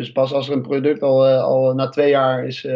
Dus 0.00 0.12
pas 0.12 0.32
als 0.32 0.48
er 0.48 0.54
een 0.54 0.62
product 0.62 1.02
al, 1.02 1.26
al 1.26 1.74
na 1.74 1.88
twee 1.88 2.10
jaar 2.10 2.44
is, 2.46 2.66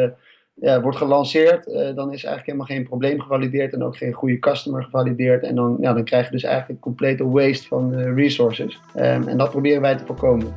ja, 0.55 0.81
wordt 0.81 0.97
gelanceerd, 0.97 1.65
dan 1.65 2.13
is 2.13 2.25
eigenlijk 2.25 2.47
helemaal 2.47 2.67
geen 2.67 2.85
probleem 2.85 3.21
gevalideerd 3.21 3.73
en 3.73 3.83
ook 3.83 3.97
geen 3.97 4.13
goede 4.13 4.39
customer 4.39 4.83
gevalideerd. 4.83 5.43
En 5.43 5.55
dan, 5.55 5.77
ja, 5.81 5.93
dan 5.93 6.05
krijg 6.05 6.25
je 6.25 6.33
dus 6.33 6.43
eigenlijk 6.43 6.81
complete 6.81 7.29
waste 7.29 7.67
van 7.69 7.95
resources. 7.95 8.81
Um, 8.97 9.29
en 9.29 9.37
dat 9.37 9.51
proberen 9.51 9.81
wij 9.81 9.97
te 9.97 10.05
voorkomen. 10.07 10.55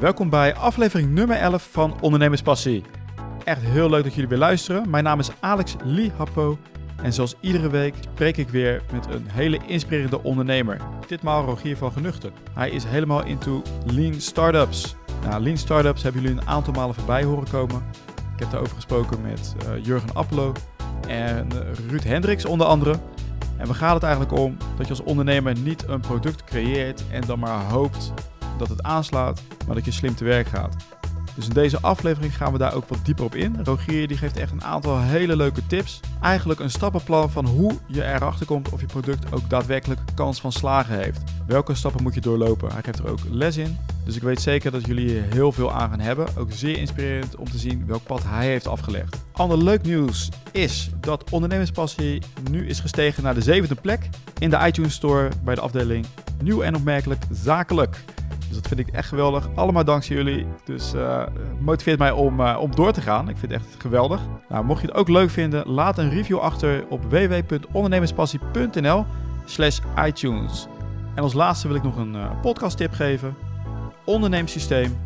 Welkom 0.00 0.30
bij 0.30 0.54
aflevering 0.54 1.10
nummer 1.10 1.36
11 1.36 1.68
van 1.70 1.94
Ondernemerspassie. 2.00 2.82
Echt 3.44 3.62
heel 3.62 3.90
leuk 3.90 4.02
dat 4.04 4.14
jullie 4.14 4.28
weer 4.28 4.38
luisteren. 4.38 4.90
Mijn 4.90 5.04
naam 5.04 5.18
is 5.18 5.30
Alex 5.40 5.76
Lee 5.84 6.10
Happo 6.16 6.58
en 7.02 7.12
zoals 7.12 7.36
iedere 7.40 7.70
week 7.70 7.94
spreek 8.00 8.36
ik 8.36 8.48
weer 8.48 8.82
met 8.92 9.06
een 9.06 9.26
hele 9.28 9.58
inspirerende 9.66 10.22
ondernemer. 10.22 10.80
Ditmaal 11.06 11.44
Rogier 11.44 11.76
van 11.76 11.92
Genuchten. 11.92 12.32
Hij 12.54 12.70
is 12.70 12.84
helemaal 12.84 13.24
into 13.24 13.62
lean 13.86 14.14
startups. 14.14 14.96
Nou, 15.22 15.42
lean 15.42 15.56
startups 15.56 16.02
hebben 16.02 16.22
jullie 16.22 16.36
een 16.36 16.48
aantal 16.48 16.72
malen 16.72 16.94
voorbij 16.94 17.24
horen 17.24 17.50
komen. 17.50 17.82
Ik 18.34 18.38
heb 18.38 18.50
daarover 18.50 18.74
gesproken 18.74 19.20
met 19.22 19.54
uh, 19.62 19.84
Jurgen 19.84 20.14
Appelo 20.14 20.52
en 21.08 21.48
Ruud 21.88 22.04
Hendricks 22.04 22.44
onder 22.44 22.66
andere. 22.66 22.98
En 23.56 23.66
we 23.66 23.74
gaan 23.74 23.94
het 23.94 24.02
eigenlijk 24.02 24.32
om 24.32 24.56
dat 24.76 24.86
je 24.86 24.92
als 24.92 25.02
ondernemer 25.02 25.58
niet 25.58 25.88
een 25.88 26.00
product 26.00 26.44
creëert 26.44 27.04
en 27.10 27.20
dan 27.26 27.38
maar 27.38 27.64
hoopt 27.64 28.12
dat 28.58 28.68
het 28.68 28.82
aanslaat, 28.82 29.42
maar 29.66 29.74
dat 29.74 29.84
je 29.84 29.90
slim 29.90 30.14
te 30.14 30.24
werk 30.24 30.46
gaat. 30.46 30.97
Dus 31.38 31.46
in 31.46 31.52
deze 31.52 31.80
aflevering 31.80 32.36
gaan 32.36 32.52
we 32.52 32.58
daar 32.58 32.74
ook 32.74 32.88
wat 32.88 32.98
dieper 33.02 33.24
op 33.24 33.34
in. 33.34 33.56
Rogier 33.64 34.08
die 34.08 34.16
geeft 34.16 34.36
echt 34.36 34.52
een 34.52 34.64
aantal 34.64 35.00
hele 35.00 35.36
leuke 35.36 35.66
tips. 35.66 36.00
Eigenlijk 36.20 36.60
een 36.60 36.70
stappenplan 36.70 37.30
van 37.30 37.46
hoe 37.46 37.78
je 37.86 38.04
erachter 38.04 38.46
komt 38.46 38.68
of 38.68 38.80
je 38.80 38.86
product 38.86 39.32
ook 39.32 39.50
daadwerkelijk 39.50 40.00
kans 40.14 40.40
van 40.40 40.52
slagen 40.52 40.98
heeft. 40.98 41.22
Welke 41.46 41.74
stappen 41.74 42.02
moet 42.02 42.14
je 42.14 42.20
doorlopen? 42.20 42.72
Hij 42.72 42.82
geeft 42.82 42.98
er 42.98 43.10
ook 43.10 43.18
les 43.30 43.56
in. 43.56 43.78
Dus 44.04 44.16
ik 44.16 44.22
weet 44.22 44.40
zeker 44.40 44.70
dat 44.70 44.86
jullie 44.86 45.08
hier 45.08 45.22
heel 45.22 45.52
veel 45.52 45.72
aan 45.72 45.90
gaan 45.90 46.00
hebben. 46.00 46.26
Ook 46.36 46.52
zeer 46.52 46.78
inspirerend 46.78 47.36
om 47.36 47.50
te 47.50 47.58
zien 47.58 47.86
welk 47.86 48.02
pad 48.02 48.22
hij 48.24 48.46
heeft 48.46 48.66
afgelegd. 48.66 49.16
Ander 49.32 49.62
leuk 49.62 49.82
nieuws 49.82 50.28
is 50.52 50.90
dat 51.00 51.30
ondernemerspassie 51.30 52.22
nu 52.50 52.66
is 52.66 52.80
gestegen 52.80 53.22
naar 53.22 53.34
de 53.34 53.42
zevende 53.42 53.74
plek 53.74 54.08
in 54.38 54.50
de 54.50 54.58
iTunes 54.66 54.94
Store 54.94 55.28
bij 55.44 55.54
de 55.54 55.60
afdeling 55.60 56.06
Nieuw 56.42 56.62
en 56.62 56.76
opmerkelijk 56.76 57.22
zakelijk. 57.30 58.04
Dus 58.48 58.56
dat 58.56 58.68
vind 58.68 58.80
ik 58.80 58.88
echt 58.88 59.08
geweldig. 59.08 59.48
Allemaal 59.54 59.84
dankzij 59.84 60.16
jullie. 60.16 60.46
Dus 60.64 60.94
uh, 60.94 61.22
motiveert 61.60 61.98
mij 61.98 62.10
om, 62.10 62.40
uh, 62.40 62.58
om 62.60 62.74
door 62.74 62.92
te 62.92 63.00
gaan. 63.00 63.28
Ik 63.28 63.36
vind 63.36 63.52
het 63.52 63.60
echt 63.60 63.74
geweldig. 63.78 64.20
Nou, 64.48 64.64
mocht 64.64 64.80
je 64.80 64.86
het 64.86 64.96
ook 64.96 65.08
leuk 65.08 65.30
vinden, 65.30 65.68
laat 65.68 65.98
een 65.98 66.10
review 66.10 66.38
achter 66.38 66.86
op 66.88 67.04
www.ondernemerspassie.nl 67.04 69.04
slash 69.44 69.78
iTunes. 70.06 70.66
En 71.14 71.22
als 71.22 71.32
laatste 71.32 71.68
wil 71.68 71.76
ik 71.76 71.82
nog 71.82 71.96
een 71.96 72.14
uh, 72.14 72.40
podcast 72.40 72.76
tip 72.76 72.92
geven. 72.92 73.36
Onderneemsysteem. 74.04 74.96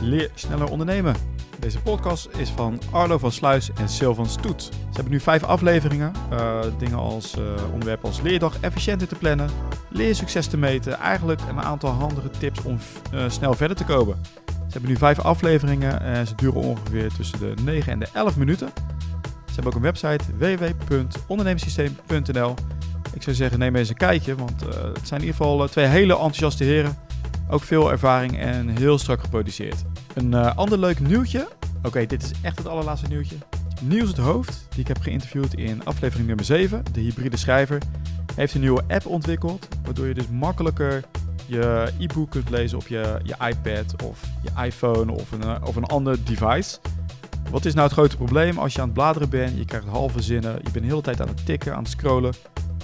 Leer 0.00 0.30
sneller 0.34 0.70
ondernemen. 0.70 1.14
Deze 1.58 1.80
podcast 1.80 2.28
is 2.36 2.50
van 2.50 2.80
Arlo 2.90 3.18
van 3.18 3.32
Sluis 3.32 3.70
en 3.74 3.88
Sil 3.96 4.14
van 4.14 4.26
Stoet. 4.26 4.62
Ze 4.62 4.70
hebben 4.92 5.12
nu 5.12 5.20
vijf 5.20 5.44
afleveringen. 5.44 6.12
Uh, 6.32 6.60
dingen 6.78 6.98
als 6.98 7.36
uh, 7.36 7.44
onderwerpen 7.72 8.08
als 8.08 8.20
leerdag 8.20 8.60
efficiënter 8.60 9.08
te 9.08 9.14
plannen, 9.14 9.50
leersucces 9.88 10.46
te 10.46 10.56
meten. 10.56 10.98
Eigenlijk 10.98 11.40
een 11.48 11.60
aantal 11.60 11.90
handige 11.90 12.30
tips 12.30 12.62
om 12.62 12.78
uh, 13.14 13.24
snel 13.28 13.54
verder 13.54 13.76
te 13.76 13.84
komen. 13.84 14.16
Ze 14.46 14.72
hebben 14.72 14.90
nu 14.90 14.96
vijf 14.96 15.18
afleveringen 15.18 16.00
en 16.00 16.26
ze 16.26 16.34
duren 16.34 16.60
ongeveer 16.60 17.12
tussen 17.12 17.38
de 17.38 17.54
9 17.62 17.92
en 17.92 17.98
de 17.98 18.08
11 18.12 18.36
minuten. 18.36 18.68
Ze 19.46 19.54
hebben 19.54 19.72
ook 19.72 19.74
een 19.74 19.82
website 19.82 20.24
www.ondernemerssysteem.nl. 20.38 22.54
Ik 23.14 23.22
zou 23.22 23.36
zeggen, 23.36 23.58
neem 23.58 23.76
eens 23.76 23.88
een 23.88 23.96
kijkje, 23.96 24.34
want 24.34 24.60
het 24.60 25.08
zijn 25.08 25.20
in 25.20 25.26
ieder 25.26 25.36
geval 25.36 25.68
twee 25.68 25.86
hele 25.86 26.12
enthousiaste 26.12 26.64
heren. 26.64 27.07
Ook 27.50 27.62
veel 27.62 27.90
ervaring 27.90 28.38
en 28.38 28.68
heel 28.68 28.98
strak 28.98 29.20
geproduceerd. 29.20 29.84
Een 30.14 30.32
uh, 30.32 30.56
ander 30.56 30.78
leuk 30.78 31.00
nieuwtje. 31.00 31.48
Oké, 31.82 32.06
dit 32.06 32.22
is 32.22 32.30
echt 32.42 32.58
het 32.58 32.66
allerlaatste 32.66 33.08
nieuwtje. 33.08 33.36
Niels 33.82 34.08
het 34.08 34.18
Hoofd, 34.18 34.66
die 34.70 34.80
ik 34.80 34.88
heb 34.88 35.00
geïnterviewd 35.00 35.54
in 35.54 35.84
aflevering 35.84 36.26
nummer 36.26 36.44
7, 36.44 36.82
de 36.92 37.00
hybride 37.00 37.36
schrijver, 37.36 37.82
heeft 38.34 38.54
een 38.54 38.60
nieuwe 38.60 38.82
app 38.88 39.06
ontwikkeld, 39.06 39.68
waardoor 39.84 40.06
je 40.06 40.14
dus 40.14 40.28
makkelijker 40.28 41.04
je 41.46 41.92
e-book 41.98 42.30
kunt 42.30 42.50
lezen 42.50 42.78
op 42.78 42.86
je, 42.86 43.20
je 43.22 43.34
iPad 43.48 44.02
of 44.02 44.20
je 44.42 44.64
iPhone 44.64 45.12
of 45.12 45.32
een, 45.32 45.42
eh, 45.42 45.62
of 45.64 45.76
een 45.76 45.84
ander 45.84 46.24
device. 46.24 46.78
Wat 47.50 47.64
is 47.64 47.74
nou 47.74 47.86
het 47.86 47.96
grote 47.96 48.16
probleem 48.16 48.58
als 48.58 48.72
je 48.74 48.80
aan 48.80 48.86
het 48.86 48.94
bladeren 48.94 49.28
bent, 49.28 49.58
je 49.58 49.64
krijgt 49.64 49.86
halve 49.86 50.22
zinnen, 50.22 50.54
je 50.54 50.70
bent 50.70 50.84
de 50.84 50.90
hele 50.90 51.00
tijd 51.00 51.20
aan 51.20 51.28
het 51.28 51.46
tikken, 51.46 51.74
aan 51.74 51.82
het 51.82 51.90
scrollen. 51.90 52.32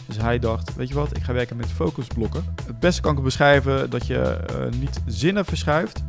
Dus 0.06 0.16
hij 0.16 0.38
dacht, 0.38 0.75
weet 0.75 0.88
je 0.88 0.94
wat, 0.94 1.16
ik 1.16 1.22
ga 1.22 1.32
werken 1.32 1.56
met 1.56 1.66
focusblokken. 1.66 2.44
Het 2.66 2.81
beste 2.81 3.00
kan 3.00 3.16
ik 3.16 3.22
beschrijven 3.22 3.91
dat 3.91 4.06
je 4.06 4.38
uh, 4.50 4.81
niet 4.81 5.00
zinnen 5.06 5.44
verschuift, 5.44 6.03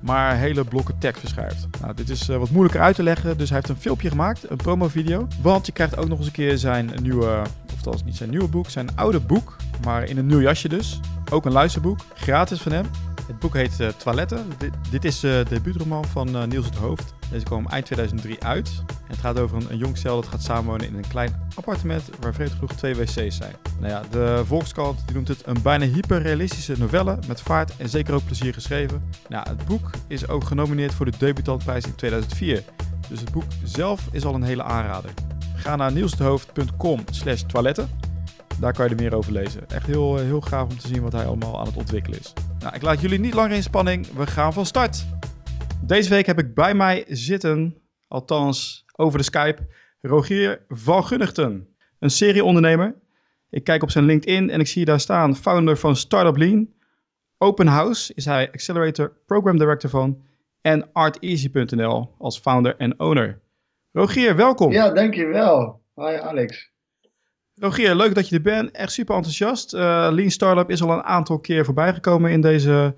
maar 0.00 0.36
hele 0.36 0.64
blokken 0.64 0.98
tekst 0.98 1.20
verschuift. 1.20 1.66
Nou, 1.80 1.94
dit 1.94 2.10
is 2.10 2.28
uh, 2.28 2.36
wat 2.36 2.50
moeilijker 2.50 2.80
uit 2.80 2.96
te 2.96 3.02
leggen, 3.02 3.38
dus 3.38 3.48
hij 3.48 3.58
heeft 3.58 3.68
een 3.68 3.80
filmpje 3.80 4.08
gemaakt, 4.08 4.50
een 4.50 4.56
promo-video. 4.56 5.26
Want 5.42 5.66
je 5.66 5.72
krijgt 5.72 5.96
ook 5.96 6.08
nog 6.08 6.18
eens 6.18 6.26
een 6.26 6.32
keer 6.32 6.58
zijn 6.58 6.90
nieuwe, 7.02 7.42
of 7.66 7.76
althans 7.76 8.04
niet 8.04 8.16
zijn 8.16 8.30
nieuwe 8.30 8.48
boek, 8.48 8.70
zijn 8.70 8.96
oude 8.96 9.20
boek, 9.20 9.56
maar 9.84 10.04
in 10.04 10.18
een 10.18 10.26
nieuw 10.26 10.40
jasje 10.40 10.68
dus. 10.68 11.00
Ook 11.30 11.44
een 11.44 11.52
luisterboek, 11.52 11.98
gratis 12.14 12.60
van 12.60 12.72
hem. 12.72 12.86
Het 13.26 13.38
boek 13.38 13.54
heet 13.54 13.80
uh, 13.80 13.88
Toiletten. 13.88 14.46
Dit, 14.90 15.04
is 15.04 15.24
uh, 15.24 15.30
de 15.30 15.44
debuutroman 15.48 16.04
van 16.04 16.28
uh, 16.28 16.44
Niels 16.44 16.64
het 16.64 16.76
Hoofd. 16.76 17.14
Deze 17.30 17.44
kwam 17.44 17.66
eind 17.66 17.86
2003 17.86 18.44
uit. 18.44 18.82
Het 19.06 19.18
gaat 19.18 19.38
over 19.38 19.56
een, 19.56 19.66
een 19.70 19.76
jong 19.76 19.96
stel 19.96 20.20
dat 20.20 20.26
gaat 20.26 20.42
samenwonen 20.42 20.86
in 20.86 20.94
een 20.94 21.08
klein 21.08 21.48
appartement 21.54 22.02
waar 22.20 22.34
vreemd 22.34 22.50
genoeg 22.50 22.72
twee 22.72 22.94
wc's 22.94 23.36
zijn. 23.36 23.54
Nou 23.80 23.92
ja, 23.92 24.02
de 24.10 24.42
Volkskrant 24.46 25.02
die 25.06 25.14
noemt 25.14 25.28
het 25.28 25.46
een 25.46 25.62
bijna 25.62 25.84
hyperrealistische 25.84 26.74
novelle 26.78 27.18
met 27.26 27.40
vaart 27.40 27.76
en 27.76 27.88
zeker 27.88 28.14
ook 28.14 28.24
plezier 28.24 28.54
geschreven. 28.54 29.10
Nou, 29.28 29.48
het 29.48 29.64
boek 29.64 29.90
is 30.06 30.28
ook 30.28 30.44
genomineerd 30.44 30.94
voor 30.94 31.06
de 31.06 31.18
debutantprijs 31.18 31.84
in 31.84 31.94
2004. 31.94 32.64
Dus 33.08 33.20
het 33.20 33.32
boek 33.32 33.44
zelf 33.62 34.08
is 34.10 34.24
al 34.24 34.34
een 34.34 34.42
hele 34.42 34.62
aanrader. 34.62 35.10
Ga 35.54 35.76
naar 35.76 35.92
nielsdehoofd.com 35.92 37.04
slash 37.10 37.42
toiletten. 37.42 37.88
Daar 38.58 38.72
kan 38.72 38.84
je 38.84 38.90
er 38.90 39.02
meer 39.02 39.14
over 39.14 39.32
lezen. 39.32 39.70
Echt 39.70 39.86
heel, 39.86 40.16
heel 40.16 40.40
gaaf 40.40 40.68
om 40.68 40.78
te 40.78 40.88
zien 40.88 41.02
wat 41.02 41.12
hij 41.12 41.26
allemaal 41.26 41.60
aan 41.60 41.66
het 41.66 41.76
ontwikkelen 41.76 42.18
is. 42.18 42.32
Nou, 42.64 42.76
ik 42.76 42.82
laat 42.82 43.00
jullie 43.00 43.18
niet 43.18 43.34
langer 43.34 43.56
in 43.56 43.62
spanning. 43.62 44.06
We 44.06 44.26
gaan 44.26 44.52
van 44.52 44.66
start. 44.66 45.06
Deze 45.86 46.10
week 46.10 46.26
heb 46.26 46.38
ik 46.38 46.54
bij 46.54 46.74
mij 46.74 47.04
zitten, 47.08 47.76
althans 48.08 48.84
over 48.96 49.18
de 49.18 49.24
Skype, 49.24 49.66
Rogier 50.00 50.64
van 50.68 51.04
Gunnigten. 51.04 51.76
Een 51.98 52.10
serieondernemer. 52.10 52.94
Ik 53.50 53.64
kijk 53.64 53.82
op 53.82 53.90
zijn 53.90 54.04
LinkedIn 54.04 54.50
en 54.50 54.60
ik 54.60 54.66
zie 54.66 54.84
daar 54.84 55.00
staan 55.00 55.36
founder 55.36 55.76
van 55.76 55.96
Startup 55.96 56.36
Lean. 56.36 56.68
Open 57.38 57.66
House 57.66 58.14
is 58.14 58.24
hij 58.24 58.52
Accelerator 58.52 59.12
Program 59.26 59.58
Director 59.58 59.90
van. 59.90 60.22
En 60.60 60.92
arteasy.nl 60.92 62.14
als 62.18 62.38
founder 62.38 62.76
en 62.76 63.00
owner. 63.00 63.40
Rogier, 63.92 64.36
welkom. 64.36 64.72
Ja, 64.72 64.90
dankjewel. 64.90 65.82
Hi 65.94 66.16
Alex. 66.20 66.73
Rogier, 67.60 67.94
leuk 67.94 68.14
dat 68.14 68.28
je 68.28 68.34
er 68.34 68.42
bent. 68.42 68.70
Echt 68.70 68.92
super 68.92 69.14
enthousiast. 69.14 69.74
Uh, 69.74 70.08
Lean 70.10 70.30
Startup 70.30 70.70
is 70.70 70.82
al 70.82 70.90
een 70.90 71.02
aantal 71.02 71.38
keer 71.38 71.64
voorbijgekomen 71.64 72.30
in 72.30 72.40
deze, 72.40 72.94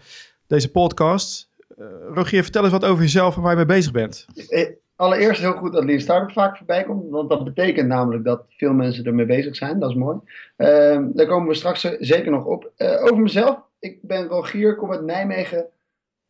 deze 0.47 0.71
podcast. 0.71 1.51
Uh, 1.79 1.87
Rogier, 2.15 2.43
vertel 2.43 2.63
eens 2.63 2.73
wat 2.73 2.85
over 2.85 3.03
jezelf 3.03 3.37
en 3.37 3.43
waar 3.43 3.51
je 3.51 3.57
mee 3.57 3.67
bezig 3.67 3.93
bent. 3.93 4.27
Eh, 4.49 4.69
allereerst 4.97 5.41
heel 5.41 5.53
goed 5.53 5.73
dat 5.73 5.85
Lean 5.85 6.01
Startup 6.01 6.33
vaak 6.33 6.57
voorbij 6.57 6.85
komt, 6.85 7.11
want 7.11 7.31
dat 7.31 7.45
betekent 7.45 7.89
namelijk 7.89 8.25
dat 8.25 8.45
veel 8.49 8.73
mensen 8.73 9.05
ermee 9.05 9.27
bezig 9.27 9.57
zijn. 9.57 9.79
Dat 9.79 9.91
is 9.91 9.97
mooi. 9.97 10.19
Uh, 10.57 10.99
daar 11.13 11.27
komen 11.27 11.49
we 11.49 11.55
straks 11.55 11.81
zeker 11.99 12.31
nog 12.31 12.45
op. 12.45 12.73
over 12.79 13.19
mezelf, 13.19 13.59
ik 13.79 13.99
ben 14.03 14.27
Rogier, 14.27 14.77
kom 14.77 14.93
uit 14.93 15.05
Nijmegen. 15.05 15.67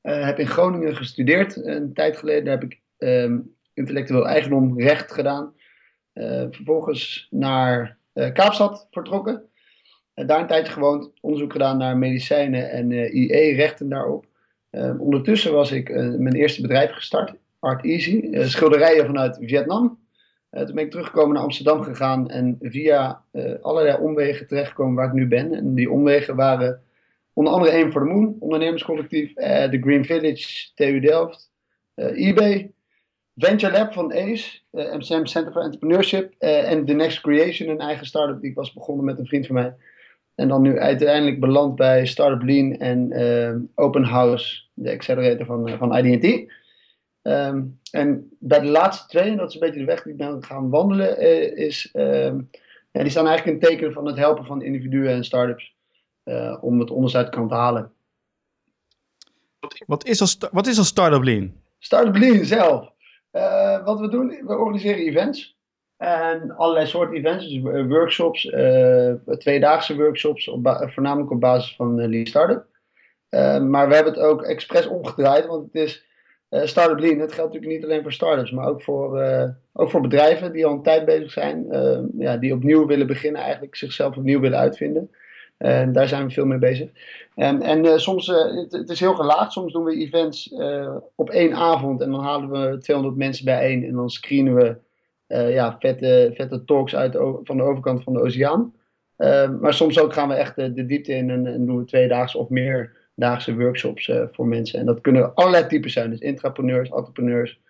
heb 0.00 0.38
in 0.38 0.46
Groningen 0.46 0.96
gestudeerd. 0.96 1.56
Een 1.56 1.92
tijd 1.94 2.16
geleden 2.16 2.50
heb 2.50 2.62
ik 2.62 2.80
ehm, 2.98 3.38
intellectueel 3.74 4.28
eigendom 4.28 4.80
recht 4.80 5.12
gedaan. 5.12 5.52
vervolgens 6.50 7.26
naar 7.30 7.95
Kaapstad 8.16 8.86
vertrokken. 8.90 9.48
Uh, 10.14 10.26
daar 10.26 10.40
een 10.40 10.46
tijdje 10.46 10.72
gewoond, 10.72 11.12
onderzoek 11.20 11.52
gedaan 11.52 11.78
naar 11.78 11.96
medicijnen 11.96 12.70
en 12.70 12.92
eh, 12.92 13.14
IE-rechten 13.14 13.88
daarop. 13.88 14.26
ondertussen 14.98 15.52
was 15.52 15.72
ik 15.72 15.88
mijn 15.94 16.34
eerste 16.34 16.60
bedrijf 16.60 16.90
gestart, 16.90 17.34
Art 17.58 17.84
Easy, 17.84 18.28
schilderijen 18.32 19.06
vanuit 19.06 19.38
Vietnam. 19.40 19.98
toen 20.50 20.74
ben 20.74 20.84
ik 20.84 20.90
teruggekomen 20.90 21.34
naar 21.34 21.42
Amsterdam 21.42 21.82
gegaan 21.82 22.30
en 22.30 22.56
via 22.60 23.22
allerlei 23.60 23.96
omwegen 24.00 24.46
terechtgekomen 24.46 24.94
waar 24.94 25.06
ik 25.06 25.12
nu 25.12 25.28
ben. 25.28 25.54
En 25.54 25.74
die 25.74 25.90
omwegen 25.90 26.36
waren 26.36 26.82
onder 27.32 27.52
andere 27.52 27.72
één 27.72 27.92
voor 27.92 28.00
de 28.00 28.12
Moon, 28.12 28.36
ondernemerscollectief, 28.38 29.32
de 29.34 29.78
Green 29.80 30.04
Village, 30.04 30.70
TU 30.74 31.00
Delft, 31.00 31.50
eBay, 31.94 32.72
Venture 33.36 33.72
Lab 33.72 33.92
van 33.92 34.12
ACE, 34.12 34.60
uh, 34.72 34.84
eh, 34.84 34.98
MCM 34.98 35.24
Center 35.24 35.52
for 35.52 35.62
Entrepreneurship. 35.62 36.34
Uh, 36.38 36.70
en 36.70 36.84
The 36.84 36.92
Next 36.92 37.20
Creation, 37.20 37.68
een 37.68 37.80
eigen 37.80 38.06
start-up 38.06 38.40
die 38.40 38.50
ik 38.50 38.56
was 38.56 38.72
begonnen 38.72 39.04
met 39.04 39.18
een 39.18 39.26
vriend 39.26 39.46
van 39.46 39.54
mij. 39.54 39.74
En 40.34 40.48
dan 40.48 40.62
nu 40.62 40.78
uiteindelijk 40.78 41.40
beland 41.40 41.76
bij 41.76 42.06
Startup 42.06 42.42
Lean 42.42 42.72
en 42.72 43.12
uh, 43.12 43.84
Open 43.84 44.04
House, 44.04 44.62
de 44.74 44.92
accelerator 44.92 45.46
van, 45.46 45.68
van 45.78 45.96
IDT. 45.96 46.24
Um, 46.24 46.48
ehm, 47.22 47.62
en 47.90 48.36
bij 48.38 48.60
de 48.60 48.66
laatste 48.66 49.08
twee, 49.08 49.30
en 49.30 49.36
dat 49.36 49.48
is 49.48 49.54
een 49.54 49.60
beetje 49.60 49.80
de 49.80 49.86
weg 49.86 50.02
die 50.02 50.12
ik 50.12 50.18
ben 50.18 50.44
gaan 50.44 50.70
wandelen, 50.70 51.20
is, 51.56 51.90
um, 51.92 52.50
ja, 52.92 53.02
die 53.02 53.10
staan 53.10 53.26
eigenlijk 53.26 53.62
in 53.62 53.68
teken 53.68 53.92
van 53.92 54.06
het 54.06 54.16
helpen 54.16 54.44
van 54.44 54.62
individuen 54.62 55.08
en 55.08 55.24
startups 55.24 55.74
om 56.60 56.80
het 56.80 57.28
kant 57.28 57.48
te 57.48 57.54
halen. 57.54 57.92
Wat 59.86 60.06
is 60.06 60.20
als, 60.20 60.38
wat 60.52 60.66
is 60.66 60.78
als 60.78 60.88
Startup 60.88 61.22
Lean? 61.22 61.52
Startup 61.78 62.16
Lean 62.16 62.44
zelf. 62.44 62.94
Uh, 63.36 63.84
wat 63.84 64.00
we 64.00 64.08
doen, 64.08 64.28
we 64.28 64.56
organiseren 64.56 65.00
events. 65.00 65.56
En 65.96 66.56
allerlei 66.56 66.86
soorten 66.86 67.16
events, 67.16 67.48
dus 67.48 67.86
workshops, 67.88 68.44
uh, 68.44 69.12
tweedaagse 69.38 69.96
workshops, 69.96 70.48
op 70.48 70.88
voornamelijk 70.94 71.30
op 71.30 71.40
basis 71.40 71.76
van 71.76 72.08
Lean 72.08 72.26
Startup. 72.26 72.66
maar 73.68 73.88
we 73.88 73.94
hebben 73.94 74.12
het 74.12 74.22
ook 74.22 74.42
expres 74.42 74.86
omgedraaid, 74.86 75.46
want 75.46 75.72
het 75.72 75.82
is 75.82 76.06
Startup 76.50 76.98
Lean. 76.98 77.18
Het 77.18 77.32
geldt 77.32 77.52
natuurlijk 77.52 77.80
niet 77.80 77.90
alleen 77.90 78.02
voor 78.02 78.12
startups, 78.12 78.50
maar 78.50 78.68
ook 78.68 78.82
voor, 78.82 79.22
ook 79.72 79.90
voor 79.90 80.00
bedrijven 80.00 80.52
die 80.52 80.66
al 80.66 80.72
een 80.72 80.82
tijd 80.82 81.04
bezig 81.04 81.30
zijn, 81.30 81.66
ja, 82.18 82.36
die 82.36 82.54
opnieuw 82.54 82.86
willen 82.86 83.06
beginnen, 83.06 83.42
eigenlijk 83.42 83.76
zichzelf 83.76 84.16
opnieuw 84.16 84.40
willen 84.40 84.58
uitvinden. 84.58 85.10
Daar 85.92 86.08
zijn 86.08 86.26
we 86.26 86.32
veel 86.32 86.46
mee 86.46 86.58
bezig. 86.58 86.90
En, 87.34 87.62
en 87.62 87.84
uh, 87.84 87.96
soms, 87.96 88.28
uh, 88.28 88.70
het, 88.70 88.90
is 88.90 89.00
heel 89.00 89.14
gelaagd. 89.14 89.52
Soms 89.52 89.72
doen 89.72 89.84
we 89.84 89.96
events 89.96 90.52
uh, 90.52 90.96
op 91.14 91.30
één 91.30 91.54
avond 91.54 92.00
en 92.00 92.10
dan 92.10 92.20
halen 92.20 92.50
we 92.50 92.78
200 92.78 93.16
mensen 93.16 93.44
bijeen. 93.44 93.84
En 93.84 93.94
dan 93.94 94.10
screenen 94.10 94.54
we 94.54 94.76
ja, 95.28 95.76
vette, 95.78 96.32
vette 96.34 96.64
talks 96.64 96.96
uit 96.96 97.16
van 97.42 97.56
de 97.56 97.62
overkant 97.62 98.02
van 98.02 98.12
de 98.12 98.20
oceaan. 98.20 98.74
maar 99.60 99.74
soms 99.74 99.98
ook 99.98 100.12
gaan 100.12 100.28
we 100.28 100.34
echt 100.34 100.56
de, 100.56 100.86
diepte 100.86 101.12
in 101.12 101.30
en, 101.30 101.46
en, 101.46 101.66
doen 101.66 101.78
we 101.78 101.84
tweedaagse 101.84 102.38
of 102.38 102.48
meerdaagse 102.48 103.56
workshops 103.56 104.10
voor 104.32 104.46
mensen. 104.46 104.80
En 104.80 104.86
dat 104.86 105.00
kunnen 105.00 105.34
allerlei 105.34 105.66
typen 105.66 105.90
zijn. 105.90 106.10
Dus 106.10 106.18
intrapreneurs, 106.18 106.88
entrepreneurs. 106.88 107.60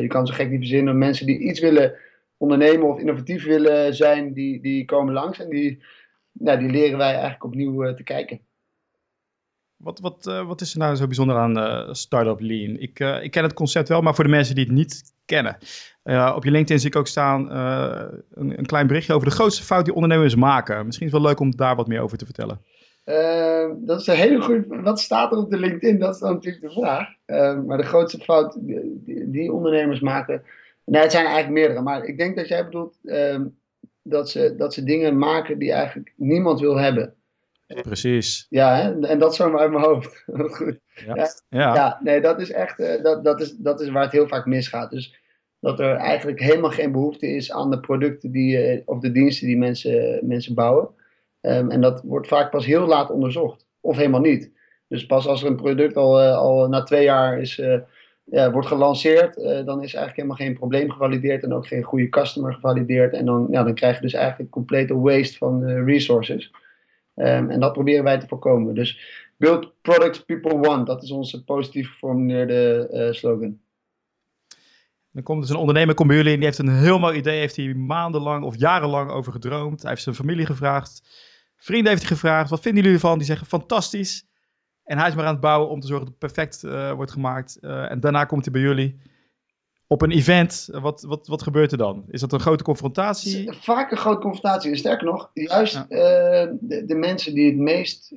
je 0.00 0.04
kan 0.08 0.26
zo 0.26 0.34
gek 0.34 0.50
niet 0.50 0.58
verzinnen. 0.58 0.98
Mensen 0.98 1.26
die 1.26 1.38
iets 1.38 1.60
willen 1.60 1.94
ondernemen 2.36 2.88
of 2.88 2.98
innovatief 2.98 3.44
willen 3.44 3.94
zijn, 3.94 4.32
die, 4.32 4.60
die 4.60 4.84
komen 4.84 5.14
langs. 5.14 5.40
En 5.40 5.50
die 5.50 5.82
nou, 6.38 6.58
die 6.58 6.70
leren 6.70 6.98
wij 6.98 7.10
eigenlijk 7.10 7.44
opnieuw 7.44 7.84
eh, 7.84 7.94
te 7.94 8.02
kijken. 8.02 8.40
Wat, 9.76 10.00
wat, 10.00 10.26
uh, 10.26 10.46
wat 10.46 10.60
is 10.60 10.72
er 10.72 10.78
nou 10.78 10.94
zo 10.94 11.06
bijzonder 11.06 11.36
aan 11.36 11.58
uh, 11.58 11.92
Startup 11.92 12.40
Lean? 12.40 12.76
Ik, 12.78 12.98
ik 13.22 13.30
ken 13.30 13.42
het 13.42 13.52
concept 13.52 13.88
wel, 13.88 14.00
maar 14.00 14.14
voor 14.14 14.24
de 14.24 14.30
mensen 14.30 14.54
die 14.54 14.64
het 14.64 14.72
niet 14.72 15.14
kennen. 15.24 15.56
op 16.34 16.44
je 16.44 16.50
LinkedIn 16.50 16.78
zie 16.78 16.88
ik 16.88 16.96
ook 16.96 17.06
staan 17.06 17.50
een, 17.50 18.58
een, 18.58 18.66
klein 18.66 18.86
berichtje 18.86 19.14
over 19.14 19.28
de 19.28 19.34
grootste 19.34 19.62
fout 19.62 19.84
die 19.84 19.94
ondernemers 19.94 20.34
maken. 20.34 20.86
Misschien 20.86 21.06
is 21.06 21.12
het 21.12 21.22
wel 21.22 21.30
leuk 21.30 21.40
om 21.40 21.56
daar 21.56 21.76
wat 21.76 21.86
meer 21.86 22.00
over 22.00 22.18
te 22.18 22.24
vertellen. 22.24 22.60
dat 23.86 24.00
is 24.00 24.06
een 24.06 24.14
hele 24.14 24.40
goede. 24.40 24.80
Wat 24.82 25.00
staat 25.00 25.32
er 25.32 25.38
op 25.38 25.50
de 25.50 25.58
LinkedIn? 25.58 25.98
Dat 25.98 26.14
is 26.14 26.20
dan 26.20 26.32
natuurlijk 26.32 26.64
de 26.64 26.80
vraag. 26.80 27.08
maar 27.66 27.78
de 27.78 27.86
grootste 27.86 28.18
fout 28.18 28.58
die, 28.60 29.30
die, 29.30 29.52
ondernemers 29.52 30.00
maken. 30.00 30.42
Nee, 30.84 31.02
het 31.02 31.12
zijn 31.12 31.26
eigenlijk 31.26 31.54
meerdere. 31.54 31.80
Maar 31.80 32.04
ik 32.04 32.18
denk 32.18 32.36
dat 32.36 32.48
jij 32.48 32.64
bedoelt 32.64 32.98
dat 34.08 34.30
ze, 34.30 34.54
dat 34.56 34.74
ze 34.74 34.84
dingen 34.84 35.18
maken 35.18 35.58
die 35.58 35.72
eigenlijk 35.72 36.12
niemand 36.16 36.60
wil 36.60 36.78
hebben. 36.78 37.14
Precies. 37.66 38.46
Ja, 38.48 38.76
hè? 38.76 39.06
en 39.06 39.18
dat 39.18 39.34
zo 39.34 39.50
maar 39.50 39.60
uit 39.60 39.70
mijn 39.70 39.84
hoofd. 39.84 40.24
Goed. 40.56 40.78
Ja. 41.06 41.14
Ja. 41.48 41.74
ja. 41.74 42.00
nee, 42.02 42.20
dat 42.20 42.40
is 42.40 42.50
echt 42.50 42.80
uh, 42.80 43.02
dat, 43.02 43.24
dat, 43.24 43.40
is, 43.40 43.56
dat 43.56 43.80
is 43.80 43.88
waar 43.88 44.02
het 44.02 44.12
heel 44.12 44.28
vaak 44.28 44.46
misgaat. 44.46 44.90
Dus 44.90 45.20
dat 45.60 45.80
er 45.80 45.96
eigenlijk 45.96 46.40
helemaal 46.40 46.70
geen 46.70 46.92
behoefte 46.92 47.26
is 47.26 47.52
aan 47.52 47.70
de 47.70 47.80
producten 47.80 48.30
die, 48.30 48.74
uh, 48.74 48.82
of 48.84 49.00
de 49.00 49.12
diensten 49.12 49.46
die 49.46 49.58
mensen, 49.58 50.26
mensen 50.26 50.54
bouwen. 50.54 50.88
Um, 51.40 51.70
en 51.70 51.80
dat 51.80 52.02
wordt 52.04 52.28
vaak 52.28 52.50
pas 52.50 52.66
heel 52.66 52.86
laat 52.86 53.10
onderzocht. 53.10 53.66
Of 53.80 53.96
helemaal 53.96 54.20
niet. 54.20 54.52
Dus 54.88 55.06
pas 55.06 55.26
als 55.26 55.42
er 55.42 55.48
een 55.48 55.56
product 55.56 55.96
al, 55.96 56.22
uh, 56.22 56.36
al 56.36 56.68
na 56.68 56.82
twee 56.82 57.04
jaar 57.04 57.40
is 57.40 57.62
ja, 58.30 58.50
wordt 58.50 58.68
gelanceerd, 58.68 59.36
uh, 59.36 59.44
dan 59.44 59.82
is 59.82 59.94
eigenlijk 59.94 60.16
helemaal 60.16 60.36
geen 60.36 60.54
probleem 60.54 60.90
gevalideerd 60.90 61.42
en 61.42 61.52
ook 61.52 61.66
geen 61.66 61.82
goede 61.82 62.08
customer 62.08 62.54
gevalideerd. 62.54 63.12
En 63.12 63.24
dan, 63.24 63.46
ja, 63.50 63.62
dan 63.62 63.74
krijg 63.74 63.96
je 63.96 64.02
dus 64.02 64.12
eigenlijk 64.12 64.50
complete 64.50 64.98
waste 64.98 65.36
van 65.36 65.64
resources. 65.64 66.50
Um, 67.14 67.50
en 67.50 67.60
dat 67.60 67.72
proberen 67.72 68.04
wij 68.04 68.18
te 68.18 68.26
voorkomen. 68.26 68.74
Dus 68.74 69.00
build 69.36 69.72
products 69.82 70.24
people 70.24 70.58
want, 70.58 70.86
dat 70.86 71.02
is 71.02 71.10
onze 71.10 71.44
positief 71.44 71.90
geformuleerde 71.90 72.88
uh, 72.92 73.12
slogan. 73.12 73.58
Dan 75.10 75.22
komt 75.22 75.40
dus 75.40 75.50
een 75.50 75.56
ondernemer 75.56 75.94
komt 75.94 76.08
bij 76.08 76.16
jullie 76.16 76.32
en 76.32 76.38
die 76.38 76.46
heeft 76.46 76.58
een 76.58 76.78
heel 76.78 76.98
mooi 76.98 77.18
idee, 77.18 77.38
heeft 77.38 77.56
hij 77.56 77.74
maandenlang 77.74 78.44
of 78.44 78.56
jarenlang 78.56 79.10
over 79.10 79.32
gedroomd. 79.32 79.80
Hij 79.80 79.90
heeft 79.90 80.02
zijn 80.02 80.14
familie 80.14 80.46
gevraagd, 80.46 81.02
vrienden 81.56 81.88
heeft 81.88 82.02
hij 82.02 82.10
gevraagd, 82.10 82.50
wat 82.50 82.60
vinden 82.60 82.82
jullie 82.82 82.98
ervan? 82.98 83.18
Die 83.18 83.26
zeggen 83.26 83.46
fantastisch. 83.46 84.26
En 84.86 84.98
hij 84.98 85.08
is 85.08 85.14
maar 85.14 85.24
aan 85.24 85.32
het 85.32 85.40
bouwen 85.40 85.68
om 85.68 85.80
te 85.80 85.86
zorgen 85.86 86.06
dat 86.06 86.14
het 86.20 86.32
perfect 86.32 86.62
uh, 86.64 86.92
wordt 86.92 87.12
gemaakt. 87.12 87.58
Uh, 87.60 87.90
en 87.90 88.00
daarna 88.00 88.24
komt 88.24 88.44
hij 88.44 88.52
bij 88.52 88.62
jullie 88.62 89.00
op 89.86 90.02
een 90.02 90.10
event. 90.10 90.68
Wat, 90.72 91.02
wat, 91.02 91.26
wat 91.26 91.42
gebeurt 91.42 91.72
er 91.72 91.78
dan? 91.78 92.04
Is 92.08 92.20
dat 92.20 92.32
een 92.32 92.40
grote 92.40 92.64
confrontatie? 92.64 93.52
Vaak 93.52 93.90
een 93.90 93.96
grote 93.96 94.20
confrontatie. 94.20 94.76
Sterker 94.76 95.06
nog, 95.06 95.30
juist 95.32 95.74
ja. 95.74 95.86
uh, 95.88 96.52
de, 96.60 96.84
de, 96.86 96.94
mensen 96.94 97.34
die 97.34 97.46
het 97.46 97.56
meest 97.56 98.14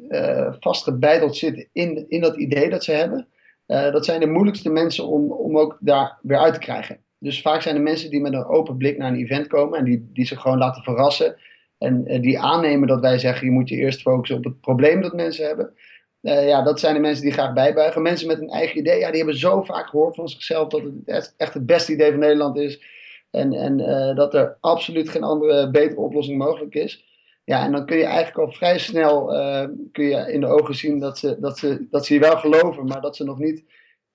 vastgebeideld 0.59 1.37
zitten 1.37 1.69
in, 1.71 2.05
in 2.09 2.21
dat 2.21 2.35
idee 2.35 2.69
dat 2.69 2.83
ze 2.83 2.91
hebben, 2.91 3.27
dat 3.65 4.05
zijn 4.05 4.19
de 4.19 4.27
moeilijkste 4.27 4.69
mensen 4.69 5.07
om, 5.07 5.31
om 5.31 5.57
ook 5.57 5.77
daar 5.79 6.19
weer 6.21 6.39
uit 6.39 6.53
te 6.53 6.59
krijgen. 6.59 6.99
Dus 7.19 7.41
vaak 7.41 7.61
zijn 7.61 7.75
de 7.75 7.81
mensen 7.81 8.09
die 8.09 8.21
met 8.21 8.33
een 8.33 8.45
open 8.45 8.77
blik 8.77 8.97
naar 8.97 9.11
een 9.11 9.19
event 9.19 9.47
komen 9.47 9.79
en 9.79 9.85
die, 9.85 10.09
die 10.13 10.25
zich 10.25 10.41
gewoon 10.41 10.57
laten 10.57 10.83
verrassen. 10.83 11.35
En 11.77 12.21
die 12.21 12.39
aannemen 12.39 12.87
dat 12.87 12.99
wij 12.99 13.19
zeggen, 13.19 13.45
je 13.47 13.53
moet 13.53 13.69
je 13.69 13.75
eerst 13.75 14.01
focussen 14.01 14.37
op 14.37 14.43
het 14.43 14.61
probleem 14.61 15.01
dat 15.01 15.13
mensen 15.13 15.45
hebben. 15.45 15.73
Uh, 16.21 16.47
ja, 16.47 16.61
dat 16.61 16.79
zijn 16.79 16.93
de 16.93 16.99
mensen 16.99 17.23
die 17.23 17.33
graag 17.33 17.53
bijbuigen. 17.53 18.01
Mensen 18.01 18.27
met 18.27 18.41
een 18.41 18.49
eigen 18.49 18.77
idee, 18.77 18.99
ja, 18.99 19.07
die 19.07 19.17
hebben 19.17 19.37
zo 19.37 19.61
vaak 19.61 19.89
gehoord 19.89 20.15
van 20.15 20.29
zichzelf 20.29 20.67
dat 20.67 20.81
het 21.05 21.33
echt 21.37 21.53
het 21.53 21.65
beste 21.65 21.93
idee 21.93 22.11
van 22.11 22.19
Nederland 22.19 22.57
is. 22.57 22.83
En, 23.31 23.53
en 23.53 23.79
uh, 23.79 24.15
dat 24.15 24.33
er 24.33 24.57
absoluut 24.59 25.09
geen 25.09 25.23
andere 25.23 25.69
betere 25.69 26.01
oplossing 26.01 26.37
mogelijk 26.37 26.75
is. 26.75 27.07
Ja, 27.43 27.63
en 27.65 27.71
dan 27.71 27.85
kun 27.85 27.97
je 27.97 28.03
eigenlijk 28.03 28.37
al 28.37 28.51
vrij 28.51 28.79
snel 28.79 29.33
uh, 29.33 29.67
kun 29.91 30.05
je 30.05 30.31
in 30.31 30.39
de 30.39 30.47
ogen 30.47 30.75
zien 30.75 30.99
dat 30.99 31.17
ze, 31.17 31.39
dat, 31.39 31.57
ze, 31.57 31.87
dat 31.89 32.05
ze 32.05 32.13
je 32.13 32.19
wel 32.19 32.37
geloven, 32.37 32.85
maar 32.85 33.01
dat 33.01 33.15
ze 33.15 33.23
nog 33.23 33.39
niet 33.39 33.63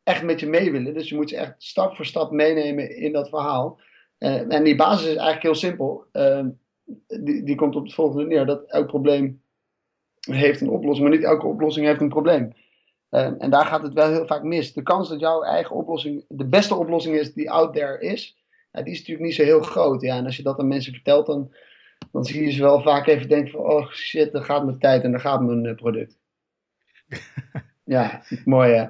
echt 0.03 0.23
met 0.23 0.41
je 0.41 0.47
mee 0.47 0.73
willen. 0.73 0.95
Dus 0.95 1.09
je 1.09 1.15
moet 1.15 1.29
ze 1.29 1.37
echt 1.37 1.55
stap 1.59 1.97
voor 1.97 2.07
stap 2.07 2.31
meenemen 2.31 2.97
in 2.97 3.13
dat 3.13 3.29
verhaal. 3.29 3.81
en 4.19 4.65
die 4.65 4.77
basis 4.77 5.01
is 5.01 5.17
eigenlijk 5.17 5.43
heel 5.43 5.55
simpel. 5.55 6.07
die, 7.07 7.43
die 7.43 7.55
komt 7.55 7.77
op 7.77 7.85
het 7.85 7.95
volgende 7.95 8.27
neer: 8.27 8.47
dat 8.47 8.65
elk 8.67 8.87
probleem 8.87 9.43
heeft 10.25 10.61
een 10.61 10.69
oplossing, 10.69 11.09
maar 11.09 11.17
niet 11.19 11.27
elke 11.27 11.47
oplossing 11.47 11.87
heeft 11.87 12.01
een 12.01 12.09
probleem. 12.09 12.53
Uh, 13.11 13.43
en 13.43 13.51
daar 13.51 13.67
gaat 13.67 13.83
het 13.83 13.93
wel 13.93 14.11
heel 14.11 14.27
vaak 14.27 14.43
mis. 14.43 14.73
De 14.73 14.83
kans 14.83 15.09
dat 15.09 15.21
jouw 15.21 15.43
eigen 15.43 15.77
oplossing 15.77 16.25
de 16.29 16.47
beste 16.47 16.75
oplossing 16.75 17.17
is 17.17 17.35
die 17.35 17.51
out 17.51 17.75
there 17.75 18.01
is, 18.01 18.37
ja, 18.73 18.83
die 18.83 18.93
is 18.93 18.99
natuurlijk 18.99 19.27
niet 19.27 19.35
zo 19.35 19.43
heel 19.43 19.61
groot. 19.61 20.01
Ja, 20.01 20.17
en 20.17 20.25
als 20.25 20.37
je 20.37 20.43
dat 20.43 20.59
aan 20.59 20.69
mensen 20.69 20.93
vertelt, 20.93 21.27
dan, 21.27 21.55
dan 22.13 22.25
zie 22.25 22.45
je 22.45 22.51
ze 22.51 22.63
wel 22.63 22.81
vaak 22.83 23.07
even 23.07 23.29
denken 23.29 23.51
van, 23.51 23.61
oh 23.61 23.91
shit, 23.91 24.33
daar 24.33 24.45
gaat 24.45 24.65
mijn 24.65 24.79
tijd 24.79 25.03
en 25.03 25.11
daar 25.11 25.21
gaat 25.21 25.43
mijn 25.43 25.65
uh, 25.65 25.75
product. 25.75 26.19
ja, 27.85 28.23
mooi 28.45 28.73
hè. 28.73 28.87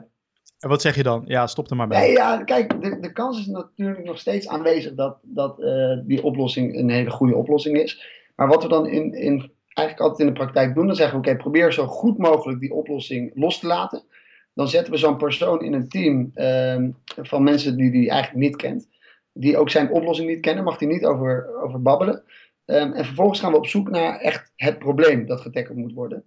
En 0.58 0.68
wat 0.68 0.82
zeg 0.82 0.96
je 0.96 1.02
dan? 1.02 1.22
Ja, 1.26 1.46
stop 1.46 1.70
er 1.70 1.76
maar 1.76 1.88
mee. 1.88 1.98
Nee, 1.98 2.10
ja, 2.10 2.44
kijk, 2.44 2.82
de, 2.82 3.00
de 3.00 3.12
kans 3.12 3.38
is 3.38 3.46
natuurlijk 3.46 4.04
nog 4.04 4.18
steeds 4.18 4.48
aanwezig 4.48 4.94
dat, 4.94 5.18
dat 5.22 5.60
uh, 5.60 5.98
die 6.04 6.22
oplossing 6.22 6.78
een 6.78 6.90
hele 6.90 7.10
goede 7.10 7.36
oplossing 7.36 7.76
is. 7.76 8.04
Maar 8.36 8.48
wat 8.48 8.62
we 8.62 8.68
dan 8.68 8.86
in, 8.86 9.14
in 9.14 9.52
eigenlijk 9.74 10.08
altijd 10.08 10.28
in 10.28 10.34
de 10.34 10.40
praktijk 10.40 10.74
doen. 10.74 10.86
Dan 10.86 10.96
zeggen 10.96 11.20
we, 11.20 11.28
oké, 11.28 11.36
probeer 11.36 11.72
zo 11.72 11.86
goed 11.86 12.18
mogelijk 12.18 12.60
die 12.60 12.74
oplossing 12.74 13.30
los 13.34 13.58
te 13.58 13.66
laten. 13.66 14.02
Dan 14.54 14.68
zetten 14.68 14.92
we 14.92 14.98
zo'n 14.98 15.16
persoon 15.16 15.62
in 15.62 15.72
een 15.72 15.88
team 15.88 16.30
uh, 16.34 16.88
van 17.16 17.42
mensen 17.42 17.76
die 17.76 17.90
die 17.90 18.10
eigenlijk 18.10 18.46
niet 18.46 18.56
kent. 18.56 18.88
Die 19.32 19.58
ook 19.58 19.70
zijn 19.70 19.90
oplossing 19.90 20.28
niet 20.28 20.40
kennen, 20.40 20.64
mag 20.64 20.78
hij 20.78 20.88
niet 20.88 21.04
over, 21.04 21.62
over 21.62 21.82
babbelen. 21.82 22.24
Um, 22.66 22.92
en 22.92 23.04
vervolgens 23.04 23.40
gaan 23.40 23.50
we 23.50 23.56
op 23.56 23.66
zoek 23.66 23.90
naar 23.90 24.18
echt 24.18 24.52
het 24.56 24.78
probleem 24.78 25.26
dat 25.26 25.40
getackeld 25.40 25.76
moet 25.76 25.92
worden. 25.92 26.24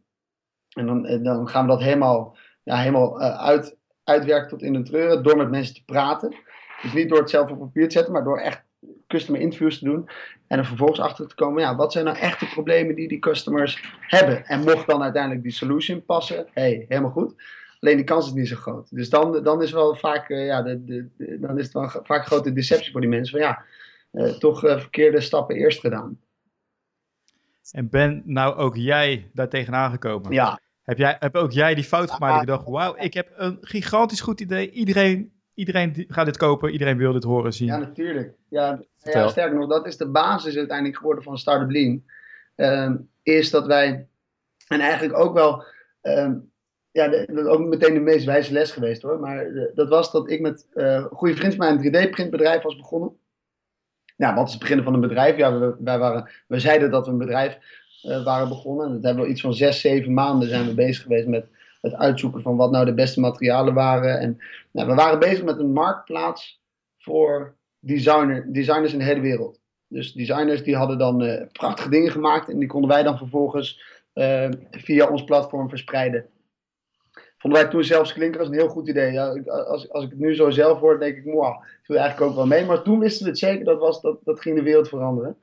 En 0.70 0.86
dan, 0.86 1.06
eh, 1.06 1.24
dan 1.24 1.48
gaan 1.48 1.66
we 1.66 1.72
dat 1.72 1.82
helemaal, 1.82 2.38
ja, 2.64 2.78
helemaal 2.78 3.22
uh, 3.22 3.38
uit, 3.38 3.78
uitwerken 4.04 4.50
tot 4.50 4.62
in 4.62 4.74
de 4.74 4.82
treuren 4.82 5.24
door 5.24 5.38
met 5.38 5.50
mensen 5.50 5.76
te 5.76 5.86
praten. 5.86 6.36
Dus 6.82 6.94
niet 6.94 7.10
door 7.10 7.20
het 7.20 7.30
zelf 7.30 7.52
op 7.52 7.60
papier 7.60 7.88
te 7.88 7.94
zetten, 7.94 8.14
maar 8.14 8.24
door 8.24 8.40
echt 8.40 8.67
customer 9.08 9.42
interviews 9.42 9.80
te 9.80 9.86
doen. 9.86 10.10
En 10.48 10.58
er 10.58 10.66
vervolgens 10.66 11.00
achter 11.00 11.28
te 11.28 11.36
komen, 11.36 11.62
ja, 11.62 11.76
wat 11.76 11.92
zijn 11.92 12.06
nou 12.06 12.18
echt 12.18 12.40
de 12.40 12.46
problemen 12.46 12.96
die 12.96 13.08
die 13.08 13.20
customers 13.20 13.84
hebben? 14.00 14.46
En 14.46 14.64
mocht 14.64 14.88
dan 14.88 15.04
uiteindelijk 15.04 15.44
die 15.44 15.52
solution 15.52 16.06
passen, 16.06 16.48
hey, 16.54 16.86
helemaal 16.88 17.12
goed. 17.12 17.36
Alleen 17.80 17.96
die 17.96 18.06
kans 18.06 18.26
is 18.26 18.34
niet 18.34 18.48
zo 18.48 18.56
groot. 18.56 18.96
Dus 18.96 19.10
dan, 19.10 19.44
dan 19.44 19.62
is 19.62 19.72
wel 19.72 19.96
vaak, 19.96 20.30
uh, 20.30 20.46
ja, 20.46 20.62
de, 20.62 20.84
de, 20.84 21.08
de, 21.18 21.40
dan 21.40 21.58
is 21.58 21.64
het 21.64 21.74
wel 21.74 21.90
vaak 21.90 22.20
een 22.20 22.26
grote 22.26 22.54
deceptie 22.54 22.92
voor 22.92 23.02
die 23.02 23.10
mensen. 23.10 23.40
Van 23.40 23.48
ja, 23.48 23.64
uh, 24.12 24.32
toch 24.32 24.66
uh, 24.66 24.80
verkeerde 24.80 25.22
stappen 25.22 25.56
eerst 25.56 25.80
gedaan. 25.80 26.20
En 27.72 27.90
ben 27.90 28.22
nou 28.26 28.56
ook 28.56 28.76
jij 28.76 29.30
daar 29.34 29.50
tegenaan 29.50 29.92
gekomen? 29.92 30.32
Ja. 30.32 30.60
Heb, 30.84 30.98
jij, 30.98 31.16
heb 31.20 31.36
ook 31.36 31.52
jij 31.52 31.76
die 31.76 31.84
fout 31.84 32.12
gemaakt? 32.12 32.34
Ja, 32.34 32.42
ik 32.42 32.48
dacht, 32.48 32.68
wauw, 32.68 32.96
ik 32.98 33.14
heb 33.14 33.32
een 33.36 33.58
gigantisch 33.62 34.22
goed 34.22 34.42
idee. 34.42 34.72
Iedereen 34.72 35.32
iedereen 35.58 36.06
gaat 36.08 36.26
dit 36.26 36.38
kopen, 36.38 36.72
iedereen 36.72 36.98
wil 36.98 37.14
dit 37.14 37.24
horen 37.24 37.54
zien. 37.54 37.68
Ja, 37.68 37.78
natuurlijk. 37.78 38.34
Ja, 38.50 38.82
ja 38.98 39.28
sterker 39.28 39.58
nog, 39.58 39.70
dat 39.70 39.88
is 39.88 39.98
de 39.98 40.10
basis 40.10 40.58
uiteindelijk 40.58 40.98
geworden 40.98 41.24
van 41.24 41.38
Startup 41.38 41.72
Lean. 41.72 42.04
Um, 42.56 43.10
is 43.24 43.50
dat 43.50 43.66
wij, 43.66 44.08
en 44.68 44.80
eigenlijk 44.80 45.20
ook 45.20 45.34
wel, 45.34 45.64
um, 46.02 46.52
ja, 46.92 47.08
de, 47.08 47.26
dat 47.28 47.46
is 47.46 47.52
ook 47.52 47.60
meteen 47.60 47.94
de 47.94 48.00
meest 48.00 48.26
wijze 48.26 48.54
les 48.54 48.72
geweest 48.72 49.02
hoor. 49.02 49.20
Maar 49.20 49.38
de, 49.44 49.72
dat 49.76 49.90
was 49.90 50.12
dat 50.12 50.30
ik 50.30 50.42
met 50.42 50.68
uh, 50.74 50.94
een 50.94 51.10
goede 51.10 51.36
vriend 51.36 51.56
van 51.56 51.80
mij 51.80 51.92
een 51.92 52.10
3D-printbedrijf 52.10 52.62
was 52.62 52.76
begonnen. 52.76 53.18
Nou, 54.18 54.36
wat 54.36 54.46
is 54.46 54.52
het 54.52 54.60
beginnen 54.60 54.86
van 54.86 54.94
een 54.94 55.00
bedrijf? 55.00 55.38
Ja, 55.38 55.60
we, 55.60 55.76
wij 55.80 56.00
waren, 56.00 56.30
we 56.48 56.60
zeiden 56.60 56.92
dat 56.92 57.06
we 57.06 57.12
een 57.12 57.18
bedrijf 57.18 57.58
uh, 58.04 58.24
waren 58.24 58.48
begonnen. 58.48 58.86
En 58.86 58.94
dat 58.94 59.04
hebben 59.04 59.24
we 59.24 59.30
iets 59.30 59.42
van 59.42 59.54
zes, 59.54 59.82
zeven 59.82 60.14
maanden 60.14 60.50
zijn 60.50 60.66
we 60.66 60.74
bezig 60.74 61.04
geweest 61.04 61.28
met 61.28 61.46
het 61.82 61.94
uitzoeken 61.94 62.42
van 62.42 62.56
wat 62.56 62.72
nou 62.72 62.86
de 62.86 62.94
beste 62.94 63.20
materialen 63.20 63.74
waren. 63.74 64.20
En 64.20 64.38
nou, 64.72 64.88
we 64.88 64.94
waren 64.94 65.20
bezig 65.20 65.44
met 65.44 65.60
een 65.60 65.74
marktplaats 65.74 66.62
voor 66.98 67.56
designer, 67.80 68.54
designers 68.54 68.94
in 68.94 69.00
de 69.00 69.06
hele 69.06 69.22
wereld. 69.22 69.60
Dus 69.88 70.14
designers 70.14 70.64
die 70.64 70.76
hadden 70.76 70.98
dan 70.98 71.24
uh, 71.24 71.42
prachtige 71.52 71.90
dingen 71.90 72.12
gemaakt 72.12 72.50
en 72.50 72.60
die 72.60 72.68
konden 72.68 72.90
wij 72.90 73.04
dan 73.04 73.18
vervolgens 73.18 73.82
uh, 74.14 74.50
via 74.72 75.08
ons 75.08 75.24
platform 75.24 75.70
verspreiden. 75.70 76.26
Vonden 77.38 77.62
wij 77.62 77.70
toen 77.70 77.84
zelfs 77.84 78.14
klinken 78.14 78.40
als 78.40 78.50
een 78.50 78.56
heel 78.56 78.70
goed 78.70 78.88
idee. 78.88 79.12
Ja, 79.12 79.28
als, 79.46 79.92
als 79.92 80.04
ik 80.04 80.10
het 80.10 80.20
nu 80.20 80.36
zo 80.36 80.50
zelf 80.50 80.80
hoor, 80.80 81.00
denk 81.00 81.18
ik, 81.18 81.24
wow, 81.24 81.64
ik 81.82 81.88
wil 81.88 81.98
eigenlijk 81.98 82.30
ook 82.32 82.38
wel 82.38 82.48
mee. 82.48 82.66
Maar 82.66 82.82
toen 82.82 83.00
wisten 83.00 83.24
we 83.24 83.30
het 83.30 83.40
zeker, 83.40 83.66
dat, 83.66 83.80
was, 83.80 84.02
dat, 84.02 84.18
dat 84.24 84.42
ging 84.42 84.56
de 84.56 84.64
wereld 84.64 84.90
veranderen. 84.90 85.38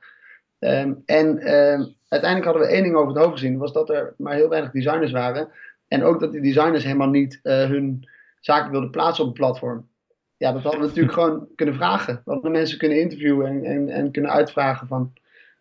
Um, 0.59 1.03
en 1.05 1.27
um, 1.27 1.95
uiteindelijk 2.07 2.51
hadden 2.51 2.61
we 2.61 2.73
één 2.73 2.83
ding 2.83 2.95
over 2.95 3.13
het 3.13 3.17
hoofd 3.17 3.31
gezien, 3.31 3.57
was 3.57 3.73
dat 3.73 3.89
er 3.89 4.13
maar 4.17 4.33
heel 4.33 4.49
weinig 4.49 4.71
designers 4.71 5.11
waren. 5.11 5.49
En 5.87 6.03
ook 6.03 6.19
dat 6.19 6.31
die 6.31 6.41
designers 6.41 6.83
helemaal 6.83 7.09
niet 7.09 7.39
uh, 7.43 7.65
hun 7.65 8.09
zaken 8.39 8.71
wilden 8.71 8.89
plaatsen 8.89 9.23
op 9.23 9.29
het 9.29 9.39
platform. 9.39 9.87
Ja, 10.37 10.51
dat 10.51 10.61
hadden 10.61 10.81
we 10.81 10.87
natuurlijk 10.87 11.13
gewoon 11.19 11.47
kunnen 11.55 11.75
vragen. 11.75 12.21
We 12.25 12.31
hadden 12.31 12.51
mensen 12.51 12.77
kunnen 12.77 12.99
interviewen 12.99 13.47
en, 13.47 13.63
en, 13.63 13.89
en 13.89 14.11
kunnen 14.11 14.31
uitvragen 14.31 14.87
van... 14.87 15.13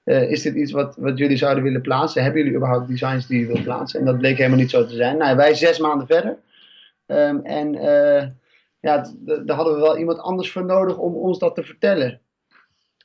Uh, 0.05 0.31
is 0.31 0.43
dit 0.43 0.55
iets 0.55 0.73
wat, 0.73 0.97
wat 0.97 1.19
jullie 1.19 1.37
zouden 1.37 1.65
willen 1.65 1.81
plaatsen? 1.81 2.23
Hebben 2.23 2.43
jullie 2.43 2.57
überhaupt 2.57 2.89
designs 2.89 3.27
die 3.27 3.41
je 3.41 3.47
wilt 3.47 3.63
plaatsen? 3.63 4.01
En 4.01 4.07
dat 4.07 4.19
bleek 4.19 4.37
helemaal 4.37 4.59
niet 4.59 4.71
zo 4.71 4.87
te 4.87 4.95
zijn. 4.95 5.17
Nou, 5.17 5.37
wij 5.37 5.55
zes 5.55 5.79
maanden 5.79 6.07
verder. 6.07 6.39
Um, 7.07 7.41
en 7.45 7.75
uh, 7.75 8.27
ja, 8.81 9.13
daar 9.45 9.57
hadden 9.57 9.75
we 9.75 9.81
wel 9.81 9.99
iemand 9.99 10.19
anders 10.19 10.53
voor 10.53 10.65
nodig 10.65 10.99
om 10.99 11.15
ons 11.15 11.39
dat 11.39 11.55
te 11.55 11.63
vertellen. 11.63 12.21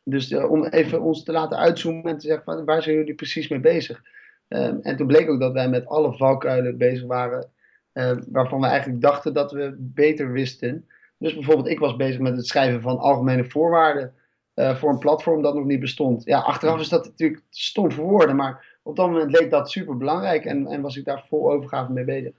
Dus 0.03 0.31
uh, 0.31 0.51
om 0.51 0.65
even 0.65 1.01
ons 1.01 1.23
te 1.23 1.31
laten 1.31 1.57
uitzoomen 1.57 2.03
en 2.03 2.17
te 2.17 2.27
zeggen, 2.27 2.43
van, 2.43 2.65
waar 2.65 2.81
zijn 2.81 2.95
jullie 2.95 3.15
precies 3.15 3.47
mee 3.47 3.59
bezig? 3.59 4.01
Um, 4.49 4.79
en 4.81 4.95
toen 4.95 5.07
bleek 5.07 5.29
ook 5.29 5.39
dat 5.39 5.53
wij 5.53 5.69
met 5.69 5.85
alle 5.85 6.17
valkuilen 6.17 6.77
bezig 6.77 7.05
waren, 7.05 7.49
uh, 7.93 8.11
waarvan 8.31 8.61
we 8.61 8.67
eigenlijk 8.67 9.01
dachten 9.01 9.33
dat 9.33 9.51
we 9.51 9.75
beter 9.77 10.31
wisten. 10.31 10.87
Dus 11.17 11.33
bijvoorbeeld, 11.33 11.67
ik 11.67 11.79
was 11.79 11.95
bezig 11.95 12.19
met 12.19 12.35
het 12.35 12.47
schrijven 12.47 12.81
van 12.81 12.97
algemene 12.97 13.45
voorwaarden 13.45 14.13
uh, 14.55 14.75
voor 14.75 14.89
een 14.89 14.97
platform 14.97 15.41
dat 15.41 15.55
nog 15.55 15.65
niet 15.65 15.79
bestond. 15.79 16.23
Ja, 16.23 16.39
achteraf 16.39 16.79
is 16.79 16.89
dat 16.89 17.05
natuurlijk 17.05 17.43
stom 17.49 17.91
voor 17.91 18.05
woorden, 18.05 18.35
maar 18.35 18.77
op 18.83 18.95
dat 18.95 19.09
moment 19.09 19.31
leek 19.31 19.51
dat 19.51 19.71
super 19.71 19.97
belangrijk 19.97 20.45
en, 20.45 20.67
en 20.67 20.81
was 20.81 20.97
ik 20.97 21.05
daar 21.05 21.25
vol 21.27 21.51
overgave 21.51 21.91
mee 21.91 22.05
bezig. 22.05 22.31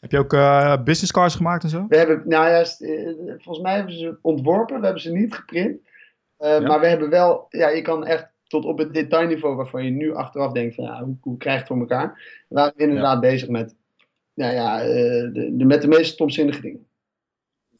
Heb 0.00 0.10
je 0.10 0.18
ook 0.18 0.32
uh, 0.32 0.82
business 0.82 1.12
cards 1.12 1.36
gemaakt 1.36 1.62
en 1.62 1.68
zo? 1.68 1.86
We 1.88 1.96
hebben, 1.96 2.22
nou 2.24 2.48
ja, 2.48 2.64
volgens 3.38 3.60
mij 3.60 3.74
hebben 3.74 3.94
ze 3.94 4.18
ontworpen, 4.22 4.78
we 4.78 4.84
hebben 4.84 5.02
ze 5.02 5.12
niet 5.12 5.34
geprint. 5.34 5.80
Uh, 6.38 6.48
ja. 6.48 6.60
Maar 6.60 6.80
we 6.80 6.86
hebben 6.86 7.10
wel, 7.10 7.46
ja, 7.48 7.68
je 7.68 7.82
kan 7.82 8.06
echt 8.06 8.32
tot 8.54 8.64
op 8.64 8.78
het 8.78 8.94
detailniveau 8.94 9.56
waarvan 9.56 9.84
je 9.84 9.90
nu 9.90 10.14
achteraf 10.14 10.52
denkt 10.52 10.74
van 10.74 10.84
ja, 10.84 11.04
hoe, 11.04 11.16
hoe 11.20 11.36
krijg 11.36 11.54
je 11.54 11.62
het 11.62 11.72
voor 11.72 11.80
elkaar? 11.80 12.42
We 12.48 12.54
waren 12.54 12.76
inderdaad 12.76 13.22
ja. 13.22 13.30
bezig 13.30 13.48
met, 13.48 13.74
nou 14.34 14.52
ja, 14.52 14.82
uh, 14.82 14.88
de, 15.32 15.50
de, 15.56 15.64
met 15.64 15.82
de 15.82 15.88
meest 15.88 16.12
stomzinnige 16.12 16.60
dingen. 16.60 16.86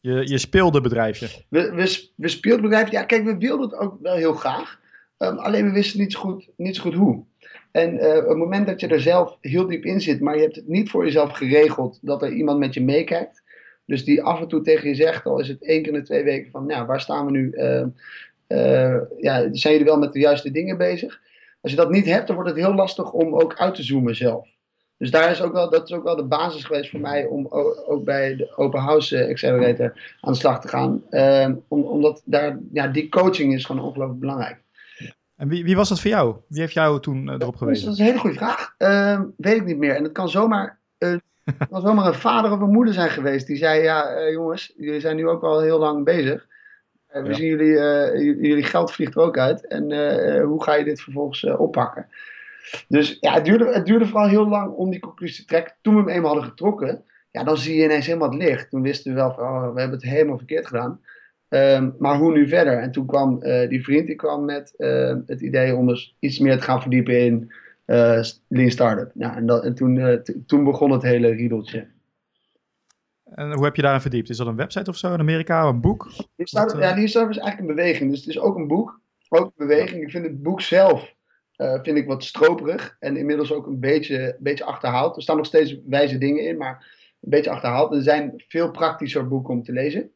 Je, 0.01 0.27
je 0.27 0.37
speelde 0.37 0.81
bedrijfje. 0.81 1.27
We, 1.49 1.71
we, 1.71 2.09
we 2.15 2.27
speelden 2.27 2.61
bedrijfje. 2.61 2.97
Ja, 2.97 3.03
kijk, 3.03 3.23
we 3.23 3.37
wilden 3.37 3.69
het 3.69 3.79
ook 3.79 3.97
wel 4.01 4.15
heel 4.15 4.33
graag. 4.33 4.79
Um, 5.17 5.37
alleen 5.37 5.65
we 5.65 5.71
wisten 5.71 5.99
niet 5.99 6.11
zo 6.11 6.19
goed, 6.19 6.49
niet 6.57 6.75
zo 6.75 6.81
goed 6.81 6.93
hoe. 6.93 7.23
En 7.71 7.93
uh, 7.93 8.17
op 8.17 8.27
het 8.27 8.37
moment 8.37 8.67
dat 8.67 8.79
je 8.79 8.87
er 8.87 9.01
zelf 9.01 9.37
heel 9.41 9.67
diep 9.67 9.83
in 9.83 10.01
zit, 10.01 10.19
maar 10.19 10.35
je 10.35 10.41
hebt 10.41 10.55
het 10.55 10.67
niet 10.67 10.89
voor 10.89 11.05
jezelf 11.05 11.31
geregeld 11.31 11.99
dat 12.01 12.21
er 12.21 12.31
iemand 12.31 12.59
met 12.59 12.73
je 12.73 12.83
meekijkt. 12.83 13.43
Dus 13.85 14.05
die 14.05 14.23
af 14.23 14.39
en 14.41 14.47
toe 14.47 14.61
tegen 14.61 14.89
je 14.89 14.95
zegt, 14.95 15.25
al 15.25 15.39
is 15.39 15.47
het 15.47 15.63
één 15.63 15.83
keer 15.83 15.93
in 15.93 15.99
de 15.99 16.05
twee 16.05 16.23
weken, 16.23 16.51
van 16.51 16.65
nou, 16.65 16.85
waar 16.85 17.01
staan 17.01 17.25
we 17.25 17.31
nu? 17.31 17.51
Uh, 17.51 17.85
uh, 18.47 18.97
ja, 19.17 19.47
zijn 19.51 19.73
jullie 19.73 19.87
wel 19.87 19.97
met 19.97 20.13
de 20.13 20.19
juiste 20.19 20.51
dingen 20.51 20.77
bezig? 20.77 21.19
Als 21.61 21.71
je 21.71 21.77
dat 21.77 21.89
niet 21.89 22.05
hebt, 22.05 22.27
dan 22.27 22.35
wordt 22.35 22.51
het 22.51 22.59
heel 22.59 22.73
lastig 22.73 23.11
om 23.11 23.35
ook 23.35 23.55
uit 23.55 23.75
te 23.75 23.83
zoomen 23.83 24.15
zelf. 24.15 24.47
Dus 24.97 25.11
daar 25.11 25.31
is 25.31 25.41
ook 25.41 25.53
wel, 25.53 25.69
dat 25.69 25.89
is 25.89 25.95
ook 25.95 26.03
wel 26.03 26.15
de 26.15 26.23
basis 26.23 26.63
geweest 26.63 26.89
voor 26.89 26.99
mij 26.99 27.25
om 27.25 27.47
ook 27.87 28.03
bij 28.03 28.35
de 28.35 28.57
Open 28.57 28.79
House 28.79 29.27
Accelerator 29.29 30.17
aan 30.21 30.31
de 30.31 30.39
slag 30.39 30.61
te 30.61 30.67
gaan. 30.67 31.03
Om, 31.67 31.83
omdat 31.83 32.21
daar, 32.25 32.59
ja, 32.71 32.87
die 32.87 33.09
coaching 33.09 33.53
is 33.53 33.65
gewoon 33.65 33.83
ongelooflijk 33.83 34.19
belangrijk. 34.19 34.63
En 35.35 35.47
wie, 35.47 35.63
wie 35.63 35.75
was 35.75 35.89
dat 35.89 35.99
voor 35.99 36.09
jou? 36.09 36.35
Wie 36.47 36.61
heeft 36.61 36.73
jou 36.73 36.99
toen 36.99 37.27
uh, 37.27 37.33
erop 37.33 37.55
gewezen? 37.55 37.85
Dat 37.85 37.93
is 37.93 37.99
een 37.99 38.05
hele 38.05 38.19
goede 38.19 38.35
vraag. 38.35 38.75
Uh, 38.77 39.21
weet 39.37 39.55
ik 39.55 39.65
niet 39.65 39.77
meer. 39.77 39.95
En 39.95 40.03
het 40.03 40.11
kan 40.11 40.29
zomaar, 40.29 40.79
uh, 40.99 41.09
het 41.57 41.69
kan 41.69 41.81
zomaar 41.81 42.05
een 42.05 42.13
vader 42.13 42.51
of 42.51 42.59
een 42.59 42.71
moeder 42.71 42.93
zijn 42.93 43.09
geweest. 43.09 43.47
Die 43.47 43.57
zei, 43.57 43.81
ja 43.81 44.29
jongens, 44.29 44.73
jullie 44.77 44.99
zijn 44.99 45.15
nu 45.15 45.27
ook 45.27 45.43
al 45.43 45.61
heel 45.61 45.79
lang 45.79 46.03
bezig. 46.03 46.47
We 47.23 47.29
ja. 47.29 47.33
zien 47.33 47.47
jullie, 47.47 48.47
jullie 48.47 48.63
geld 48.63 48.91
vliegt 48.91 49.15
er 49.15 49.21
ook 49.21 49.37
uit. 49.37 49.67
En 49.67 49.83
hoe 50.41 50.63
ga 50.63 50.75
je 50.75 50.83
dit 50.83 51.01
vervolgens 51.01 51.43
oppakken? 51.43 52.07
Dus 52.87 53.17
ja, 53.19 53.33
het 53.33 53.45
duurde, 53.45 53.73
het 53.73 53.85
duurde 53.85 54.05
vooral 54.05 54.29
heel 54.29 54.47
lang 54.47 54.73
om 54.73 54.89
die 54.89 54.99
conclusie 54.99 55.41
te 55.41 55.45
trekken. 55.45 55.73
Toen 55.81 55.93
we 55.93 55.99
hem 55.99 56.09
eenmaal 56.09 56.31
hadden 56.31 56.49
getrokken, 56.49 57.03
ja, 57.31 57.43
dan 57.43 57.57
zie 57.57 57.75
je 57.75 57.83
ineens 57.83 58.05
helemaal 58.05 58.29
het 58.29 58.41
licht. 58.41 58.69
Toen 58.69 58.81
wisten 58.81 59.13
we 59.13 59.17
wel 59.17 59.33
van, 59.33 59.43
oh, 59.43 59.73
we 59.73 59.79
hebben 59.79 59.99
het 59.99 60.09
helemaal 60.09 60.37
verkeerd 60.37 60.67
gedaan. 60.67 60.99
Um, 61.49 61.95
maar 61.99 62.17
hoe 62.17 62.31
nu 62.31 62.47
verder? 62.47 62.77
En 62.79 62.91
toen 62.91 63.05
kwam 63.05 63.39
uh, 63.41 63.69
die 63.69 63.83
vriend 63.83 64.07
die 64.07 64.15
kwam 64.15 64.45
met 64.45 64.73
uh, 64.77 65.15
het 65.25 65.41
idee 65.41 65.75
om 65.75 65.87
dus 65.87 66.15
iets 66.19 66.39
meer 66.39 66.57
te 66.57 66.63
gaan 66.63 66.81
verdiepen 66.81 67.19
in 67.19 67.51
uh, 67.85 68.21
Lean 68.47 68.69
Startup. 68.69 69.11
Ja, 69.13 69.35
en, 69.35 69.45
dat, 69.45 69.63
en 69.63 69.75
toen, 69.75 70.21
toen 70.45 70.63
begon 70.63 70.91
het 70.91 71.01
hele 71.01 71.29
riedeltje. 71.29 71.87
En 73.35 73.53
hoe 73.53 73.63
heb 73.63 73.75
je 73.75 73.81
daarin 73.81 74.01
verdiept? 74.01 74.29
Is 74.29 74.37
dat 74.37 74.47
een 74.47 74.55
website 74.55 74.89
of 74.89 74.97
zo 74.97 75.13
in 75.13 75.19
Amerika? 75.19 75.63
Een 75.63 75.81
boek? 75.81 76.07
Ja, 76.79 76.95
Lean 76.95 77.07
Startup 77.07 77.31
is 77.31 77.37
eigenlijk 77.37 77.59
een 77.59 77.75
beweging. 77.75 78.09
Dus 78.09 78.19
het 78.19 78.29
is 78.29 78.39
ook 78.39 78.55
een 78.55 78.67
boek. 78.67 78.99
Ook 79.29 79.45
een 79.45 79.67
beweging. 79.67 80.03
Ik 80.03 80.11
vind 80.11 80.25
het 80.25 80.43
boek 80.43 80.61
zelf 80.61 81.13
vind 81.57 81.97
ik 81.97 82.07
wat 82.07 82.23
stroperig. 82.23 82.95
En 82.99 83.17
inmiddels 83.17 83.53
ook 83.53 83.67
een 83.67 83.79
beetje, 83.79 84.35
beetje 84.39 84.63
achterhaald. 84.63 85.15
Er 85.15 85.21
staan 85.21 85.37
nog 85.37 85.45
steeds 85.45 85.77
wijze 85.85 86.17
dingen 86.17 86.43
in, 86.43 86.57
maar 86.57 86.93
een 87.21 87.29
beetje 87.29 87.49
achterhaald. 87.49 87.93
Er 87.93 88.01
zijn 88.01 88.43
veel 88.47 88.71
praktischer 88.71 89.27
boeken 89.27 89.53
om 89.53 89.63
te 89.63 89.71
lezen. 89.71 90.11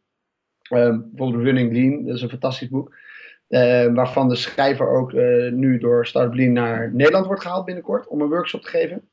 Um, 0.74 1.10
bijvoorbeeld 1.10 1.44
Running 1.44 1.74
Lean, 1.74 2.06
dat 2.06 2.16
is 2.16 2.22
een 2.22 2.30
fantastisch 2.30 2.70
boek. 2.70 2.96
Uh, 3.50 3.94
waarvan 3.94 4.30
de 4.30 4.36
schrijver 4.36 4.88
ook 4.88 5.12
uh, 5.12 5.52
nu 5.52 5.78
door 5.78 6.06
Startup 6.06 6.34
Lean 6.34 6.54
naar 6.54 6.94
Nederland 6.94 7.26
wordt 7.26 7.42
gehaald 7.42 7.66
binnenkort 7.66 8.08
om 8.08 8.22
een 8.22 8.30
workshop 8.30 8.62
te 8.62 8.70
geven. 8.70 9.10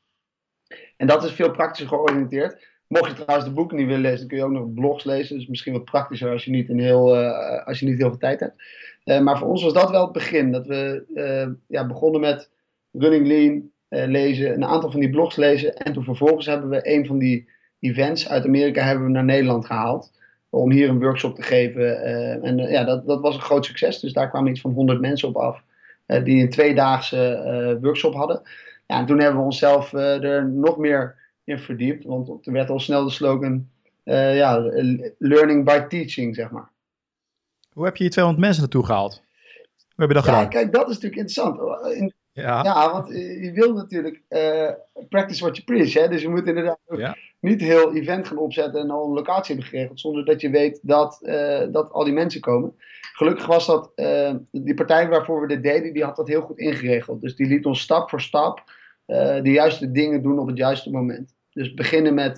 En 0.97 1.07
dat 1.07 1.23
is 1.23 1.31
veel 1.31 1.51
praktischer 1.51 1.87
georiënteerd. 1.87 2.76
Mocht 2.87 3.07
je 3.07 3.23
trouwens 3.23 3.49
de 3.49 3.55
boeken 3.55 3.77
niet 3.77 3.85
willen 3.85 4.01
lezen, 4.01 4.19
dan 4.19 4.27
kun 4.27 4.37
je 4.37 4.43
ook 4.43 4.51
nog 4.51 4.73
blogs 4.73 5.03
lezen. 5.03 5.37
Dus 5.37 5.47
misschien 5.47 5.73
wat 5.73 5.85
praktischer 5.85 6.31
als 6.31 6.45
je 6.45 6.51
niet, 6.51 6.69
een 6.69 6.79
heel, 6.79 7.21
uh, 7.21 7.65
als 7.65 7.79
je 7.79 7.85
niet 7.85 7.97
heel 7.97 8.09
veel 8.09 8.17
tijd 8.17 8.39
hebt. 8.39 9.21
maar 9.21 9.37
voor 9.37 9.47
ons 9.47 9.63
was 9.63 9.73
dat 9.73 9.89
wel 9.89 10.03
het 10.03 10.11
begin. 10.11 10.51
Dat 10.51 10.67
we 10.67 11.05
ja, 11.67 11.87
begonnen 11.87 12.21
met 12.21 12.49
Running 12.91 13.27
Lean 13.27 13.71
lezen, 14.09 14.53
een 14.53 14.65
aantal 14.65 14.91
van 14.91 14.99
die 14.99 15.09
blogs 15.09 15.35
lezen. 15.35 15.75
En 15.75 15.93
toen 15.93 16.03
vervolgens 16.03 16.45
hebben 16.45 16.69
we 16.69 16.93
een 16.93 17.05
van 17.05 17.17
die 17.17 17.49
events 17.79 18.29
uit 18.29 18.45
Amerika 18.45 18.83
hebben 18.83 19.05
we 19.05 19.11
naar 19.11 19.23
Nederland 19.23 19.65
gehaald 19.65 20.11
om 20.49 20.71
hier 20.71 20.89
een 20.89 20.99
workshop 20.99 21.35
te 21.35 21.41
geven. 21.41 22.01
En 22.43 22.57
ja, 22.57 22.83
dat, 22.83 23.07
dat 23.07 23.21
was 23.21 23.35
een 23.35 23.41
groot 23.41 23.65
succes. 23.65 23.99
Dus 23.99 24.13
daar 24.13 24.29
kwamen 24.29 24.51
iets 24.51 24.61
van 24.61 24.71
100 24.71 25.01
mensen 25.01 25.27
op 25.27 25.35
af. 25.35 25.63
Die 26.23 26.41
een 26.41 26.49
tweedaagse 26.49 27.77
workshop 27.81 28.13
hadden. 28.13 28.41
Ja, 28.87 28.99
en 28.99 29.05
toen 29.05 29.19
hebben 29.19 29.39
we 29.39 29.45
onszelf 29.45 29.93
er 29.93 30.49
nog 30.49 30.77
meer 30.77 31.15
in 31.47 31.59
verdiept. 31.59 32.05
Want 32.05 32.45
er 32.47 32.51
werd 32.51 32.69
al 32.69 32.79
snel 32.79 33.03
de 33.03 33.11
slogan 33.11 33.69
ja, 34.03 34.59
learning 35.17 35.65
by 35.65 35.79
teaching, 35.79 36.35
zeg 36.35 36.51
maar. 36.51 36.69
Hoe 37.73 37.85
heb 37.85 37.95
je 37.95 38.03
die 38.03 38.11
200 38.11 38.45
mensen 38.45 38.61
naartoe 38.61 38.85
gehaald? 38.85 39.21
Hoe 39.77 40.05
heb 40.05 40.07
je 40.07 40.13
dat 40.13 40.25
ja, 40.25 40.33
gedaan? 40.33 40.49
kijk, 40.49 40.73
dat 40.73 40.89
is 40.89 40.99
natuurlijk 40.99 41.21
interessant. 41.21 41.59
In, 41.95 42.13
ja. 42.31 42.63
ja, 42.63 42.91
want 42.91 43.07
je 43.41 43.51
wil 43.53 43.73
natuurlijk 43.73 44.21
practice 45.09 45.43
what 45.43 45.57
you 45.57 45.63
preach. 45.63 45.93
Hè? 45.93 46.07
Dus 46.07 46.21
je 46.21 46.29
moet 46.29 46.47
inderdaad 46.47 46.79
ja 46.95 47.15
niet 47.39 47.61
heel 47.61 47.95
event 47.95 48.27
gaan 48.27 48.37
opzetten 48.37 48.81
en 48.81 48.89
al 48.89 49.05
een 49.05 49.13
locatie 49.13 49.55
hebben 49.55 49.71
geregeld, 49.71 49.99
zonder 49.99 50.25
dat 50.25 50.41
je 50.41 50.49
weet 50.49 50.79
dat, 50.81 51.19
uh, 51.21 51.61
dat 51.71 51.91
al 51.91 52.03
die 52.03 52.13
mensen 52.13 52.41
komen. 52.41 52.75
Gelukkig 53.13 53.45
was 53.45 53.65
dat, 53.65 53.91
uh, 53.95 54.33
die 54.51 54.73
partij 54.73 55.07
waarvoor 55.07 55.41
we 55.41 55.47
dit 55.47 55.63
deden, 55.63 55.93
die 55.93 56.03
had 56.03 56.15
dat 56.15 56.27
heel 56.27 56.41
goed 56.41 56.57
ingeregeld. 56.57 57.21
Dus 57.21 57.35
die 57.35 57.47
liet 57.47 57.65
ons 57.65 57.81
stap 57.81 58.09
voor 58.09 58.21
stap 58.21 58.75
de 59.41 59.51
juiste 59.51 59.91
dingen 59.91 60.21
doen 60.21 60.39
op 60.39 60.47
het 60.47 60.57
juiste 60.57 60.89
moment. 60.89 61.35
Dus 61.57 61.73
beginnen 61.73 62.13
met 62.13 62.37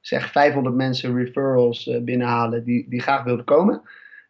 zeg 0.00 0.30
500 0.30 0.74
mensen 0.74 1.16
referrals 1.16 1.90
binnenhalen 2.02 2.64
die, 2.64 2.86
die 2.88 3.00
graag 3.00 3.24
wilden 3.24 3.44
komen. 3.44 3.82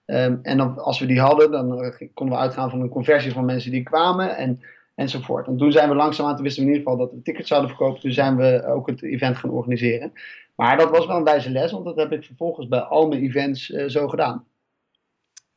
Um, 0.07 0.39
en 0.43 0.57
dan, 0.57 0.79
als 0.79 1.01
we 1.01 1.07
die 1.07 1.21
hadden, 1.21 1.51
dan 1.51 1.95
konden 2.15 2.37
we 2.37 2.43
uitgaan 2.43 2.71
van 2.71 2.81
een 2.81 2.89
conversie 2.89 3.33
van 3.33 3.45
mensen 3.45 3.71
die 3.71 3.83
kwamen. 3.83 4.37
En 4.37 4.61
enzovoort. 4.99 5.47
En 5.47 5.57
toen 5.57 5.73
zijn 5.73 5.89
we 5.89 5.95
langzaamaan, 5.95 6.35
toen 6.35 6.45
wisten 6.45 6.63
we 6.63 6.69
in 6.69 6.75
ieder 6.77 6.91
geval 6.91 7.07
dat 7.07 7.17
we 7.17 7.23
tickets 7.23 7.49
zouden 7.49 7.71
verkopen. 7.71 8.01
Toen 8.01 8.13
zijn 8.13 8.37
we 8.37 8.65
ook 8.67 8.87
het 8.87 9.03
event 9.03 9.37
gaan 9.37 9.51
organiseren. 9.51 10.13
Maar 10.55 10.77
dat 10.77 10.91
was 10.91 11.07
wel 11.07 11.17
een 11.17 11.25
wijze 11.25 11.51
les, 11.51 11.73
want 11.73 11.85
dat 11.85 11.97
heb 11.97 12.13
ik 12.13 12.25
vervolgens 12.25 12.69
bij 12.69 12.81
al 12.81 13.09
mijn 13.09 13.23
events 13.23 13.71
uh, 13.71 13.89
zo 13.89 14.09
gedaan. 14.09 14.45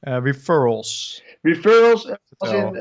Uh, 0.01 0.17
referrals. 0.23 1.23
Referrals, 1.41 2.11
als 2.37 2.51
in, 2.51 2.73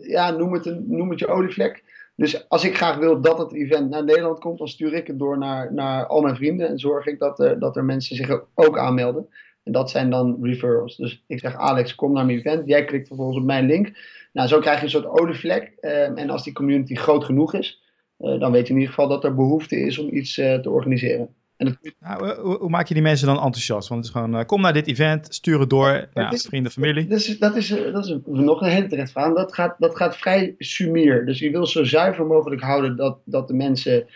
ja, 0.00 0.30
noem 0.30 0.52
het, 0.52 0.66
een, 0.66 0.84
noem 0.88 1.10
het 1.10 1.18
je 1.18 1.26
olievlek. 1.26 1.85
Dus 2.16 2.48
als 2.48 2.64
ik 2.64 2.76
graag 2.76 2.96
wil 2.96 3.20
dat 3.20 3.38
het 3.38 3.52
event 3.52 3.90
naar 3.90 4.04
Nederland 4.04 4.38
komt, 4.38 4.58
dan 4.58 4.68
stuur 4.68 4.92
ik 4.92 5.06
het 5.06 5.18
door 5.18 5.38
naar, 5.38 5.72
naar 5.72 6.06
al 6.06 6.20
mijn 6.20 6.36
vrienden 6.36 6.68
en 6.68 6.78
zorg 6.78 7.06
ik 7.06 7.18
dat 7.18 7.40
er, 7.40 7.58
dat 7.58 7.76
er 7.76 7.84
mensen 7.84 8.16
zich 8.16 8.40
ook 8.54 8.78
aanmelden. 8.78 9.28
En 9.62 9.72
dat 9.72 9.90
zijn 9.90 10.10
dan 10.10 10.38
referrals. 10.42 10.96
Dus 10.96 11.24
ik 11.26 11.38
zeg 11.38 11.54
Alex, 11.54 11.94
kom 11.94 12.12
naar 12.12 12.26
mijn 12.26 12.38
event. 12.38 12.66
Jij 12.66 12.84
klikt 12.84 13.06
vervolgens 13.06 13.38
op 13.38 13.44
mijn 13.44 13.66
link. 13.66 13.98
Nou, 14.32 14.48
zo 14.48 14.58
krijg 14.58 14.78
je 14.78 14.84
een 14.84 14.90
soort 14.90 15.06
olievlek. 15.06 15.72
Um, 15.80 16.16
en 16.16 16.30
als 16.30 16.44
die 16.44 16.52
community 16.52 16.94
groot 16.94 17.24
genoeg 17.24 17.54
is, 17.54 17.82
dan 18.16 18.52
weet 18.52 18.66
je 18.66 18.72
in 18.72 18.78
ieder 18.78 18.94
geval 18.94 19.08
dat 19.08 19.24
er 19.24 19.34
behoefte 19.34 19.76
is 19.76 19.98
om 19.98 20.08
iets 20.14 20.34
te 20.34 20.70
organiseren. 20.70 21.34
En 21.56 21.78
nou, 22.00 22.40
hoe, 22.40 22.56
hoe, 22.56 22.68
maak 22.68 22.86
je 22.86 22.94
die 22.94 23.02
mensen 23.02 23.26
dan 23.26 23.36
enthousiast? 23.36 23.88
Want 23.88 24.06
het 24.06 24.14
is 24.14 24.20
gewoon, 24.20 24.46
kom 24.46 24.60
naar 24.60 24.72
dit 24.72 24.86
event, 24.86 25.34
stuur 25.34 25.60
het 25.60 25.70
door 25.70 26.08
naar 26.14 26.32
is, 26.32 26.46
vrienden, 26.46 26.72
familie. 26.72 27.06
Dat 27.06 27.18
is, 27.18 27.38
dat 27.38 27.56
is, 27.56 27.68
dat 27.68 28.04
is 28.04 28.18
nog 28.24 28.60
een 28.60 28.70
hele 28.70 28.86
terecht 28.86 29.10
vraag. 29.10 29.34
Dat 29.34 29.54
gaat, 29.54 29.74
dat 29.78 29.96
gaat 29.96 30.16
vrij 30.16 30.54
sumier. 30.58 31.26
Dus 31.26 31.38
je 31.38 31.50
wil 31.50 31.66
zo 31.66 31.84
zuiver 31.84 32.26
mogelijk 32.26 32.62
houden 32.62 32.96
dat, 32.96 33.18
dat 33.24 33.48
de 33.48 33.54
mensen 33.54 34.06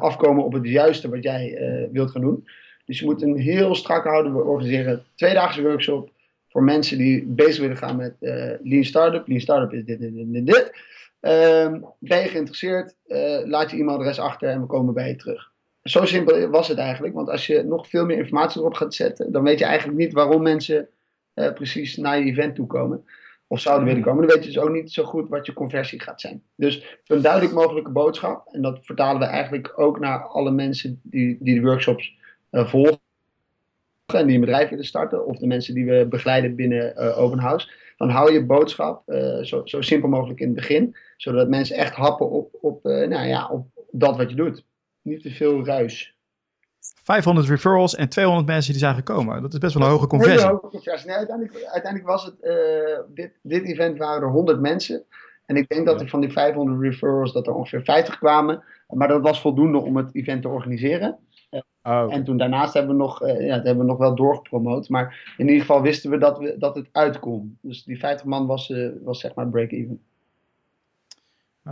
afkomen 0.00 0.44
op 0.44 0.52
het 0.52 0.66
juiste 0.66 1.08
wat 1.08 1.22
jij 1.22 1.58
wilt 1.92 2.10
gaan 2.10 2.22
doen. 2.22 2.48
Dus 2.84 2.98
je 2.98 3.04
moet 3.04 3.22
een 3.22 3.36
heel 3.36 3.74
strak 3.74 4.04
houden. 4.04 4.36
We 4.36 4.42
organiseren 4.42 5.02
tweedaagse 5.14 5.62
workshop 5.62 6.10
voor 6.48 6.62
mensen 6.62 6.98
die 6.98 7.24
bezig 7.26 7.60
willen 7.60 7.76
gaan 7.76 7.96
met 7.96 8.14
Lean 8.62 8.84
Startup. 8.84 9.28
Lean 9.28 9.40
Startup 9.40 9.72
is 9.72 9.84
dit, 9.84 10.00
dit, 10.00 10.32
dit, 10.32 10.46
dit. 10.46 10.72
Um, 11.20 11.84
ben 11.98 12.20
je 12.20 12.28
geïnteresseerd, 12.28 12.94
laat 13.44 13.70
je 13.70 13.76
e-mailadres 13.76 14.18
achter 14.18 14.48
en 14.48 14.60
we 14.60 14.66
komen 14.66 14.94
bij 14.94 15.08
je 15.08 15.16
terug. 15.16 15.49
Zo 15.90 16.04
simpel 16.04 16.48
was 16.48 16.68
het 16.68 16.78
eigenlijk, 16.78 17.14
want 17.14 17.28
als 17.28 17.46
je 17.46 17.62
nog 17.62 17.88
veel 17.88 18.04
meer 18.04 18.16
informatie 18.16 18.60
erop 18.60 18.74
gaat 18.74 18.94
zetten, 18.94 19.32
dan 19.32 19.42
weet 19.42 19.58
je 19.58 19.64
eigenlijk 19.64 19.98
niet 19.98 20.12
waarom 20.12 20.42
mensen 20.42 20.88
uh, 21.34 21.52
precies 21.52 21.96
naar 21.96 22.18
je 22.18 22.24
event 22.24 22.54
toe 22.54 22.66
komen. 22.66 23.04
Of 23.46 23.60
zouden 23.60 23.86
willen 23.86 24.02
komen. 24.02 24.26
Dan 24.26 24.34
weet 24.34 24.44
je 24.44 24.52
dus 24.52 24.62
ook 24.62 24.70
niet 24.70 24.92
zo 24.92 25.04
goed 25.04 25.28
wat 25.28 25.46
je 25.46 25.52
conversie 25.52 26.00
gaat 26.00 26.20
zijn. 26.20 26.42
Dus 26.54 26.98
een 27.06 27.22
duidelijk 27.22 27.52
mogelijke 27.52 27.90
boodschap. 27.90 28.48
En 28.52 28.62
dat 28.62 28.78
vertalen 28.82 29.20
we 29.20 29.26
eigenlijk 29.26 29.72
ook 29.76 29.98
naar 29.98 30.22
alle 30.22 30.50
mensen 30.50 31.00
die, 31.02 31.36
die 31.40 31.54
de 31.54 31.66
workshops 31.66 32.18
volgen 32.50 32.98
en 34.06 34.26
die 34.26 34.34
een 34.34 34.40
bedrijf 34.40 34.68
willen 34.68 34.84
starten, 34.84 35.26
of 35.26 35.38
de 35.38 35.46
mensen 35.46 35.74
die 35.74 35.86
we 35.86 36.06
begeleiden 36.08 36.54
binnen 36.54 36.94
uh, 36.96 37.18
Open 37.18 37.38
House, 37.38 37.70
dan 37.96 38.10
hou 38.10 38.32
je 38.32 38.44
boodschap 38.44 39.02
zo, 39.42 39.60
zo, 39.64 39.80
simpel 39.80 40.08
mogelijk 40.08 40.40
in 40.40 40.46
het 40.46 40.56
begin, 40.56 40.96
zodat 41.16 41.48
mensen 41.48 41.76
echt 41.76 41.94
happen 41.94 42.30
op, 42.30 42.58
op, 42.60 42.84
nou 42.84 43.26
ja, 43.26 43.48
op 43.48 43.66
dat 43.90 44.16
wat 44.16 44.30
je 44.30 44.36
doet. 44.36 44.64
Niet 45.02 45.22
te 45.22 45.30
veel 45.30 45.64
ruis. 45.64 46.14
500 47.02 47.48
referrals 47.48 47.94
en 47.94 48.08
200 48.08 48.46
mensen 48.46 48.72
die 48.72 48.80
zijn 48.80 48.94
gekomen. 48.94 49.42
Dat 49.42 49.52
is 49.52 49.58
best 49.58 49.74
wel 49.74 49.82
een 49.82 49.92
hoge 49.92 50.06
conversie. 50.06 50.40
Een 50.40 50.48
hoge 50.48 50.68
conversie. 50.68 51.08
Nee, 51.08 51.16
uiteindelijk, 51.16 51.64
uiteindelijk 51.64 52.10
was 52.10 52.24
het, 52.24 52.34
dit, 53.14 53.32
dit 53.42 53.64
event 53.64 53.98
waren 53.98 54.22
er 54.22 54.28
100 54.28 54.60
mensen. 54.60 55.04
En 55.46 55.56
ik 55.56 55.68
denk 55.68 55.86
dat 55.86 56.00
er 56.00 56.08
van 56.08 56.20
die 56.20 56.32
500 56.32 56.80
referrals 56.80 57.32
dat 57.32 57.46
er 57.46 57.54
ongeveer 57.54 57.82
50 57.82 58.18
kwamen. 58.18 58.62
Maar 58.88 59.08
dat 59.08 59.22
was 59.22 59.40
voldoende 59.40 59.78
om 59.78 59.96
het 59.96 60.14
event 60.14 60.42
te 60.42 60.48
organiseren. 60.48 61.18
Oh, 61.82 62.06
En 62.14 62.24
toen 62.24 62.36
daarnaast 62.36 62.74
hebben 62.74 62.96
we, 62.96 63.02
nog, 63.02 63.22
uh, 63.22 63.46
ja, 63.46 63.54
hebben 63.54 63.78
we 63.78 63.84
nog 63.84 63.98
wel 63.98 64.14
doorgepromoot. 64.14 64.88
Maar 64.88 65.34
in 65.36 65.46
ieder 65.46 65.60
geval 65.60 65.82
wisten 65.82 66.10
we 66.10 66.18
dat, 66.18 66.38
we, 66.38 66.54
dat 66.58 66.74
het 66.74 66.88
uitkomt. 66.92 67.52
Dus 67.60 67.84
die 67.84 67.98
50 67.98 68.26
man 68.26 68.46
was, 68.46 68.68
uh, 68.68 68.90
was 69.02 69.20
zeg 69.20 69.34
maar 69.34 69.48
break-even. 69.48 70.00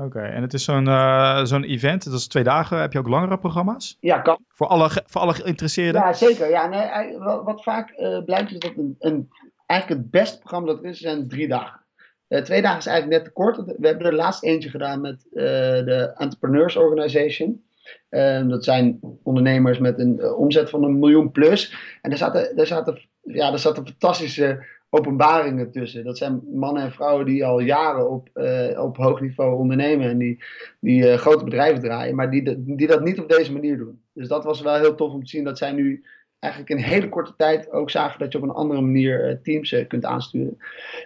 Oké, 0.05 0.21
en 0.21 0.43
het 0.43 0.55
is 0.55 0.65
zo'n 0.65 0.87
uh, 0.87 1.45
zo'n 1.45 1.65
event, 1.65 2.05
dat 2.05 2.13
is 2.13 2.27
twee 2.27 2.45
dagen. 2.45 2.81
Heb 2.81 2.93
je 2.93 2.99
ook 2.99 3.09
langere 3.09 3.39
programma's? 3.39 3.97
Ja, 4.01 4.19
kan. 4.19 4.39
Voor 4.49 4.67
alle, 4.67 4.91
voor 5.07 5.21
alle 5.21 5.35
geïnteresseerden? 5.35 6.01
Ja, 6.01 6.13
zeker. 6.13 6.51
Ja, 6.51 6.67
nee, 6.67 7.19
wat, 7.19 7.63
vaak 7.63 7.95
blijkt 8.25 8.51
is 8.51 8.59
dat 8.59 8.73
een, 8.77 8.97
een, 8.99 9.29
eigenlijk 9.67 10.01
het 10.01 10.11
beste 10.11 10.39
programma 10.39 10.67
dat 10.67 10.79
er 10.79 10.85
is, 10.85 10.99
zijn 10.99 11.29
drie 11.29 11.49
dagen. 11.49 11.81
twee 12.29 12.63
dagen 12.63 12.79
is 12.79 12.87
eigenlijk 12.87 13.17
net 13.17 13.25
te 13.25 13.31
kort. 13.31 13.57
We 13.57 13.87
hebben 13.87 14.07
er 14.07 14.15
laatst 14.15 14.43
eentje 14.43 14.71
gedaan 14.71 15.01
met 15.01 15.27
de 15.31 16.13
Entrepreneurs 16.17 16.77
Organization. 16.77 17.63
Ehm, 18.09 18.49
dat 18.49 18.65
zijn 18.65 19.01
ondernemers 19.23 19.79
met 19.79 19.99
een 19.99 20.25
omzet 20.35 20.71
van 20.71 20.83
een 20.83 20.99
miljoen 20.99 21.31
plus. 21.31 21.75
En 22.03 22.11
daar 22.11 22.19
zaten, 22.19 22.57
daar 22.57 22.67
zaten, 22.67 23.09
ja, 23.23 23.51
daar 23.51 23.59
zaten 23.59 23.87
fantastische 23.87 24.67
openbaringen 24.91 25.71
tussen. 25.71 26.05
Dat 26.05 26.19
zijn 26.19 26.43
mannen 26.55 26.83
en 26.83 26.93
vrouwen 26.93 27.27
die 27.27 27.45
al 27.45 27.61
jaren 27.61 28.11
op, 28.11 28.29
uh, 28.35 28.83
op 28.83 28.97
hoog 28.97 29.21
niveau 29.21 29.59
ondernemen 29.59 30.09
en 30.09 30.19
die, 30.19 30.45
die 30.81 31.03
uh, 31.03 31.15
grote 31.15 31.45
bedrijven 31.45 31.83
draaien, 31.83 32.15
maar 32.15 32.31
die, 32.31 32.65
die 32.65 32.87
dat 32.87 33.05
niet 33.05 33.21
op 33.21 33.29
deze 33.29 33.53
manier 33.53 33.77
doen. 33.77 34.03
Dus 34.13 34.29
dat 34.29 34.45
was 34.45 34.61
wel 34.61 34.75
heel 34.75 34.95
tof 34.95 35.13
om 35.13 35.25
te 35.25 35.31
zien 35.31 35.45
dat 35.45 35.59
zij 35.59 35.73
nu 35.73 36.05
eigenlijk 36.39 36.73
in 36.73 36.87
hele 36.87 37.09
korte 37.09 37.35
tijd 37.37 37.71
ook 37.71 37.91
zagen 37.91 38.19
dat 38.19 38.33
je 38.33 38.39
op 38.39 38.45
een 38.45 38.51
andere 38.51 38.81
manier 38.81 39.41
teams 39.43 39.87
kunt 39.89 40.05
aansturen. 40.05 40.57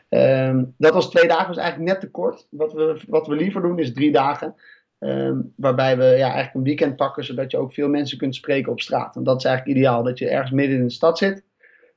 Um, 0.08 0.74
dat 0.78 0.94
was 0.94 1.10
twee 1.10 1.28
dagen, 1.28 1.46
was 1.46 1.56
eigenlijk 1.56 1.90
net 1.90 2.00
te 2.00 2.10
kort. 2.10 2.46
Wat 2.50 2.72
we, 2.72 3.02
wat 3.08 3.26
we 3.26 3.34
liever 3.34 3.62
doen 3.62 3.78
is 3.78 3.92
drie 3.92 4.12
dagen. 4.12 4.54
Ehm, 4.98 5.40
waarbij 5.56 5.96
we 5.96 6.04
ja, 6.04 6.24
eigenlijk 6.24 6.54
een 6.54 6.62
weekend 6.62 6.96
pakken, 6.96 7.24
zodat 7.24 7.50
je 7.50 7.56
ook 7.56 7.72
veel 7.72 7.88
mensen 7.88 8.18
kunt 8.18 8.34
spreken 8.34 8.72
op 8.72 8.80
straat. 8.80 9.16
En 9.16 9.22
dat 9.22 9.38
is 9.38 9.44
eigenlijk 9.44 9.76
ideaal, 9.76 10.02
dat 10.02 10.18
je 10.18 10.28
ergens 10.28 10.50
midden 10.50 10.76
in 10.76 10.84
de 10.84 10.90
stad 10.90 11.18
zit. 11.18 11.44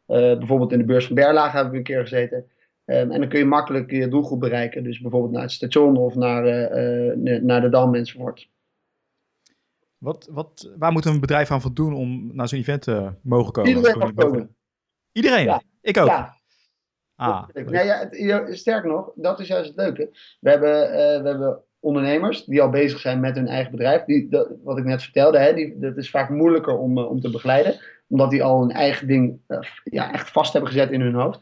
Uh, 0.08 0.38
bijvoorbeeld 0.38 0.72
in 0.72 0.78
de 0.78 0.86
beurs 0.86 1.06
van 1.06 1.16
Berlage 1.16 1.56
hebben 1.56 1.72
we 1.72 1.78
een 1.78 1.84
keer 1.84 2.02
gezeten. 2.02 2.38
Um, 2.86 3.12
en 3.12 3.20
dan 3.20 3.30
kun 3.30 3.40
je 3.40 3.46
makkelijk 3.46 3.92
je 3.92 4.08
doelgroep 4.08 4.40
bereiken. 4.40 4.84
Dus 4.84 5.00
bijvoorbeeld 5.00 5.32
naar 5.32 5.42
het 5.42 5.52
station 5.52 5.98
of 5.98 6.16
naar, 6.16 6.46
uh, 7.16 7.42
naar 7.42 7.62
de 7.62 7.70
Dam 7.70 7.96
enzovoort. 7.96 8.50
Wat, 9.98 10.30
wat, 10.32 10.74
waar 10.78 10.92
moet 10.92 11.06
een 11.06 11.20
bedrijf 11.20 11.52
aan 11.52 11.62
voldoen 11.62 11.94
om 11.94 12.30
naar 12.34 12.48
zo'n 12.48 12.60
event 12.60 12.82
te 12.82 13.12
mogen 13.22 13.52
komen? 13.52 13.72
Iedereen 13.72 13.98
mag 13.98 14.14
komen. 14.14 14.56
Iedereen? 15.12 15.44
Ja. 15.44 15.62
Ik 15.82 15.98
ook? 15.98 16.08
Ja. 16.08 16.38
Ah, 17.16 17.48
ja, 17.54 18.10
het, 18.10 18.58
sterker 18.58 18.90
nog, 18.90 19.12
dat 19.16 19.40
is 19.40 19.48
juist 19.48 19.68
het 19.68 19.78
leuke. 19.78 20.10
We 20.40 20.50
hebben, 20.50 20.88
uh, 20.88 21.22
we 21.22 21.28
hebben 21.28 21.64
ondernemers 21.80 22.46
die 22.46 22.62
al 22.62 22.70
bezig 22.70 23.00
zijn 23.00 23.20
met 23.20 23.36
hun 23.36 23.48
eigen 23.48 23.72
bedrijf. 23.72 24.04
Die, 24.04 24.30
dat, 24.30 24.52
wat 24.64 24.78
ik 24.78 24.84
net 24.84 25.04
vertelde, 25.04 25.40
hè, 25.40 25.54
die, 25.54 25.80
dat 25.80 25.98
is 25.98 26.10
vaak 26.10 26.30
moeilijker 26.30 26.78
om, 26.78 26.98
uh, 26.98 27.10
om 27.10 27.20
te 27.20 27.30
begeleiden. 27.30 27.80
Omdat 28.08 28.30
die 28.30 28.44
al 28.44 28.64
een 28.64 28.72
eigen 28.72 29.08
ding 29.08 29.40
uh, 29.48 29.60
ja, 29.84 30.14
echt 30.14 30.32
vast 30.32 30.54
hebben 30.54 30.72
gezet 30.72 30.92
in 30.92 31.02
hun 31.02 31.14
hoofd. 31.14 31.40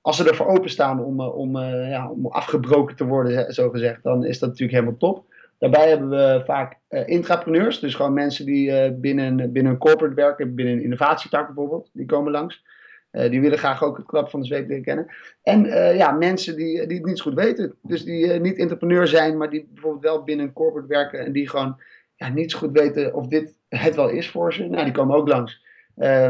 Als 0.00 0.16
ze 0.16 0.28
ervoor 0.28 0.46
openstaan 0.46 1.04
om, 1.04 1.20
uh, 1.20 1.36
om, 1.36 1.58
ja, 1.58 2.10
om 2.10 2.26
afgebroken 2.26 2.96
te 2.96 3.04
worden, 3.04 3.54
zo 3.54 3.70
gezegd, 3.70 4.02
dan 4.02 4.24
is 4.24 4.38
dat 4.38 4.48
natuurlijk 4.48 4.78
helemaal 4.78 4.98
top. 4.98 5.24
Daarbij 5.58 5.88
hebben 5.88 6.08
we 6.08 6.42
vaak 6.44 6.78
intrapreneurs, 6.88 7.80
dus 7.80 7.94
gewoon 7.94 8.12
mensen 8.12 8.46
die 8.46 8.92
binnen, 8.92 9.52
binnen 9.52 9.72
een 9.72 9.78
corporate 9.78 10.14
werken, 10.14 10.54
binnen 10.54 10.74
een 10.74 10.82
innovatietak 10.82 11.46
bijvoorbeeld, 11.46 11.90
die 11.92 12.06
komen 12.06 12.32
langs. 12.32 12.64
Die 13.10 13.40
willen 13.40 13.58
graag 13.58 13.82
ook 13.82 13.96
het 13.96 14.06
klap 14.06 14.30
van 14.30 14.40
de 14.40 14.46
zweep 14.46 14.68
leren 14.68 14.84
kennen. 14.84 15.06
En 15.42 15.64
ja, 15.96 16.10
mensen 16.10 16.56
die, 16.56 16.86
die 16.86 16.96
het 16.96 17.06
niet 17.06 17.18
zo 17.18 17.24
goed 17.24 17.34
weten. 17.34 17.74
Dus 17.82 18.04
die 18.04 18.26
niet 18.26 18.58
entrepreneur 18.58 19.06
zijn, 19.06 19.36
maar 19.36 19.50
die 19.50 19.68
bijvoorbeeld 19.72 20.04
wel 20.04 20.24
binnen 20.24 20.46
een 20.46 20.52
corporate 20.52 20.88
werken. 20.88 21.24
En 21.24 21.32
die 21.32 21.48
gewoon 21.48 21.80
ja, 22.14 22.28
niet 22.28 22.50
zo 22.50 22.58
goed 22.58 22.78
weten 22.78 23.14
of 23.14 23.26
dit 23.26 23.54
het 23.68 23.94
wel 23.94 24.08
is 24.08 24.30
voor 24.30 24.52
ze. 24.52 24.66
Nou, 24.66 24.84
die 24.84 24.92
komen 24.92 25.16
ook 25.16 25.28
langs. 25.28 25.64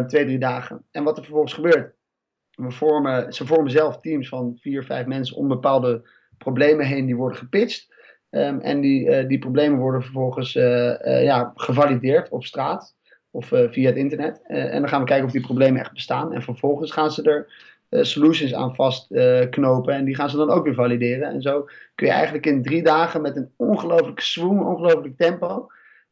Twee, 0.07 0.25
drie 0.25 0.39
dagen. 0.39 0.85
En 0.91 1.05
wat 1.05 1.17
er 1.17 1.23
vervolgens 1.23 1.55
gebeurt. 1.55 1.95
Ze 3.29 3.47
vormen 3.47 3.71
zelf 3.71 4.01
teams 4.01 4.29
van 4.29 4.57
vier, 4.61 4.85
vijf 4.85 5.07
mensen 5.07 5.37
om 5.37 5.49
bepaalde 5.49 6.09
problemen 6.39 6.87
heen. 6.87 7.07
Die 7.07 7.17
worden 7.17 7.39
gepitcht. 7.39 7.97
Um, 8.31 8.61
en 8.61 8.81
die, 8.81 9.27
die 9.27 9.39
problemen 9.39 9.79
worden 9.79 10.03
vervolgens 10.03 10.53
ja, 11.03 11.53
gevalideerd 11.55 12.29
op 12.29 12.45
straat 12.45 12.97
of 13.31 13.47
via 13.47 13.89
het 13.89 13.97
internet. 13.97 14.41
En 14.47 14.81
dan 14.81 14.89
gaan 14.89 15.01
we 15.01 15.07
kijken 15.07 15.27
of 15.27 15.33
die 15.33 15.41
problemen 15.41 15.81
echt 15.81 15.93
bestaan. 15.93 16.33
En 16.33 16.43
vervolgens 16.43 16.93
gaan 16.93 17.11
ze 17.11 17.23
er 17.23 17.53
solutions 18.05 18.55
aan 18.55 18.75
vastknopen. 18.75 19.95
en 19.95 20.05
die 20.05 20.15
gaan 20.15 20.31
ze 20.31 20.37
dan 20.37 20.51
ook 20.51 20.65
weer 20.65 20.75
valideren. 20.75 21.29
En 21.29 21.43
zo 21.43 21.69
kun 21.95 22.07
je 22.07 22.13
eigenlijk 22.13 22.47
in 22.47 22.63
drie 22.63 22.83
dagen 22.83 23.23
met 23.23 23.37
een 23.37 23.51
ongelooflijke 23.57 24.23
swoon, 24.23 24.67
ongelooflijk 24.67 25.17
tempo. 25.17 25.69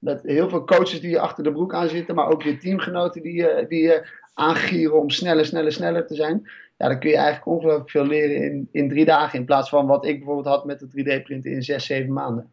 Met 0.07 0.23
heel 0.23 0.49
veel 0.49 0.65
coaches 0.65 1.01
die 1.01 1.11
je 1.11 1.21
achter 1.21 1.45
de 1.45 1.53
broek 1.53 1.75
aan 1.75 1.89
zitten, 1.89 2.15
maar 2.15 2.29
ook 2.29 2.43
je 2.43 2.59
teamgenoten 2.59 3.23
die 3.23 3.35
je, 3.35 3.65
die 3.69 3.83
je 3.83 4.09
aangieren 4.35 5.01
om 5.01 5.11
sneller, 5.11 5.47
sneller, 5.47 5.73
sneller 5.73 6.07
te 6.07 6.15
zijn. 6.15 6.51
Ja, 6.77 6.89
dan 6.89 6.99
kun 6.99 7.11
je 7.11 7.17
eigenlijk 7.17 7.47
ongelooflijk 7.47 7.91
veel 7.91 8.07
leren 8.07 8.37
in, 8.37 8.69
in 8.73 8.89
drie 8.89 9.05
dagen. 9.05 9.39
In 9.39 9.45
plaats 9.45 9.69
van 9.69 9.87
wat 9.87 10.05
ik 10.05 10.17
bijvoorbeeld 10.17 10.47
had 10.47 10.65
met 10.65 10.79
de 10.79 10.87
3D-printen 10.87 11.51
in 11.51 11.63
zes, 11.63 11.87
zeven 11.87 12.13
maanden. 12.13 12.51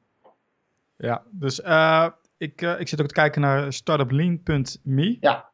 Ja, 0.97 1.23
dus 1.31 1.59
ik, 2.37 2.61
uh, 2.61 2.79
ik 2.79 2.87
zit 2.87 3.01
ook 3.01 3.07
te 3.07 3.13
kijken 3.13 3.41
naar 3.41 3.73
startuplean.me. 3.73 5.17
Ja. 5.19 5.51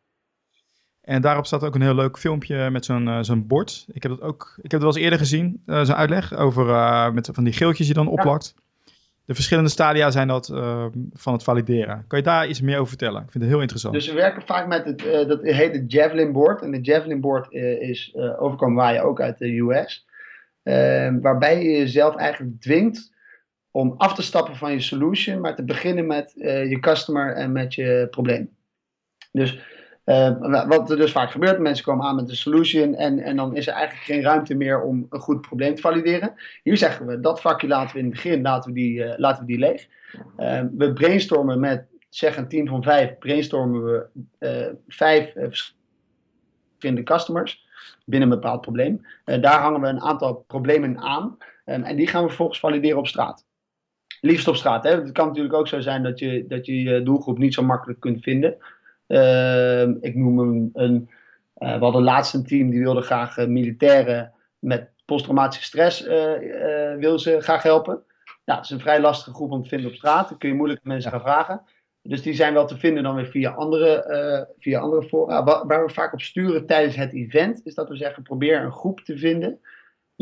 En 1.01 1.21
daarop 1.21 1.45
staat 1.45 1.63
ook 1.63 1.75
een 1.75 1.81
heel 1.81 1.95
leuk 1.95 2.17
filmpje 2.17 2.69
met 2.69 2.85
zo'n 2.85 3.07
uh, 3.07 3.17
zo'n 3.21 3.47
bord. 3.47 3.85
Ik 3.91 4.03
heb, 4.03 4.11
dat 4.11 4.21
ook, 4.21 4.53
ik 4.55 4.71
heb 4.71 4.71
het 4.71 4.81
wel 4.81 4.91
eens 4.91 5.03
eerder 5.03 5.19
gezien, 5.19 5.61
zo'n 5.65 5.95
uitleg 5.95 6.33
over 6.35 6.65
met 7.13 7.29
van 7.33 7.43
die 7.43 7.53
geeltjes 7.53 7.87
die 7.87 7.95
je 7.95 8.03
dan 8.03 8.13
opplakt. 8.13 8.53
Ja. 8.55 8.67
De 9.29 9.35
verschillende 9.35 9.69
stadia 9.69 10.11
zijn 10.11 10.27
dat 10.27 10.47
van 11.13 11.33
het 11.33 11.43
valideren. 11.43 12.05
Kan 12.07 12.19
je 12.19 12.25
daar 12.25 12.47
iets 12.47 12.61
meer 12.61 12.75
over 12.75 12.87
vertellen? 12.87 13.23
Ik 13.23 13.31
vind 13.31 13.43
het 13.43 13.53
heel 13.53 13.61
interessant. 13.61 13.93
Dus 13.93 14.07
we 14.07 14.13
werken 14.13 14.41
vaak 14.41 14.67
met 14.67 14.85
het, 14.85 15.27
dat 15.27 15.41
heet 15.41 15.73
het 15.73 15.91
Javelin 15.91 16.31
Board. 16.31 16.61
En 16.61 16.71
de 16.71 16.81
Javelin 16.81 17.21
Board 17.21 17.51
is 17.81 18.15
overkomen 18.15 18.75
waar 18.75 18.93
je 18.93 19.01
ook 19.01 19.21
uit 19.21 19.37
de 19.37 19.57
US. 19.57 20.05
waarbij 21.21 21.63
je 21.63 21.69
jezelf 21.69 22.15
eigenlijk 22.15 22.61
dwingt 22.61 23.11
om 23.71 23.93
af 23.97 24.13
te 24.13 24.21
stappen 24.21 24.55
van 24.55 24.71
je 24.71 24.79
solution, 24.79 25.41
maar 25.41 25.55
te 25.55 25.63
beginnen 25.63 26.07
met 26.07 26.33
uh, 26.35 26.69
je 26.69 26.79
customer 26.79 27.35
en 27.35 27.51
met 27.51 27.75
je 27.75 28.07
probleem. 28.09 28.49
Dus 29.31 29.59
uh, 30.09 30.67
wat 30.67 30.89
er 30.89 30.97
dus 30.97 31.11
vaak 31.11 31.31
gebeurt, 31.31 31.59
mensen 31.59 31.85
komen 31.85 32.05
aan 32.05 32.15
met 32.15 32.29
een 32.29 32.35
solution 32.35 32.95
en, 32.95 33.19
en 33.19 33.35
dan 33.35 33.55
is 33.55 33.67
er 33.67 33.73
eigenlijk 33.73 34.05
geen 34.05 34.21
ruimte 34.21 34.55
meer 34.55 34.81
om 34.81 35.07
een 35.09 35.19
goed 35.19 35.41
probleem 35.41 35.75
te 35.75 35.81
valideren. 35.81 36.33
Hier 36.63 36.77
zeggen 36.77 37.05
we, 37.05 37.19
dat 37.19 37.41
vakje 37.41 37.67
laten 37.67 37.93
we 37.93 37.99
in 37.99 38.05
het 38.05 38.13
begin, 38.13 38.41
laten 38.41 38.73
we 38.73 38.75
die, 38.75 38.99
uh, 38.99 39.13
laten 39.17 39.41
we 39.41 39.47
die 39.47 39.59
leeg. 39.59 39.87
we 40.77 40.93
brainstormen 40.93 41.59
met, 41.59 41.87
zeg 42.09 42.37
een 42.37 42.47
team 42.47 42.67
van 42.67 42.83
vijf, 42.83 43.17
brainstormen 43.17 43.83
we 43.83 44.75
vijf 44.87 45.33
verschillende 45.33 47.03
customers 47.03 47.67
binnen 48.05 48.29
een 48.29 48.35
bepaald 48.35 48.61
probleem. 48.61 49.05
daar 49.23 49.61
hangen 49.61 49.81
we 49.81 49.87
een 49.87 50.01
aantal 50.01 50.43
problemen 50.47 50.97
aan 50.97 51.37
en 51.65 51.95
die 51.95 52.07
gaan 52.07 52.21
we 52.21 52.27
vervolgens 52.27 52.59
valideren 52.59 52.97
op 52.97 53.07
straat. 53.07 53.47
Liefst 54.21 54.47
op 54.47 54.55
straat. 54.55 54.83
Hè? 54.83 54.91
Het 54.91 55.11
kan 55.11 55.27
natuurlijk 55.27 55.55
ook 55.55 55.67
zo 55.67 55.79
zijn 55.79 56.03
dat 56.03 56.19
je 56.19 56.45
dat 56.47 56.65
je, 56.65 56.81
je 56.81 57.03
doelgroep 57.03 57.37
niet 57.37 57.53
zo 57.53 57.63
makkelijk 57.63 57.99
kunt 57.99 58.23
vinden. 58.23 58.57
Ehm, 59.09 59.95
ik 60.01 60.15
noem 60.15 60.39
een, 60.39 60.69
een 60.73 61.09
uh, 61.57 61.77
we 61.77 61.83
hadden 61.83 62.03
laatst 62.03 62.33
een 62.33 62.45
team 62.45 62.69
die 62.69 62.79
wilde 62.79 63.01
graag 63.01 63.37
uh, 63.37 63.45
militairen 63.45 64.33
met 64.59 64.89
posttraumatische 65.05 65.63
stress 65.63 66.07
uh, 66.07 66.95
wil 66.97 67.19
ze 67.19 67.41
graag 67.41 67.63
helpen. 67.63 67.93
Nou, 68.45 68.59
dat 68.59 68.63
is 68.63 68.69
een 68.69 68.79
vrij 68.79 69.01
lastige 69.01 69.33
groep 69.33 69.51
om 69.51 69.63
te 69.63 69.69
vinden 69.69 69.89
op 69.89 69.95
straat. 69.95 70.29
Dan 70.29 70.37
kun 70.37 70.49
je 70.49 70.55
moeilijk 70.55 70.83
mensen 70.83 71.11
gaan 71.11 71.21
vragen. 71.21 71.61
Dus 72.01 72.21
die 72.21 72.33
zijn 72.33 72.53
wel 72.53 72.65
te 72.65 72.77
vinden 72.77 73.03
dan 73.03 73.15
weer 73.15 73.25
via 73.25 73.51
andere, 73.51 74.47
via 74.59 74.79
andere 74.79 75.03
fora. 75.03 75.43
Waar, 75.43 75.67
waar 75.67 75.85
we 75.85 75.93
vaak 75.93 76.13
op 76.13 76.21
sturen 76.21 76.65
tijdens 76.65 76.95
het 76.95 77.13
event, 77.13 77.61
is 77.63 77.75
dat 77.75 77.89
we 77.89 77.95
zeggen: 77.95 78.23
probeer 78.23 78.63
een 78.63 78.71
groep 78.71 78.99
te 78.99 79.17
vinden. 79.17 79.59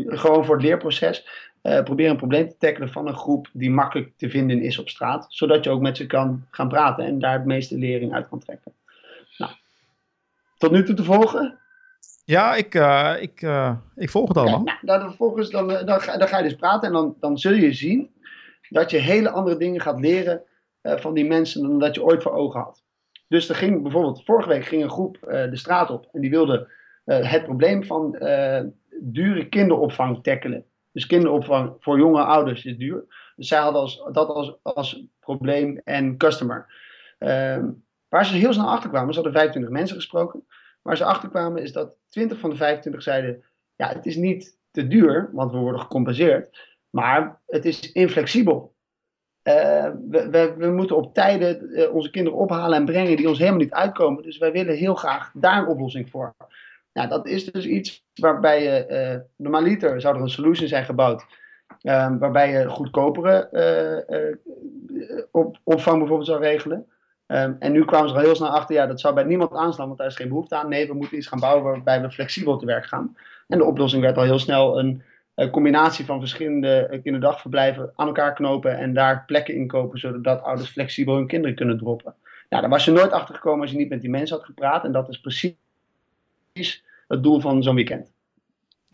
Gewoon 0.06 0.44
voor 0.44 0.54
het 0.54 0.64
leerproces. 0.64 1.28
probeer 1.62 2.10
een 2.10 2.16
probleem 2.16 2.48
te 2.48 2.56
tackelen 2.58 2.88
van 2.88 3.06
een 3.06 3.16
groep 3.16 3.48
die 3.52 3.70
makkelijk 3.70 4.12
te 4.16 4.30
vinden 4.30 4.62
is 4.62 4.78
op 4.78 4.88
straat. 4.88 5.26
Zodat 5.28 5.64
je 5.64 5.70
ook 5.70 5.80
met 5.80 5.96
ze 5.96 6.06
kan 6.06 6.46
gaan 6.50 6.68
praten 6.68 7.04
en 7.04 7.18
daar 7.18 7.32
het 7.32 7.44
meeste 7.44 7.78
lering 7.78 8.14
uit 8.14 8.28
kan 8.28 8.38
trekken. 8.38 8.72
Nou, 9.38 9.52
tot 10.58 10.70
nu 10.70 10.84
toe 10.84 10.94
te 10.94 11.04
volgen? 11.04 11.58
Ja, 12.24 12.54
ik, 12.54 12.74
uh, 12.74 13.14
ik, 13.20 13.42
uh, 13.42 13.76
ik 13.96 14.10
volg 14.10 14.28
het 14.28 14.36
allemaal. 14.36 14.62
Ja, 14.64 14.78
nou, 14.82 14.98
dan, 14.98 15.08
vervolgens 15.08 15.50
dan, 15.50 15.68
dan, 15.68 15.86
dan, 15.86 16.00
ga, 16.00 16.16
dan, 16.16 16.28
ga, 16.28 16.38
je 16.38 16.42
dus 16.42 16.56
praten 16.56 16.88
en 16.88 16.94
dan, 16.94 17.16
dan 17.20 17.38
zul 17.38 17.52
je 17.52 17.72
zien 17.72 18.10
dat 18.68 18.90
je 18.90 18.98
hele 18.98 19.30
andere 19.30 19.56
dingen 19.56 19.80
gaat 19.80 20.00
leren 20.00 20.42
uh, 20.82 20.96
van 20.96 21.14
die 21.14 21.24
mensen 21.24 21.62
dan 21.62 21.78
dat 21.78 21.94
je 21.94 22.04
ooit 22.04 22.22
voor 22.22 22.32
ogen 22.32 22.60
had. 22.60 22.82
Dus 23.28 23.48
er 23.48 23.54
ging 23.54 23.82
bijvoorbeeld, 23.82 24.24
vorige 24.24 24.48
week 24.48 24.64
ging 24.64 24.82
een 24.82 24.90
groep 24.90 25.18
de 25.20 25.56
straat 25.56 25.90
op 25.90 26.08
en 26.12 26.20
die 26.20 26.30
wilde 26.30 26.70
het 27.04 27.44
probleem 27.44 27.84
van 27.84 28.16
dure 29.00 29.48
kinderopvang 29.48 30.22
tackelen. 30.22 30.64
Dus 30.92 31.06
kinderopvang 31.06 31.76
voor 31.80 31.98
jonge 31.98 32.22
ouders 32.22 32.64
is 32.64 32.76
duur. 32.76 33.04
Dus 33.36 33.48
zij 33.48 33.58
hadden 33.58 33.80
als, 33.80 34.04
dat 34.12 34.28
als, 34.28 34.58
als 34.62 35.04
probleem 35.20 35.80
en 35.84 36.16
customer. 36.16 36.66
Ehm, 37.18 37.68
Waar 38.08 38.26
ze 38.26 38.34
heel 38.34 38.52
snel 38.52 38.68
achter 38.68 38.90
kwamen, 38.90 39.14
ze 39.14 39.20
hadden 39.20 39.40
25 39.40 39.72
mensen 39.72 39.96
gesproken. 39.96 40.46
Waar 40.82 40.96
ze 40.96 41.04
achter 41.04 41.28
kwamen 41.28 41.62
is 41.62 41.72
dat 41.72 41.94
20 42.08 42.38
van 42.38 42.50
de 42.50 42.56
25 42.56 43.02
zeiden: 43.02 43.44
Ja, 43.76 43.88
het 43.88 44.06
is 44.06 44.16
niet 44.16 44.58
te 44.70 44.88
duur, 44.88 45.30
want 45.32 45.52
we 45.52 45.58
worden 45.58 45.80
gecompenseerd. 45.80 46.76
Maar 46.90 47.40
het 47.46 47.64
is 47.64 47.92
inflexibel. 47.92 48.76
Uh, 49.42 49.54
we, 50.08 50.28
we, 50.30 50.54
we, 50.58 50.66
moeten 50.66 50.96
op 50.96 51.14
tijden 51.14 51.70
uh, 51.70 51.94
onze 51.94 52.10
kinderen 52.10 52.38
ophalen 52.38 52.78
en 52.78 52.84
brengen 52.84 53.16
die 53.16 53.28
ons 53.28 53.38
helemaal 53.38 53.60
niet 53.60 53.72
uitkomen. 53.72 54.22
Dus 54.22 54.38
wij 54.38 54.52
willen 54.52 54.76
heel 54.76 54.94
graag 54.94 55.30
daar 55.34 55.58
een 55.58 55.68
oplossing 55.68 56.10
voor. 56.10 56.34
Nou, 56.98 57.10
dat 57.10 57.26
is 57.26 57.44
dus 57.44 57.66
iets 57.66 58.04
waarbij 58.14 58.62
je, 58.62 58.86
uh, 59.14 59.20
normaliter 59.36 60.00
zou 60.00 60.16
er 60.16 60.22
een 60.22 60.28
solution 60.28 60.68
zijn 60.68 60.84
gebouwd. 60.84 61.24
waarbij 62.18 62.50
je 62.50 62.68
goedkopere 62.68 63.48
op, 65.30 65.58
opvang 65.64 65.98
bijvoorbeeld 65.98 66.28
zou 66.28 66.40
regelen. 66.40 66.86
Um, 67.26 67.56
en 67.58 67.72
nu 67.72 67.84
kwamen 67.84 68.08
ze 68.08 68.14
er 68.14 68.20
heel 68.20 68.34
snel 68.34 68.48
achter, 68.48 68.74
ja, 68.74 68.86
dat 68.86 69.00
zou 69.00 69.14
bij 69.14 69.24
niemand 69.24 69.52
aanslaan, 69.52 69.86
want 69.86 69.98
daar 69.98 70.06
is 70.06 70.16
geen 70.16 70.28
behoefte 70.28 70.56
aan. 70.56 70.68
Nee, 70.68 70.86
we 70.86 70.94
moeten 70.94 71.16
iets 71.16 71.26
gaan 71.26 71.40
bouwen 71.40 71.64
waarbij 71.64 72.00
we 72.00 72.10
flexibel 72.10 72.56
te 72.56 72.66
werk 72.66 72.86
gaan. 72.86 73.16
En 73.48 73.58
de 73.58 73.64
oplossing 73.64 74.02
werd 74.02 74.16
al 74.16 74.24
heel 74.24 74.38
snel 74.38 74.78
een, 74.78 75.02
combinatie 75.50 76.04
van 76.04 76.20
verschillende 76.20 77.00
kinderdagverblijven 77.02 77.92
aan 77.96 78.06
elkaar 78.06 78.34
knopen 78.34 78.78
en 78.78 78.94
daar 78.94 79.24
plekken 79.26 79.54
inkopen, 79.54 79.98
zodat 79.98 80.42
ouders 80.42 80.68
flexibel 80.68 81.14
hun 81.14 81.26
kinderen 81.26 81.56
kunnen 81.56 81.78
droppen. 81.78 82.14
Nou, 82.48 82.62
daar 82.62 82.70
was 82.70 82.84
je 82.84 82.90
nooit 82.90 83.12
achter 83.12 83.34
gekomen 83.34 83.60
als 83.60 83.70
je 83.70 83.76
niet 83.76 83.88
met 83.88 84.00
die 84.00 84.10
mensen 84.10 84.36
had 84.36 84.46
gepraat. 84.46 84.84
En 84.84 84.92
dat 84.92 85.08
is 85.08 85.20
precies 85.20 85.56
het 87.08 87.22
doel 87.22 87.40
van 87.40 87.62
zo'n 87.62 87.74
weekend. 87.74 88.12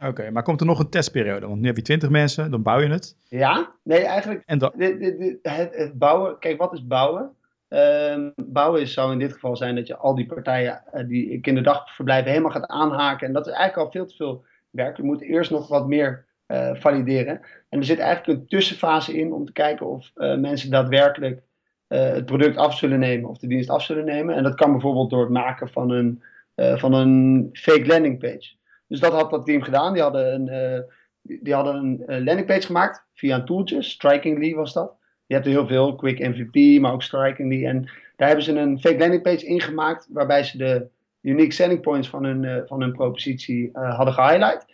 Oké, 0.03 0.31
maar 0.31 0.43
komt 0.43 0.61
er 0.61 0.67
nog 0.67 0.79
een 0.79 0.89
testperiode? 0.89 1.47
Want 1.47 1.61
nu 1.61 1.67
heb 1.67 1.77
je 1.77 1.83
20 1.83 2.09
mensen, 2.09 2.51
dan 2.51 2.63
bouw 2.63 2.81
je 2.81 2.89
het. 2.89 3.17
Ja, 3.29 3.73
nee, 3.83 4.05
eigenlijk. 4.05 4.43
En 4.47 4.59
dan... 4.59 4.73
het, 4.77 5.75
het 5.75 5.99
bouwen, 5.99 6.39
kijk, 6.39 6.59
wat 6.59 6.73
is 6.73 6.87
bouwen? 6.87 7.31
Uh, 7.69 8.29
bouwen 8.37 8.81
is, 8.81 8.93
zou 8.93 9.13
in 9.13 9.19
dit 9.19 9.33
geval 9.33 9.57
zijn 9.57 9.75
dat 9.75 9.87
je 9.87 9.97
al 9.97 10.15
die 10.15 10.27
partijen 10.27 10.83
uh, 10.95 11.09
die 11.09 11.41
kinderdagverblijven 11.41 12.31
helemaal 12.31 12.51
gaat 12.51 12.67
aanhaken. 12.67 13.27
En 13.27 13.33
dat 13.33 13.47
is 13.47 13.53
eigenlijk 13.53 13.87
al 13.87 13.93
veel 13.93 14.07
te 14.07 14.17
veel 14.17 14.45
werk. 14.71 14.97
We 14.97 15.03
moeten 15.03 15.27
eerst 15.27 15.51
nog 15.51 15.69
wat 15.69 15.87
meer 15.87 16.25
uh, 16.47 16.75
valideren. 16.75 17.41
En 17.69 17.79
er 17.79 17.85
zit 17.85 17.99
eigenlijk 17.99 18.39
een 18.39 18.47
tussenfase 18.47 19.19
in 19.19 19.33
om 19.33 19.45
te 19.45 19.53
kijken 19.53 19.87
of 19.87 20.11
uh, 20.17 20.37
mensen 20.37 20.71
daadwerkelijk 20.71 21.43
het 21.89 22.27
product 22.27 22.57
af 22.57 22.77
zullen 22.77 22.99
nemen 22.99 23.31
of 23.31 23.39
de 23.39 23.47
dienst 23.47 23.71
af 23.71 23.83
zullen 23.83 24.05
nemen. 24.05 24.35
En 24.35 24.43
dat 24.43 24.55
kan 24.55 24.73
bijvoorbeeld 24.73 25.11
door 25.11 25.21
het 25.21 25.31
maken 25.31 25.69
van 25.69 25.91
een, 25.91 26.23
van 26.57 26.93
een 26.93 27.49
fake 27.53 27.87
landing 27.87 28.19
page. 28.19 28.53
Dus 28.89 29.01
dat 29.01 29.13
had 29.13 29.31
dat 29.31 29.47
team 29.47 29.63
gedaan. 29.63 29.93
Die 29.93 30.03
hadden 30.03 30.35
een, 30.35 30.85
die 31.23 31.55
hadden 31.55 32.03
een 32.07 32.25
landing 32.25 32.47
page 32.47 32.67
gemaakt 32.67 33.05
via 33.15 33.37
een 33.37 33.45
tooltje. 33.45 33.83
Strikingly 33.83 34.55
was 34.55 34.73
dat. 34.73 34.93
Je 35.27 35.35
hebt 35.35 35.47
er 35.47 35.53
heel 35.53 35.67
veel, 35.67 35.95
Quick 35.95 36.19
MVP, 36.19 36.81
maar 36.81 36.93
ook 36.93 37.03
Strikingly. 37.03 37.67
En 37.67 37.83
daar 38.17 38.27
hebben 38.27 38.45
ze 38.45 38.59
een 38.59 38.81
fake 38.81 38.99
landing 38.99 39.23
page 39.23 39.47
ingemaakt, 39.47 40.07
waarbij 40.11 40.45
ze 40.45 40.57
de 40.57 40.87
unique 41.21 41.53
selling 41.53 41.81
points 41.81 42.09
van 42.09 42.25
hun, 42.25 42.67
van 42.67 42.81
hun 42.81 42.93
propositie 42.93 43.71
hadden 43.73 44.15
gehighlight. 44.15 44.67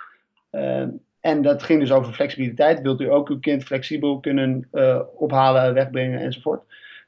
En 1.21 1.43
dat 1.43 1.63
ging 1.63 1.81
dus 1.81 1.93
over 1.93 2.13
flexibiliteit. 2.13 2.81
Wilt 2.81 3.01
u 3.01 3.11
ook 3.11 3.29
uw 3.29 3.41
kind 3.41 3.65
flexibel 3.65 4.21
kunnen 4.21 4.69
ophalen, 5.15 5.75
wegbrengen 5.75 6.21
enzovoort. 6.21 6.63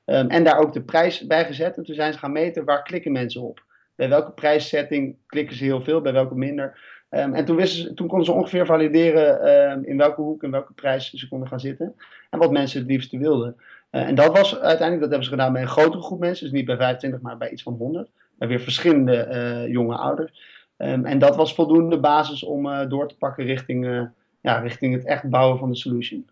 Um, 0.07 0.29
en 0.29 0.45
daar 0.45 0.59
ook 0.59 0.73
de 0.73 0.83
prijs 0.83 1.27
bij 1.27 1.45
gezet. 1.45 1.77
En 1.77 1.85
toen 1.85 1.95
zijn 1.95 2.13
ze 2.13 2.19
gaan 2.19 2.33
meten 2.33 2.65
waar 2.65 2.83
klikken 2.83 3.13
mensen 3.13 3.43
op. 3.43 3.65
Bij 3.95 4.09
welke 4.09 4.31
prijssetting 4.31 5.17
klikken 5.27 5.57
ze 5.57 5.65
heel 5.65 5.83
veel, 5.83 6.01
bij 6.01 6.13
welke 6.13 6.35
minder. 6.35 6.79
Um, 7.11 7.35
en 7.35 7.45
toen, 7.45 7.57
wisten 7.57 7.95
toen 7.95 8.09
konden 8.09 8.27
ze 8.27 8.33
ongeveer 8.33 8.67
valideren 8.67 9.49
um, 9.71 9.85
in 9.85 9.97
welke 9.97 10.21
hoek 10.21 10.43
en 10.43 10.51
welke 10.51 10.73
prijs 10.73 11.11
ze 11.11 11.29
konden 11.29 11.49
gaan 11.49 11.61
zitten. 11.61 11.95
En 12.31 12.39
wat 12.39 12.53
mensen 12.53 12.81
het 12.81 12.89
liefste 12.89 13.19
wilden. 13.19 13.57
Uh, 13.91 14.09
en 14.09 14.15
dat 14.15 14.37
was 14.37 14.53
uiteindelijk, 14.59 15.01
dat 15.01 15.11
hebben 15.11 15.25
ze 15.25 15.31
gedaan 15.31 15.53
bij 15.53 15.63
een 15.63 15.69
grotere 15.69 16.03
groep 16.03 16.21
mensen. 16.21 16.45
Dus 16.45 16.55
niet 16.55 16.67
bij 16.67 16.77
25, 16.77 17.21
maar 17.21 17.37
bij 17.37 17.51
iets 17.51 17.63
van 17.63 17.75
100. 17.75 18.11
Bij 18.39 18.49
weer 18.49 18.61
verschillende 18.61 19.29
uh, 19.31 19.73
jonge 19.73 19.97
ouders. 19.97 20.51
Um, 20.79 21.05
en 21.05 21.19
dat 21.19 21.37
was 21.37 21.55
voldoende 21.55 22.01
basis 22.01 22.43
om 22.43 22.67
uh, 22.67 22.89
door 22.89 23.09
te 23.09 23.17
pakken 23.17 23.45
richting, 23.45 24.11
ja, 24.41 24.59
richting 24.59 24.95
het 24.95 25.05
echt 25.05 25.29
bouwen 25.29 25.59
van 25.59 25.71
de 25.71 25.77
solution. 25.77 26.31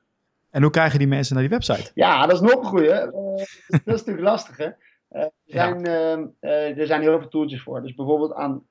En 0.51 0.63
hoe 0.63 0.71
krijgen 0.71 0.99
die 0.99 1.09
mensen 1.09 1.35
naar 1.35 1.49
die 1.49 1.53
website? 1.53 1.91
Ja, 1.95 2.27
dat 2.27 2.35
is 2.35 2.41
nog 2.41 2.61
een 2.61 2.65
goeie. 2.65 2.89
dat 2.89 3.81
is 3.85 3.85
natuurlijk 3.85 4.27
lastig 4.27 4.57
hè. 4.57 4.69
Er, 5.11 5.31
zijn, 5.47 5.81
ja. 5.81 6.31
er 6.51 6.87
zijn 6.87 7.01
heel 7.01 7.19
veel 7.19 7.29
tooltjes 7.29 7.63
voor. 7.63 7.83
Dus 7.83 7.95
bijvoorbeeld 7.95 8.35
aan 8.35 8.63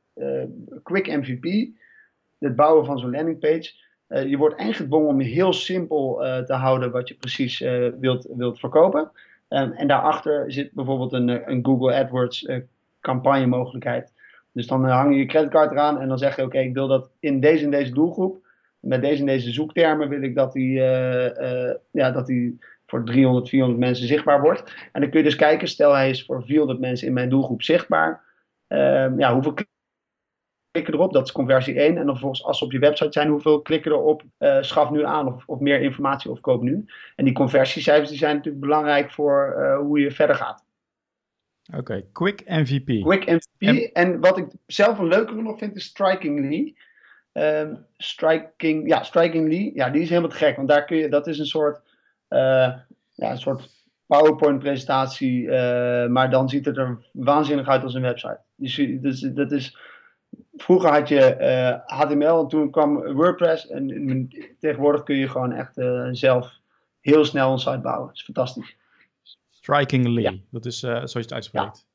Quick 0.84 1.08
MVP 1.08 1.70
het 2.40 2.56
bouwen 2.56 2.86
van 2.86 3.00
zo'n 3.00 3.12
landingpage. 3.12 3.72
Je 4.08 4.38
wordt 4.38 4.56
eigenlijk 4.56 4.92
gedwongen 4.92 5.10
om 5.10 5.20
heel 5.20 5.54
simpel 5.54 6.16
te 6.46 6.54
houden 6.54 6.92
wat 6.92 7.08
je 7.08 7.16
precies 7.16 7.60
wilt, 8.00 8.28
wilt 8.36 8.60
verkopen. 8.60 9.12
Um, 9.50 9.72
en 9.72 9.88
daarachter 9.88 10.52
zit 10.52 10.74
bijvoorbeeld 10.74 11.14
een, 11.14 11.52
een 11.52 11.66
Google 11.66 11.96
AdWords 11.96 12.50
campagne 13.02 13.46
mogelijkheid. 13.46 14.14
Dus 14.52 14.68
dan 14.68 14.86
hang 14.86 15.14
je 15.14 15.20
je 15.20 15.26
creditcard 15.26 15.72
eraan 15.72 16.00
en 16.00 16.08
dan 16.08 16.18
zeg 16.18 16.36
je 16.36 16.42
oké, 16.42 16.56
okay, 16.56 16.68
ik 16.68 16.74
wil 16.74 16.88
dat 16.88 17.12
in 17.20 17.40
deze 17.40 17.64
en 17.64 17.72
deze 17.72 17.94
doelgroep, 17.94 18.46
met 18.80 19.02
deze 19.02 19.20
en 19.20 19.26
deze 19.26 19.52
zoektermen 19.52 20.10
wil 20.10 20.22
ik 20.22 20.36
dat 20.36 20.54
die, 20.54 20.74
ja, 21.92 22.12
dat 22.12 22.26
die 22.26 22.60
voor 22.90 23.04
300, 23.04 23.50
400 23.50 23.80
mensen 23.80 24.08
zichtbaar 24.08 24.42
wordt. 24.42 24.64
En 24.92 25.02
dan 25.02 25.10
kun 25.10 25.20
je 25.20 25.26
dus 25.26 25.36
kijken, 25.36 25.68
stel 25.68 25.94
hij 25.94 26.10
is 26.10 26.26
voor 26.26 26.44
400 26.46 26.80
mensen 26.80 27.08
in 27.08 27.14
mijn 27.14 27.30
doelgroep 27.30 27.62
zichtbaar. 27.62 28.24
Um, 28.68 29.20
ja, 29.20 29.34
hoeveel 29.34 29.54
klikken 30.72 30.94
erop, 30.94 31.14
dat 31.14 31.26
is 31.26 31.32
conversie 31.32 31.80
1. 31.80 31.88
En 31.88 31.96
dan 31.96 32.06
vervolgens 32.06 32.44
als 32.44 32.58
ze 32.58 32.64
op 32.66 32.72
je 32.72 32.80
website 32.80 33.12
zijn, 33.12 33.30
hoeveel 33.30 33.62
klikken 33.62 33.92
erop, 33.92 34.24
uh, 34.40 34.58
schaf 34.62 34.90
nu 34.90 35.06
aan 35.06 35.28
of, 35.28 35.44
of, 35.48 35.60
meer 35.60 35.82
informatie 35.82 36.32
of 36.32 36.40
koop 36.40 36.62
nu. 36.62 36.86
En 37.16 37.26
die 37.26 37.34
conversiecijfers 37.34 38.10
die 38.10 38.18
zijn 38.18 38.36
natuurlijk 38.36 38.64
belangrijk 38.64 39.12
voor 39.12 39.56
uh, 39.58 39.78
hoe 39.78 40.00
je 40.00 40.12
verder 40.12 40.36
gaat. 40.36 40.66
Oké, 41.70 41.80
okay. 41.80 42.06
Quick 42.12 42.44
MVP. 42.46 43.02
Quick 43.02 43.26
MVP. 43.26 43.68
En... 43.68 43.92
en... 43.94 44.20
wat 44.20 44.38
ik 44.38 44.46
zelf 44.66 45.00
een 45.00 45.08
leukere 45.08 45.42
nog 45.42 45.58
vind 45.58 45.76
is 45.76 45.84
Strikingly. 45.84 46.76
Um, 47.34 47.86
striking, 47.98 48.88
ja, 48.88 49.04
Strikingly, 49.04 49.72
ja, 49.74 49.90
die 49.90 50.02
is 50.02 50.10
helemaal 50.10 50.30
te 50.30 50.36
gek. 50.36 50.56
Want 50.56 50.68
daar 50.68 50.86
kun 50.86 50.98
je, 50.98 51.10
dat 51.10 51.28
is 51.28 51.40
een 51.40 51.46
soort, 51.46 51.82
ja, 52.30 52.86
een 53.16 53.38
soort 53.38 53.70
PowerPoint 54.06 54.60
presentatie. 54.60 55.48
maar 56.10 56.30
dan 56.30 56.50
ziet 56.50 56.66
het 56.66 56.78
er 56.78 57.06
waanzinnig 57.12 57.68
uit 57.68 57.84
als 57.84 57.94
een 57.94 58.02
website. 58.02 58.40
Dus, 58.56 58.76
dus 59.02 59.20
dat 59.20 59.52
is 59.52 59.78
vroeger 60.62 60.92
had 60.92 61.08
je 61.08 61.36
uh, 61.40 61.70
eh, 61.70 61.80
HTML 61.86 62.42
en 62.42 62.48
toen 62.48 62.72
kwam 62.72 63.14
WordPress. 63.14 63.68
En, 63.68 63.90
en, 63.90 64.28
tegenwoordig 64.60 65.04
kun 65.04 65.16
je 65.16 65.30
gewoon 65.30 65.52
echt 65.52 65.78
uh, 65.78 66.08
zelf 66.12 66.60
heel 67.00 67.26
snel 67.26 67.52
een 67.52 67.60
site 67.60 67.80
bouwen. 67.80 68.08
Dat 68.08 68.16
is 68.16 68.24
fantastisch. 68.24 68.78
Strikingly, 69.50 70.22
ja. 70.22 70.34
dat 70.50 70.66
is 70.66 70.84
uh, 70.84 70.92
zoals 70.92 71.12
je 71.12 71.20
het 71.20 71.34
uitspreekt. 71.34 71.88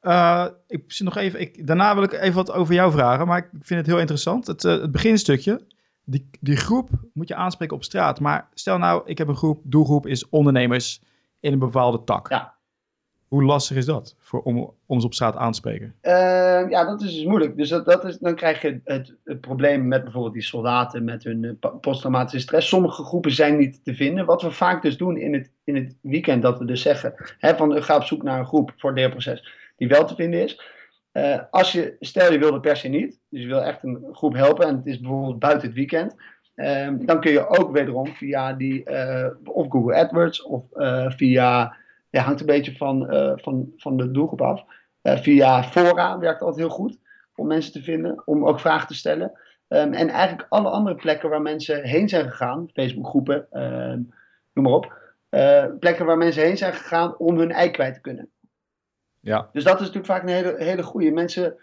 Ja. 0.00 0.54
ik 0.66 0.84
zit 0.86 1.06
nog 1.06 1.16
even, 1.16 1.40
ik, 1.40 1.66
daarna 1.66 1.94
wil 1.94 2.02
ik 2.02 2.12
even 2.12 2.34
wat 2.34 2.52
over 2.52 2.74
jou 2.74 2.92
vragen, 2.92 3.26
maar 3.26 3.38
ik 3.38 3.48
vind 3.60 3.80
het 3.80 3.86
heel 3.86 3.98
interessant. 3.98 4.46
Het, 4.46 4.62
het 4.62 4.92
beginstukje, 4.92 5.66
die, 6.08 6.30
die 6.40 6.56
groep 6.56 6.88
moet 7.12 7.28
je 7.28 7.34
aanspreken 7.34 7.76
op 7.76 7.84
straat. 7.84 8.20
Maar 8.20 8.48
stel 8.54 8.78
nou, 8.78 9.02
ik 9.04 9.18
heb 9.18 9.28
een 9.28 9.36
groep, 9.36 9.60
doelgroep 9.62 10.06
is 10.06 10.28
ondernemers 10.28 11.02
in 11.40 11.52
een 11.52 11.58
bepaalde 11.58 12.04
tak. 12.04 12.28
Ja. 12.28 12.56
Hoe 13.28 13.44
lastig 13.44 13.76
is 13.76 13.84
dat 13.84 14.14
voor, 14.18 14.42
om, 14.42 14.74
om 14.86 15.00
ze 15.00 15.06
op 15.06 15.14
straat 15.14 15.36
aan 15.36 15.50
te 15.52 15.58
spreken? 15.58 15.94
Uh, 16.02 16.12
ja, 16.70 16.84
dat 16.84 17.02
is 17.02 17.14
dus 17.14 17.24
moeilijk. 17.24 17.56
Dus 17.56 17.68
dat, 17.68 17.84
dat 17.84 18.04
is, 18.04 18.18
dan 18.18 18.34
krijg 18.34 18.62
je 18.62 18.80
het, 18.84 19.14
het 19.24 19.40
probleem 19.40 19.88
met 19.88 20.02
bijvoorbeeld 20.02 20.34
die 20.34 20.42
soldaten 20.42 21.04
met 21.04 21.24
hun 21.24 21.42
uh, 21.42 21.70
posttraumatische 21.80 22.38
stress. 22.38 22.68
Sommige 22.68 23.04
groepen 23.04 23.32
zijn 23.32 23.56
niet 23.56 23.84
te 23.84 23.94
vinden. 23.94 24.26
Wat 24.26 24.42
we 24.42 24.50
vaak 24.50 24.82
dus 24.82 24.96
doen 24.96 25.16
in 25.16 25.34
het, 25.34 25.50
in 25.64 25.76
het 25.76 25.96
weekend, 26.00 26.42
dat 26.42 26.58
we 26.58 26.64
dus 26.64 26.82
zeggen: 26.82 27.14
hè, 27.38 27.56
van 27.56 27.82
ga 27.82 27.96
op 27.96 28.02
zoek 28.02 28.22
naar 28.22 28.38
een 28.38 28.46
groep 28.46 28.72
voor 28.76 28.90
het 28.90 28.98
leerproces 28.98 29.48
die 29.76 29.88
wel 29.88 30.04
te 30.04 30.14
vinden 30.14 30.42
is. 30.42 30.60
Uh, 31.18 31.38
als 31.50 31.72
je, 31.72 31.96
stel 32.00 32.32
je 32.32 32.38
wil 32.38 32.52
het 32.52 32.62
per 32.62 32.76
se 32.76 32.88
niet, 32.88 33.20
dus 33.28 33.40
je 33.40 33.46
wil 33.46 33.62
echt 33.62 33.82
een 33.82 34.06
groep 34.12 34.34
helpen 34.34 34.66
en 34.66 34.76
het 34.76 34.86
is 34.86 35.00
bijvoorbeeld 35.00 35.38
buiten 35.38 35.66
het 35.66 35.76
weekend. 35.76 36.14
Um, 36.54 37.06
dan 37.06 37.20
kun 37.20 37.32
je 37.32 37.48
ook 37.48 37.72
wederom 37.72 38.06
via 38.06 38.52
die, 38.52 38.84
of 39.44 39.66
Google 39.68 39.94
AdWords 39.94 40.42
of 40.42 40.62
via 41.16 41.76
ja, 42.10 42.22
hangt 42.22 42.40
een 42.40 42.46
beetje 42.46 42.76
van, 42.76 43.06
van, 43.36 43.72
van 43.76 43.96
de 43.96 44.10
doelgroep 44.10 44.42
af. 44.42 44.64
Via 45.02 45.62
fora 45.62 46.18
werkt 46.18 46.40
altijd 46.40 46.66
heel 46.66 46.74
goed 46.74 46.98
om 47.34 47.46
mensen 47.46 47.72
te 47.72 47.82
vinden, 47.82 48.22
om 48.24 48.46
ook 48.46 48.60
vragen 48.60 48.88
te 48.88 48.94
stellen. 48.94 49.32
Um, 49.68 49.92
en 49.92 50.08
eigenlijk 50.08 50.46
alle 50.48 50.68
andere 50.68 50.96
plekken 50.96 51.28
waar 51.28 51.42
mensen 51.42 51.82
heen 51.82 52.08
zijn 52.08 52.30
gegaan, 52.30 52.68
Facebookgroepen, 52.72 53.46
uh, 53.52 53.92
noem 54.52 54.64
maar 54.64 54.72
op. 54.72 54.96
Plekken 55.80 56.06
waar 56.06 56.18
mensen 56.18 56.42
heen 56.42 56.56
zijn 56.56 56.72
gegaan 56.72 57.18
om 57.18 57.38
hun 57.38 57.52
ei 57.52 57.70
kwijt 57.70 57.94
te 57.94 58.00
kunnen. 58.00 58.30
Ja. 59.28 59.48
Dus 59.52 59.64
dat 59.64 59.74
is 59.74 59.80
natuurlijk 59.80 60.06
vaak 60.06 60.22
een 60.22 60.28
hele, 60.28 60.54
hele 60.58 60.82
goede. 60.82 61.10
Mensen 61.10 61.56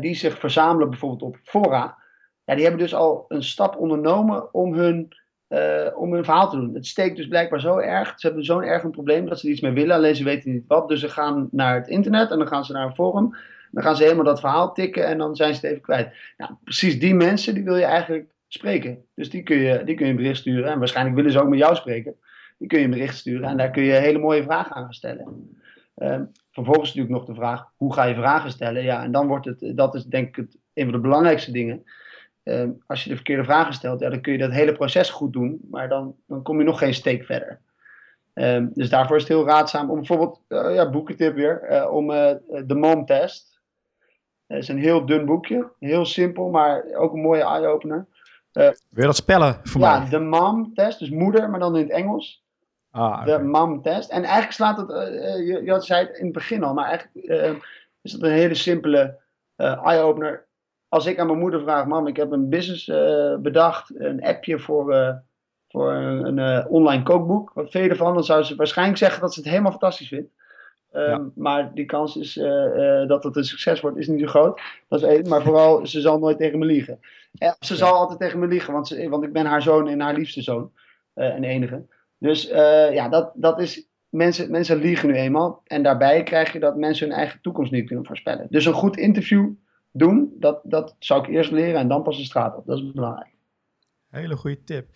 die 0.00 0.14
zich 0.14 0.38
verzamelen 0.38 0.90
bijvoorbeeld 0.90 1.22
op 1.22 1.36
fora, 1.42 1.98
ja, 2.44 2.54
die 2.54 2.62
hebben 2.62 2.82
dus 2.82 2.94
al 2.94 3.24
een 3.28 3.42
stap 3.42 3.76
ondernomen 3.76 4.54
om 4.54 4.74
hun 4.74 5.12
uh, 5.48 5.86
om 5.94 6.12
hun 6.12 6.24
verhaal 6.24 6.50
te 6.50 6.56
doen. 6.56 6.74
Het 6.74 6.86
steekt 6.86 7.16
dus 7.16 7.28
blijkbaar 7.28 7.60
zo 7.60 7.78
erg. 7.78 8.20
Ze 8.20 8.26
hebben 8.26 8.44
zo'n 8.44 8.62
erg 8.62 8.82
een 8.82 8.90
probleem 8.90 9.28
dat 9.28 9.40
ze 9.40 9.48
iets 9.48 9.60
mee 9.60 9.72
willen, 9.72 9.96
alleen 9.96 10.16
ze 10.16 10.24
weten 10.24 10.52
niet 10.52 10.64
wat. 10.66 10.88
Dus 10.88 11.00
ze 11.00 11.08
gaan 11.08 11.48
naar 11.50 11.74
het 11.74 11.88
internet 11.88 12.30
en 12.30 12.38
dan 12.38 12.48
gaan 12.48 12.64
ze 12.64 12.72
naar 12.72 12.86
een 12.86 12.94
forum. 12.94 13.36
Dan 13.70 13.82
gaan 13.82 13.96
ze 13.96 14.02
helemaal 14.02 14.24
dat 14.24 14.40
verhaal 14.40 14.72
tikken 14.72 15.06
en 15.06 15.18
dan 15.18 15.36
zijn 15.36 15.54
ze 15.54 15.60
het 15.60 15.70
even 15.70 15.82
kwijt. 15.82 16.14
Nou, 16.36 16.52
precies 16.64 17.00
die 17.00 17.14
mensen 17.14 17.54
die 17.54 17.64
wil 17.64 17.76
je 17.76 17.84
eigenlijk 17.84 18.34
spreken. 18.48 19.04
Dus 19.14 19.30
die 19.30 19.42
kun, 19.42 19.56
je, 19.56 19.84
die 19.84 19.94
kun 19.94 20.04
je 20.06 20.10
een 20.10 20.18
bericht 20.18 20.38
sturen. 20.38 20.70
En 20.70 20.78
waarschijnlijk 20.78 21.16
willen 21.16 21.32
ze 21.32 21.40
ook 21.40 21.48
met 21.48 21.58
jou 21.58 21.74
spreken. 21.74 22.16
Die 22.58 22.68
kun 22.68 22.78
je 22.78 22.84
een 22.84 22.90
bericht 22.90 23.16
sturen 23.16 23.48
en 23.48 23.56
daar 23.56 23.70
kun 23.70 23.82
je 23.82 23.92
hele 23.92 24.18
mooie 24.18 24.42
vragen 24.42 24.76
aan 24.76 24.92
stellen. 24.92 25.56
Uh, 25.96 26.20
vervolgens 26.64 26.94
natuurlijk 26.94 27.14
nog 27.18 27.24
de 27.24 27.40
vraag, 27.40 27.72
hoe 27.76 27.92
ga 27.92 28.04
je 28.04 28.14
vragen 28.14 28.50
stellen? 28.50 28.82
Ja, 28.82 29.02
en 29.02 29.12
dan 29.12 29.26
wordt 29.26 29.44
het, 29.44 29.72
dat 29.76 29.94
is 29.94 30.04
denk 30.04 30.28
ik 30.28 30.36
het, 30.36 30.56
een 30.74 30.84
van 30.84 30.92
de 30.92 31.00
belangrijkste 31.00 31.52
dingen 31.52 31.84
uh, 32.48 32.68
als 32.86 33.02
je 33.02 33.08
de 33.08 33.14
verkeerde 33.14 33.44
vragen 33.44 33.72
stelt, 33.72 34.00
ja, 34.00 34.08
dan 34.08 34.20
kun 34.20 34.32
je 34.32 34.38
dat 34.38 34.50
hele 34.50 34.72
proces 34.72 35.10
goed 35.10 35.32
doen, 35.32 35.60
maar 35.70 35.88
dan, 35.88 36.16
dan 36.26 36.42
kom 36.42 36.58
je 36.58 36.64
nog 36.64 36.78
geen 36.78 36.94
steek 36.94 37.24
verder. 37.24 37.60
Uh, 38.34 38.66
dus 38.72 38.88
daarvoor 38.88 39.16
is 39.16 39.22
het 39.22 39.32
heel 39.32 39.46
raadzaam 39.46 39.90
om 39.90 39.96
bijvoorbeeld, 39.96 40.42
uh, 40.48 40.74
ja, 40.74 40.90
boekentip 40.90 41.34
weer, 41.34 41.62
eh, 41.62 41.92
om 41.92 42.06
de 42.66 42.74
MOM-test. 42.74 43.60
Het 44.46 44.62
is 44.62 44.68
een 44.68 44.78
heel 44.78 45.06
dun 45.06 45.26
boekje, 45.26 45.70
heel 45.78 46.04
simpel, 46.04 46.50
maar 46.50 46.84
ook 46.94 47.12
een 47.12 47.20
mooie 47.20 47.42
eye-opener. 47.42 48.06
Wil 48.52 48.74
je 48.90 49.02
dat 49.02 49.16
spellen 49.16 49.60
voor 49.62 49.80
ja, 49.80 49.98
mij? 49.98 50.04
Ja, 50.04 50.10
de 50.10 50.24
MOM-test, 50.24 50.98
dus 50.98 51.10
moeder, 51.10 51.50
maar 51.50 51.60
dan 51.60 51.76
in 51.76 51.82
het 51.82 51.92
Engels. 51.92 52.44
Ah, 52.98 53.24
de 53.24 53.38
MOM-test. 53.38 54.10
En 54.10 54.22
eigenlijk 54.22 54.52
slaat 54.52 54.76
het, 54.76 54.88
je, 55.46 55.60
je 55.64 55.70
had 55.70 55.84
zei 55.84 56.06
het 56.06 56.16
in 56.16 56.24
het 56.24 56.34
begin 56.34 56.64
al, 56.64 56.74
maar 56.74 56.84
eigenlijk 56.84 57.62
is 58.02 58.12
het 58.12 58.22
een 58.22 58.30
hele 58.30 58.54
simpele 58.54 59.18
eye-opener 59.56 60.48
als 60.88 61.06
ik 61.06 61.18
aan 61.18 61.26
mijn 61.26 61.38
moeder 61.38 61.60
vraag, 61.60 61.86
mam, 61.86 62.06
ik 62.06 62.16
heb 62.16 62.32
een 62.32 62.48
business 62.48 62.88
uh, 62.88 63.36
bedacht, 63.36 63.90
een 63.94 64.22
appje 64.22 64.58
voor, 64.58 64.94
uh, 64.94 65.14
voor 65.68 65.92
een, 65.92 66.26
een 66.26 66.64
uh, 66.64 66.72
online 66.72 67.02
kookboek. 67.02 67.50
Wat 67.54 67.72
je 67.72 67.88
ervan? 67.88 68.14
Dan 68.14 68.24
zou 68.24 68.42
ze 68.42 68.56
waarschijnlijk 68.56 68.98
zeggen 68.98 69.20
dat 69.20 69.34
ze 69.34 69.40
het 69.40 69.48
helemaal 69.48 69.70
fantastisch 69.70 70.08
vindt. 70.08 70.30
Um, 70.92 71.02
ja. 71.02 71.30
Maar 71.34 71.74
die 71.74 71.84
kans 71.84 72.16
is, 72.16 72.34
dat 73.06 73.24
het 73.24 73.36
een 73.36 73.44
succes 73.44 73.80
wordt, 73.80 73.96
is 73.96 74.08
niet 74.08 74.20
zo 74.20 74.26
groot. 74.26 74.60
Dat 74.88 75.02
is 75.02 75.08
één. 75.08 75.28
Maar 75.28 75.42
vooral, 75.42 75.86
ze 75.86 76.00
zal 76.00 76.18
nooit 76.18 76.38
tegen 76.38 76.58
me 76.58 76.64
liegen. 76.64 76.98
En 77.38 77.56
ze 77.60 77.72
ja. 77.72 77.78
zal 77.78 77.94
altijd 77.94 78.18
tegen 78.18 78.38
me 78.38 78.46
liegen, 78.46 78.72
want, 78.72 78.88
ze, 78.88 79.08
want 79.08 79.24
ik 79.24 79.32
ben 79.32 79.46
haar 79.46 79.62
zoon 79.62 79.88
en 79.88 80.00
haar 80.00 80.14
liefste 80.14 80.42
zoon. 80.42 80.72
en 81.14 81.44
enige. 81.44 81.86
Dus 82.18 82.42
ja, 82.92 83.08
dat, 83.08 83.32
dat 83.34 83.60
is 83.60 83.88
mensen, 84.08 84.50
mensen 84.50 84.78
liegen 84.78 85.08
nu 85.08 85.14
eenmaal. 85.14 85.62
En 85.64 85.82
daarbij 85.82 86.22
krijg 86.22 86.52
je 86.52 86.58
dat 86.58 86.76
mensen 86.76 87.08
hun 87.08 87.16
eigen 87.16 87.40
toekomst 87.40 87.72
niet 87.72 87.86
kunnen 87.86 88.06
voorspellen. 88.06 88.46
Dus 88.50 88.64
een 88.64 88.72
goed 88.72 88.96
interview 88.96 89.50
doen, 89.92 90.32
dat, 90.38 90.60
dat 90.64 90.96
zou 90.98 91.22
ik 91.22 91.28
eerst 91.28 91.50
leren 91.50 91.80
en 91.80 91.88
dan 91.88 92.02
pas 92.02 92.16
de 92.16 92.24
straat 92.24 92.56
op. 92.56 92.66
Dat 92.66 92.78
is 92.78 92.92
belangrijk. 92.92 93.34
Hele 94.10 94.36
goede 94.36 94.64
tip. 94.64 94.88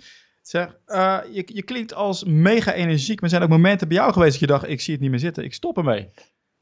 Zeg, 0.43 0.79
uh, 0.87 1.19
je, 1.31 1.43
je 1.47 1.63
klinkt 1.63 1.95
als 1.95 2.25
mega 2.25 2.73
energiek, 2.73 3.15
maar 3.15 3.31
er 3.31 3.37
zijn 3.37 3.43
ook 3.43 3.57
momenten 3.57 3.89
bij 3.89 3.97
jou 3.97 4.13
geweest 4.13 4.31
dat 4.31 4.41
je 4.41 4.47
dacht, 4.47 4.69
ik 4.69 4.81
zie 4.81 4.93
het 4.93 5.03
niet 5.03 5.11
meer 5.11 5.19
zitten, 5.19 5.45
ik 5.45 5.55
stop 5.55 5.77
ermee. 5.77 6.11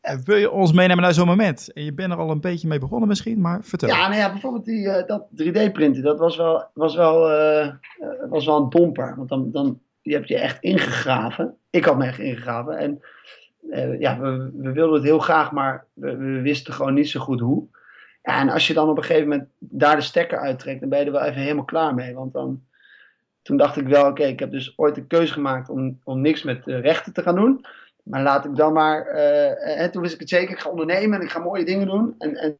En 0.01 0.25
wil 0.25 0.37
je 0.37 0.51
ons 0.51 0.73
meenemen 0.73 1.03
naar 1.03 1.15
zo'n 1.15 1.27
moment? 1.27 1.73
En 1.73 1.85
je 1.85 1.95
bent 1.95 2.13
er 2.13 2.19
al 2.19 2.31
een 2.31 2.41
beetje 2.41 2.69
mee 2.69 2.79
begonnen 2.79 3.09
misschien, 3.09 3.41
maar 3.41 3.65
vertel. 3.65 3.89
Ja, 3.89 4.09
nou 4.09 4.21
ja, 4.21 4.31
bijvoorbeeld 4.31 4.65
die, 4.65 4.85
uh, 4.85 5.07
dat 5.07 5.27
3D-printen, 5.35 6.03
dat 6.03 6.19
was 6.19 6.37
wel, 6.37 6.69
was 6.75 6.97
wel, 6.97 7.31
uh, 7.31 7.73
was 8.29 8.47
wel 8.47 8.57
een 8.57 8.71
domper. 8.71 9.17
Want 9.17 9.29
dan, 9.29 9.51
dan 9.51 9.81
je 10.03 10.15
hebt 10.15 10.29
je 10.29 10.39
echt 10.39 10.63
ingegraven. 10.63 11.57
Ik 11.71 11.85
had 11.85 11.97
me 11.97 12.05
echt 12.05 12.19
ingegraven. 12.19 12.77
En 12.77 13.01
ja, 13.99 14.21
we, 14.21 14.51
we 14.55 14.73
wilden 14.73 14.95
het 14.95 15.05
heel 15.05 15.19
graag, 15.19 15.53
maar 15.53 15.87
we, 15.93 16.41
wisten 16.41 16.75
gewoon 16.75 16.95
niet 16.95 17.09
zo 17.09 17.21
goed 17.21 17.41
hoe. 17.41 17.67
En 18.23 18.49
als 18.49 18.67
je 18.67 18.75
dan 18.75 18.89
op 18.89 18.97
een 18.97 19.05
gegeven 19.05 19.29
moment 19.29 19.49
daar 19.59 19.97
de 19.97 20.03
stekker 20.03 20.39
uittrekt, 20.39 20.81
dan 20.81 20.89
ben 20.89 20.99
je 20.99 21.05
er 21.05 21.13
wel 21.13 21.23
even 21.23 21.41
helemaal 21.41 21.65
klaar 21.65 21.95
mee. 21.95 22.15
Want 22.15 22.33
dan, 22.33 22.65
toen 23.43 23.57
dacht 23.57 23.77
ik 23.77 23.87
wel, 23.87 24.07
oké, 24.07 24.23
ik 24.23 24.39
heb 24.39 24.51
dus 24.51 24.79
ooit 24.79 24.95
de 24.95 25.07
keuze 25.07 25.33
gemaakt 25.33 25.69
om, 25.69 26.01
om 26.05 26.21
niks 26.21 26.43
met 26.43 26.63
rechten 26.65 27.13
te 27.13 27.23
gaan 27.23 27.35
doen. 27.35 27.65
Maar 28.03 28.23
laat 28.23 28.45
ik 28.45 28.57
dan 28.57 28.73
maar, 28.73 29.07
en 29.07 29.91
toen 29.91 30.03
wist 30.03 30.15
ik 30.15 30.21
het 30.21 30.29
zeker, 30.29 30.51
ik 30.51 30.61
ga 30.61 30.71
ondernemen 30.71 31.19
en 31.19 31.25
ik 31.25 31.31
ga 31.31 31.39
mooie 31.39 31.65
dingen 31.65 31.87
doen. 31.87 32.15
En, 32.19 32.35
en, 32.35 32.59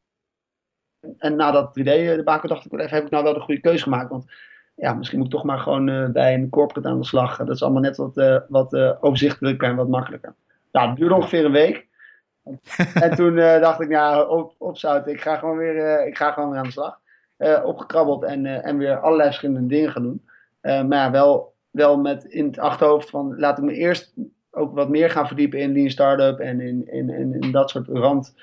en 1.19 1.37
na 1.37 1.51
dat 1.51 1.79
3D-debakel 1.79 2.49
dacht 2.49 2.65
ik 2.65 2.71
wel 2.71 2.81
even, 2.81 2.97
heb 2.97 3.05
ik 3.05 3.11
nou 3.11 3.25
wel 3.25 3.35
de 3.35 3.41
goede 3.41 3.61
keuze 3.61 3.83
gemaakt? 3.83 4.11
Want 4.11 4.33
ja, 4.81 4.95
misschien 4.95 5.19
moet 5.19 5.27
ik 5.27 5.33
toch 5.33 5.45
maar 5.45 5.59
gewoon 5.59 5.89
uh, 5.89 6.09
bij 6.09 6.35
een 6.35 6.49
corporate 6.49 6.89
aan 6.89 6.99
de 6.99 7.07
slag. 7.07 7.37
Dat 7.37 7.49
is 7.49 7.63
allemaal 7.63 7.83
net 7.83 7.97
wat, 7.97 8.45
wat 8.49 8.75
overzichtelijker 9.01 9.69
en 9.69 9.77
wat 9.77 9.89
makkelijker. 9.89 10.35
Nou, 10.73 10.89
het 10.89 10.97
duurde 10.97 11.15
ongeveer 11.15 11.45
een 11.45 11.53
week. 11.53 11.89
en 13.05 13.15
toen 13.15 13.37
dacht 13.37 13.81
ik, 13.81 13.89
nou, 13.89 14.29
op, 14.29 14.55
opzouten, 14.59 15.13
ik 15.13 15.21
ga 15.21 15.37
gewoon 15.37 15.57
weer, 15.57 16.07
ik 16.07 16.17
ga 16.17 16.33
gewoon 16.33 16.51
weer 16.51 16.59
aan 16.59 16.65
de 16.65 16.71
slag. 16.71 16.99
Opgekrabbeld 17.65 18.25
en, 18.25 18.47
en 18.47 18.79
weer 18.79 18.99
allerlei 18.99 19.29
verschillende 19.29 19.67
dingen 19.67 19.91
gaan 19.91 20.03
doen. 20.03 20.23
maar 20.61 20.99
ja, 20.99 21.11
wel, 21.11 21.55
wel 21.71 21.99
met 21.99 22.25
in 22.25 22.47
het 22.47 22.59
achterhoofd 22.59 23.11
van, 23.11 23.39
laat 23.39 23.59
ik 23.59 23.65
me 23.65 23.73
eerst 23.73 24.15
ook 24.51 24.75
wat 24.75 24.89
meer 24.89 25.11
gaan 25.11 25.27
verdiepen 25.27 25.59
in 25.59 25.73
lean 25.73 25.91
startup 25.91 26.39
en 26.39 26.61
in, 26.61 26.89
in, 26.89 27.11
in, 27.11 27.35
in 27.41 27.53
dat 27.53 27.71
soort 27.71 27.89
rand, 27.89 28.35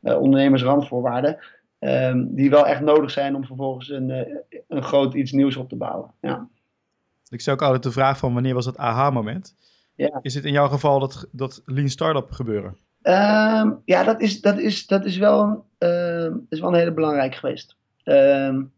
ondernemersrandvoorwaarden. 0.00 1.38
Um, 1.86 2.34
die 2.34 2.50
wel 2.50 2.66
echt 2.66 2.80
nodig 2.80 3.10
zijn 3.10 3.34
om 3.34 3.44
vervolgens 3.44 3.90
een, 3.90 4.10
een 4.68 4.82
groot 4.82 5.14
iets 5.14 5.32
nieuws 5.32 5.56
op 5.56 5.68
te 5.68 5.76
bouwen. 5.76 6.10
Ja. 6.20 6.48
Ik 7.28 7.40
stel 7.40 7.54
ook 7.54 7.62
altijd 7.62 7.82
de 7.82 7.90
vraag 7.90 8.18
van 8.18 8.34
wanneer 8.34 8.54
was 8.54 8.66
het 8.66 8.76
aha-moment? 8.76 9.54
Ja. 9.94 10.18
Is 10.22 10.34
het 10.34 10.44
in 10.44 10.52
jouw 10.52 10.68
geval 10.68 10.98
dat, 10.98 11.28
dat 11.32 11.62
lean 11.64 11.88
startup 11.88 12.30
gebeuren? 12.30 12.76
Um, 13.02 13.82
ja, 13.84 14.04
dat 14.04 14.20
is, 14.20 14.40
dat 14.40 14.58
is, 14.58 14.86
dat 14.86 15.04
is, 15.04 15.16
wel, 15.16 15.64
uh, 15.78 16.30
is 16.48 16.60
wel 16.60 16.68
een 16.68 16.78
hele 16.78 16.92
belangrijk 16.92 17.34
geweest. 17.34 17.76
Um, 18.04 18.72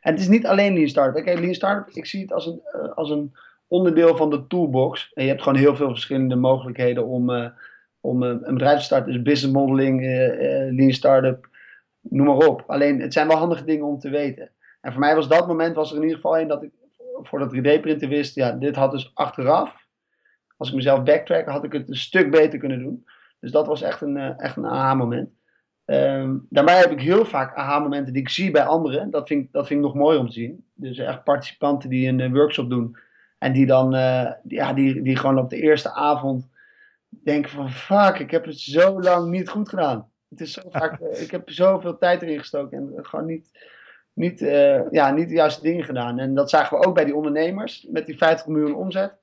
en 0.00 0.12
het 0.12 0.20
is 0.20 0.28
niet 0.28 0.46
alleen 0.46 0.74
Lean 0.74 0.88
Startup. 0.88 1.24
Kijk, 1.24 1.38
Lean 1.38 1.54
Startup, 1.54 1.94
ik 1.94 2.06
zie 2.06 2.22
het 2.22 2.32
als 2.32 2.46
een, 2.46 2.60
uh, 2.76 2.92
als 2.94 3.10
een 3.10 3.32
onderdeel 3.66 4.16
van 4.16 4.30
de 4.30 4.46
toolbox. 4.46 5.10
En 5.14 5.22
je 5.22 5.28
hebt 5.28 5.42
gewoon 5.42 5.58
heel 5.58 5.76
veel 5.76 5.90
verschillende 5.90 6.36
mogelijkheden 6.36 7.06
om, 7.06 7.30
uh, 7.30 7.46
om 8.00 8.22
een 8.22 8.54
bedrijf 8.54 8.78
te 8.78 8.84
starten. 8.84 9.12
Dus 9.12 9.22
business 9.22 9.54
modeling, 9.54 10.00
Lean 10.76 10.92
Startup, 10.92 11.50
noem 12.02 12.26
maar 12.26 12.48
op. 12.48 12.64
Alleen, 12.66 13.00
het 13.00 13.12
zijn 13.12 13.28
wel 13.28 13.36
handige 13.36 13.64
dingen 13.64 13.86
om 13.86 13.98
te 13.98 14.10
weten. 14.10 14.50
En 14.80 14.92
voor 14.92 15.00
mij 15.00 15.14
was 15.14 15.28
dat 15.28 15.46
moment, 15.46 15.74
was 15.74 15.90
er 15.90 15.96
in 15.96 16.02
ieder 16.02 16.16
geval 16.16 16.38
een 16.38 16.48
dat 16.48 16.62
ik 16.62 16.70
voor 17.22 17.38
dat 17.38 17.54
3D-printen 17.54 18.08
wist, 18.08 18.34
ja, 18.34 18.52
dit 18.52 18.76
had 18.76 18.90
dus 18.90 19.10
achteraf, 19.14 19.86
als 20.56 20.68
ik 20.68 20.74
mezelf 20.74 21.02
backtrack, 21.02 21.46
had 21.46 21.64
ik 21.64 21.72
het 21.72 21.88
een 21.88 21.96
stuk 21.96 22.30
beter 22.30 22.58
kunnen 22.58 22.78
doen. 22.78 23.06
Dus 23.40 23.50
dat 23.50 23.66
was 23.66 23.82
echt 23.82 24.00
een, 24.00 24.16
uh, 24.16 24.40
echt 24.40 24.56
een 24.56 24.66
aha-moment. 24.66 25.30
Um, 25.84 26.46
heb 26.50 26.90
ik 26.90 27.00
heel 27.00 27.24
vaak 27.24 27.56
aha-momenten 27.56 28.12
die 28.12 28.22
ik 28.22 28.28
zie 28.28 28.50
bij 28.50 28.64
anderen. 28.64 29.10
Dat 29.10 29.28
vind, 29.28 29.52
dat 29.52 29.66
vind 29.66 29.80
ik 29.80 29.86
nog 29.86 29.94
mooi 29.94 30.18
om 30.18 30.26
te 30.26 30.32
zien. 30.32 30.64
Dus 30.74 30.98
echt 30.98 31.24
participanten 31.24 31.90
die 31.90 32.08
een 32.08 32.18
uh, 32.18 32.32
workshop 32.32 32.70
doen. 32.70 32.96
En 33.38 33.52
die 33.52 33.66
dan, 33.66 33.90
die, 34.42 34.58
ja, 34.58 34.72
die, 34.72 35.02
die 35.02 35.16
gewoon 35.16 35.38
op 35.38 35.50
de 35.50 35.60
eerste 35.60 35.92
avond 35.92 36.48
denken 37.08 37.50
van... 37.50 37.70
Fuck, 37.70 38.18
ik 38.18 38.30
heb 38.30 38.44
het 38.44 38.58
zo 38.58 39.00
lang 39.00 39.30
niet 39.30 39.48
goed 39.48 39.68
gedaan. 39.68 40.11
Het 40.32 40.40
is 40.40 40.52
zo 40.52 40.62
vaak, 40.70 41.00
ik 41.00 41.30
heb 41.30 41.50
zoveel 41.50 41.98
tijd 41.98 42.22
erin 42.22 42.38
gestoken 42.38 42.78
en 42.78 43.06
gewoon 43.06 43.26
niet, 43.26 43.50
niet, 44.12 44.40
ja, 44.90 45.10
niet 45.10 45.28
de 45.28 45.34
juiste 45.34 45.62
dingen 45.62 45.84
gedaan. 45.84 46.18
En 46.18 46.34
dat 46.34 46.50
zagen 46.50 46.78
we 46.78 46.86
ook 46.86 46.94
bij 46.94 47.04
die 47.04 47.16
ondernemers 47.16 47.86
met 47.90 48.06
die 48.06 48.16
50 48.16 48.46
miljoen 48.46 48.74
omzet 48.74 49.20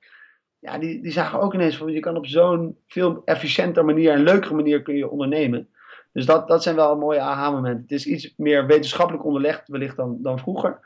ja, 0.60 0.78
die, 0.78 1.02
die 1.02 1.12
zagen 1.12 1.40
ook 1.40 1.54
ineens 1.54 1.76
van 1.76 1.92
je 1.92 2.00
kan 2.00 2.16
op 2.16 2.26
zo'n 2.26 2.78
veel 2.86 3.22
efficiënter 3.24 3.84
manier 3.84 4.12
en 4.12 4.22
leukere 4.22 4.54
manier 4.54 4.82
kun 4.82 4.96
je 4.96 5.10
ondernemen. 5.10 5.68
Dus 6.12 6.26
dat, 6.26 6.48
dat 6.48 6.62
zijn 6.62 6.76
wel 6.76 6.96
mooie 6.96 7.20
aha-momenten. 7.20 7.82
Het 7.82 7.92
is 7.92 8.06
iets 8.06 8.34
meer 8.36 8.66
wetenschappelijk 8.66 9.24
onderlegd 9.24 9.68
wellicht 9.68 9.96
dan, 9.96 10.18
dan 10.22 10.38
vroeger. 10.38 10.80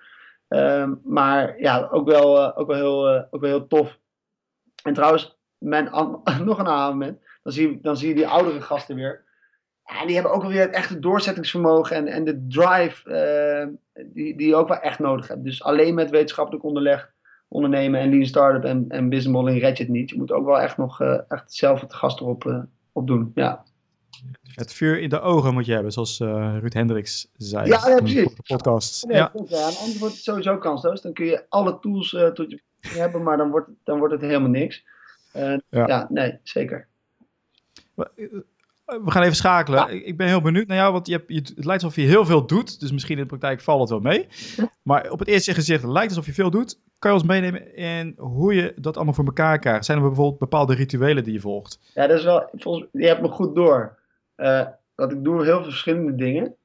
Um, 0.49 1.01
maar 1.05 1.61
ja, 1.61 1.89
ook 1.91 2.07
wel, 2.09 2.57
ook, 2.57 2.67
wel 2.67 2.77
heel, 2.77 3.27
ook 3.31 3.41
wel 3.41 3.51
heel 3.51 3.67
tof. 3.67 3.99
En 4.83 4.95
trouwens, 4.95 5.39
mijn, 5.59 5.85
nog 6.45 6.59
een 6.59 6.67
aha-moment. 6.67 7.23
dan 7.43 7.53
zie, 7.53 7.81
dan 7.81 7.97
zie 7.97 8.09
je 8.09 8.15
die 8.15 8.29
oudere 8.29 8.61
gasten 8.61 8.97
weer. 8.97 9.24
Ja, 9.87 10.07
die 10.07 10.15
hebben 10.15 10.33
ook 10.33 10.43
wel 10.43 10.51
weer 10.51 10.61
het 10.61 10.75
echte 10.75 10.99
doorzettingsvermogen 10.99 11.97
en, 11.97 12.07
en 12.07 12.25
de 12.25 12.47
drive 12.49 13.11
uh, 13.11 14.03
die, 14.13 14.37
die 14.37 14.47
je 14.47 14.55
ook 14.55 14.69
wel 14.69 14.79
echt 14.79 14.99
nodig 14.99 15.29
hebt. 15.29 15.45
Dus 15.45 15.63
alleen 15.63 15.95
met 15.95 16.11
wetenschappelijk 16.11 16.65
onderleg 16.65 17.13
ondernemen 17.49 18.01
en 18.01 18.11
lean 18.11 18.27
startup 18.27 18.65
en, 18.65 18.85
en 18.89 19.09
business 19.09 19.37
modeling 19.37 19.63
red 19.63 19.77
je 19.77 19.83
het 19.83 19.93
niet. 19.93 20.11
Je 20.11 20.17
moet 20.17 20.33
ook 20.33 20.47
wel 20.47 20.61
echt 20.61 20.77
nog 20.77 21.01
uh, 21.01 21.21
echt 21.29 21.53
zelf 21.53 21.81
het 21.81 21.95
gas 21.95 22.21
erop 22.21 22.45
uh, 22.45 22.63
op 22.93 23.07
doen. 23.07 23.31
Ja. 23.35 23.65
Het 24.55 24.73
vuur 24.73 25.01
in 25.01 25.09
de 25.09 25.21
ogen 25.21 25.55
moet 25.55 25.67
je 25.67 25.73
hebben, 25.73 25.93
zoals 25.93 26.19
Ruud 26.19 26.73
Hendricks 26.73 27.31
zei 27.37 27.67
ja, 27.67 27.89
ja, 27.89 27.97
precies. 27.97 28.17
in 28.17 28.33
de 28.37 28.43
podcast. 28.47 29.07
Nee, 29.07 29.17
ja. 29.17 29.33
En 29.33 29.41
anders 29.49 29.99
wordt 29.99 30.15
het 30.15 30.23
sowieso 30.23 30.59
kansloos. 30.59 31.03
Dan 31.03 31.13
kun 31.13 31.27
je 31.27 31.45
alle 31.49 31.79
tools 31.79 32.11
tot 32.35 32.51
je 32.51 32.61
hebben, 33.01 33.23
maar 33.23 33.37
dan 33.37 33.51
wordt, 33.51 33.71
dan 33.85 33.99
wordt 33.99 34.13
het 34.13 34.23
helemaal 34.23 34.51
niks. 34.51 34.85
Ja. 35.33 35.61
ja. 35.69 36.07
nee, 36.11 36.39
zeker. 36.43 36.89
We 38.85 39.11
gaan 39.11 39.23
even 39.23 39.37
schakelen. 39.37 39.79
Ja. 39.79 40.05
Ik 40.05 40.17
ben 40.17 40.27
heel 40.27 40.41
benieuwd 40.41 40.67
naar 40.67 40.77
jou, 40.77 40.93
want 40.93 41.07
je 41.07 41.13
hebt, 41.13 41.25
je, 41.27 41.35
het 41.35 41.65
lijkt 41.65 41.83
alsof 41.83 41.97
je 41.97 42.09
heel 42.09 42.27
veel 42.27 42.47
doet. 42.47 42.81
Dus 42.81 42.93
misschien 42.93 43.17
in 43.17 43.23
de 43.23 43.29
praktijk 43.29 43.61
valt 43.61 43.81
het 43.81 43.91
wel 43.91 44.01
mee. 44.01 44.27
Maar 44.83 45.11
op 45.11 45.19
het 45.19 45.29
eerste 45.29 45.55
gezicht 45.55 45.85
lijkt 45.85 46.09
het 46.09 46.09
alsof 46.09 46.27
je 46.27 46.43
veel 46.43 46.51
doet. 46.51 46.81
Kan 46.99 47.11
je 47.11 47.17
ons 47.17 47.27
meenemen 47.27 47.77
in 47.77 48.15
hoe 48.17 48.55
je 48.55 48.75
dat 48.77 48.97
allemaal 48.97 49.15
voor 49.15 49.25
elkaar 49.25 49.59
krijgt? 49.59 49.85
Zijn 49.85 49.99
er 49.99 50.05
bijvoorbeeld 50.05 50.39
bepaalde 50.39 50.75
rituelen 50.75 51.25
die 51.25 51.33
je 51.33 51.41
volgt? 51.41 51.79
Ja, 51.95 52.07
dat 52.07 52.19
is 52.19 52.25
wel, 52.25 52.49
volgens, 52.53 52.89
je 52.93 53.07
hebt 53.07 53.21
me 53.21 53.29
goed 53.29 53.55
door. 53.55 53.99
Uh, 54.37 54.67
dat 54.95 55.13
ik 55.13 55.25
doe 55.25 55.45
heel 55.45 55.55
veel 55.55 55.65
verschillende 55.65 56.15
dingen. 56.15 56.57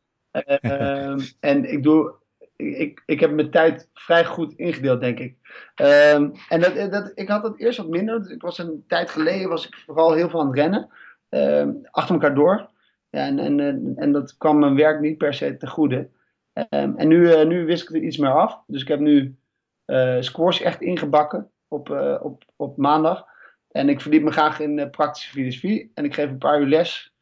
Uh, 0.61 1.19
en 1.39 1.71
ik 1.71 1.83
doe, 1.83 2.13
ik, 2.55 3.03
ik 3.05 3.19
heb 3.19 3.31
mijn 3.31 3.51
tijd 3.51 3.89
vrij 3.93 4.25
goed 4.25 4.53
ingedeeld, 4.53 5.01
denk 5.01 5.19
ik. 5.19 5.35
Um, 5.75 6.31
en 6.49 6.61
dat, 6.61 6.91
dat, 6.91 7.11
ik 7.15 7.29
had 7.29 7.43
dat 7.43 7.57
eerst 7.57 7.77
wat 7.77 7.87
minder. 7.87 8.31
Ik 8.31 8.41
was 8.41 8.57
een 8.57 8.83
tijd 8.87 9.09
geleden 9.09 9.49
was 9.49 9.67
ik 9.67 9.83
vooral 9.85 10.13
heel 10.13 10.29
veel 10.29 10.39
aan 10.39 10.47
het 10.47 10.55
rennen. 10.55 10.89
Uh, 11.29 11.67
achter 11.91 12.13
elkaar 12.13 12.35
door. 12.35 12.69
Ja, 13.09 13.25
en, 13.25 13.39
en, 13.39 13.93
en 13.95 14.11
dat 14.11 14.37
kwam 14.37 14.59
mijn 14.59 14.75
werk 14.75 14.99
niet 14.99 15.17
per 15.17 15.33
se 15.33 15.57
te 15.57 15.67
goede. 15.67 16.09
Um, 16.53 16.97
en 16.97 17.07
nu, 17.07 17.17
uh, 17.17 17.45
nu 17.45 17.65
wist 17.65 17.89
ik 17.89 17.95
er 17.95 18.01
iets 18.01 18.17
meer 18.17 18.33
af. 18.33 18.63
Dus 18.67 18.81
ik 18.81 18.87
heb 18.87 18.99
nu 18.99 19.37
uh, 19.85 20.61
echt 20.61 20.81
ingebakken 20.81 21.51
op, 21.67 21.89
op, 22.21 22.43
op 22.55 22.77
maandag. 22.77 23.25
En 23.71 23.89
ik 23.89 24.01
verdiep 24.01 24.23
me 24.23 24.31
graag 24.31 24.59
in 24.59 24.89
praktische 24.89 25.31
filosofie. 25.31 25.91
En 25.93 26.05
ik 26.05 26.13
geef 26.13 26.29
een 26.29 26.37
paar 26.37 26.61
uur 26.61 26.67
les 26.67 27.13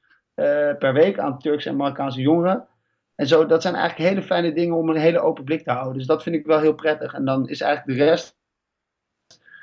per 0.80 0.94
week 0.94 1.20
aan 1.20 1.40
Turkse 1.40 1.70
en 1.70 1.76
Marokkaanse 1.76 2.22
jongeren. 2.22 2.68
En 3.16 3.28
zo, 3.28 3.46
dat 3.46 3.62
zijn 3.62 3.76
eigenlijk 3.76 4.10
hele 4.10 4.26
fijne 4.26 4.54
dingen 4.54 4.76
om 4.76 4.90
een 4.90 4.96
hele 4.96 5.20
open 5.20 5.44
blik 5.44 5.64
te 5.64 5.72
houden. 5.72 5.98
Dus 5.98 6.08
dat 6.08 6.24
vind 6.24 6.36
ik 6.36 6.46
wel 6.46 6.60
heel 6.60 6.76
prettig. 6.76 7.14
En 7.14 7.26
dan 7.26 7.50
is 7.50 7.62
eigenlijk 7.62 8.00
de 8.00 8.06
rest, 8.06 8.38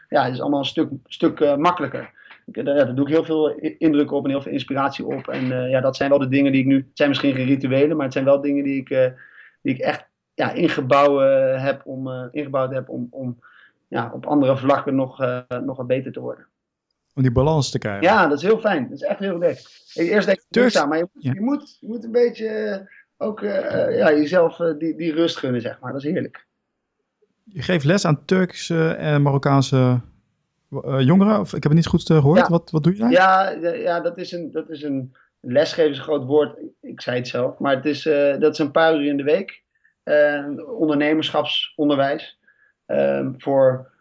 ja, 0.09 0.26
is 0.26 0.40
allemaal 0.40 0.59
een 0.59 0.64
stuk, 0.64 0.90
stuk 1.04 1.57
makkelijker. 1.57 2.12
Uh, 2.52 2.64
daar 2.64 2.94
doe 2.94 3.07
ik 3.07 3.12
heel 3.12 3.24
veel 3.24 3.48
indruk 3.78 4.12
op 4.12 4.24
en 4.24 4.30
heel 4.30 4.42
veel 4.42 4.52
inspiratie 4.52 5.07
op. 5.07 5.28
En 5.28 5.44
uh, 5.44 5.70
ja, 5.70 5.80
dat 5.80 5.96
zijn 5.96 6.11
wel 6.11 6.18
de 6.18 6.28
dingen 6.28 6.52
die 6.52 6.61
ik 6.61 6.66
nu, 6.66 6.76
het 6.76 6.87
zijn 6.94 7.09
misschien 7.09 7.35
geen 7.35 7.46
rituelen, 7.46 7.96
maar 7.96 8.04
het 8.04 8.12
zijn 8.12 8.24
wel 8.24 8.40
dingen 8.40 8.64
die 8.64 8.80
ik, 8.80 8.88
die 9.62 9.74
ik 9.74 9.78
echt 9.78 10.07
ja, 10.35 10.52
ingebouwd 10.52 11.61
heb 11.61 11.83
om, 11.85 12.09
ingebouwd 12.30 12.72
heb 12.72 12.88
om, 12.88 13.07
om 13.11 13.38
ja, 13.88 14.11
op 14.14 14.26
andere 14.26 14.57
vlakken 14.57 14.94
nog, 14.94 15.18
nog 15.64 15.76
wat 15.76 15.87
beter 15.87 16.12
te 16.12 16.20
worden. 16.20 16.46
Om 17.14 17.22
die 17.22 17.33
balans 17.33 17.70
te 17.70 17.78
krijgen. 17.78 18.02
Ja, 18.02 18.26
dat 18.26 18.38
is 18.38 18.44
heel 18.44 18.59
fijn. 18.59 18.83
Dat 18.83 19.00
is 19.00 19.02
echt 19.02 19.18
heel 19.18 19.38
leuk. 19.38 19.59
Eerst 19.94 20.26
denk 20.26 20.38
ik, 20.38 20.44
Turks, 20.50 20.87
maar 20.87 20.98
je, 20.98 21.09
ja. 21.12 21.33
je, 21.33 21.40
moet, 21.40 21.76
je 21.80 21.87
moet 21.87 22.04
een 22.04 22.12
beetje 22.12 22.83
ook 23.16 23.40
ja, 23.40 24.12
jezelf 24.12 24.57
die, 24.78 24.96
die 24.96 25.12
rust 25.12 25.37
gunnen, 25.37 25.61
zeg 25.61 25.80
maar. 25.80 25.92
Dat 25.92 26.04
is 26.04 26.11
heerlijk. 26.11 26.46
Je 27.44 27.62
geeft 27.62 27.85
les 27.85 28.04
aan 28.04 28.24
Turkse 28.24 28.88
en 28.88 29.22
Marokkaanse 29.22 30.00
jongeren? 30.98 31.40
Of, 31.40 31.46
ik 31.46 31.62
heb 31.62 31.72
het 31.72 31.74
niet 31.74 31.87
goed 31.87 32.02
gehoord. 32.02 32.38
Ja. 32.38 32.48
Wat, 32.48 32.70
wat 32.70 32.82
doe 32.82 32.92
je 32.92 32.98
daar? 32.98 33.10
Ja, 33.10 33.50
ja 33.72 34.00
dat, 34.00 34.18
is 34.18 34.32
een, 34.32 34.50
dat 34.50 34.70
is 34.70 34.82
een... 34.82 35.16
Lesgeven 35.40 35.90
is 35.90 35.98
een 35.98 36.04
groot 36.04 36.24
woord. 36.24 36.58
Ik 36.80 37.00
zei 37.00 37.16
het 37.16 37.28
zelf. 37.28 37.58
Maar 37.58 37.76
het 37.76 37.84
is, 37.84 38.02
dat 38.38 38.52
is 38.52 38.58
een 38.58 38.70
paar 38.70 38.94
uur 38.94 39.06
in 39.06 39.16
de 39.16 39.22
week. 39.22 39.62
ondernemerschapsonderwijs. 40.78 42.38
voor, 43.37 43.92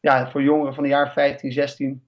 ja, 0.00 0.30
voor 0.30 0.42
jongeren 0.42 0.74
van 0.74 0.82
de 0.82 0.88
jaar 0.88 1.12
15, 1.12 1.52
16. 1.52 2.04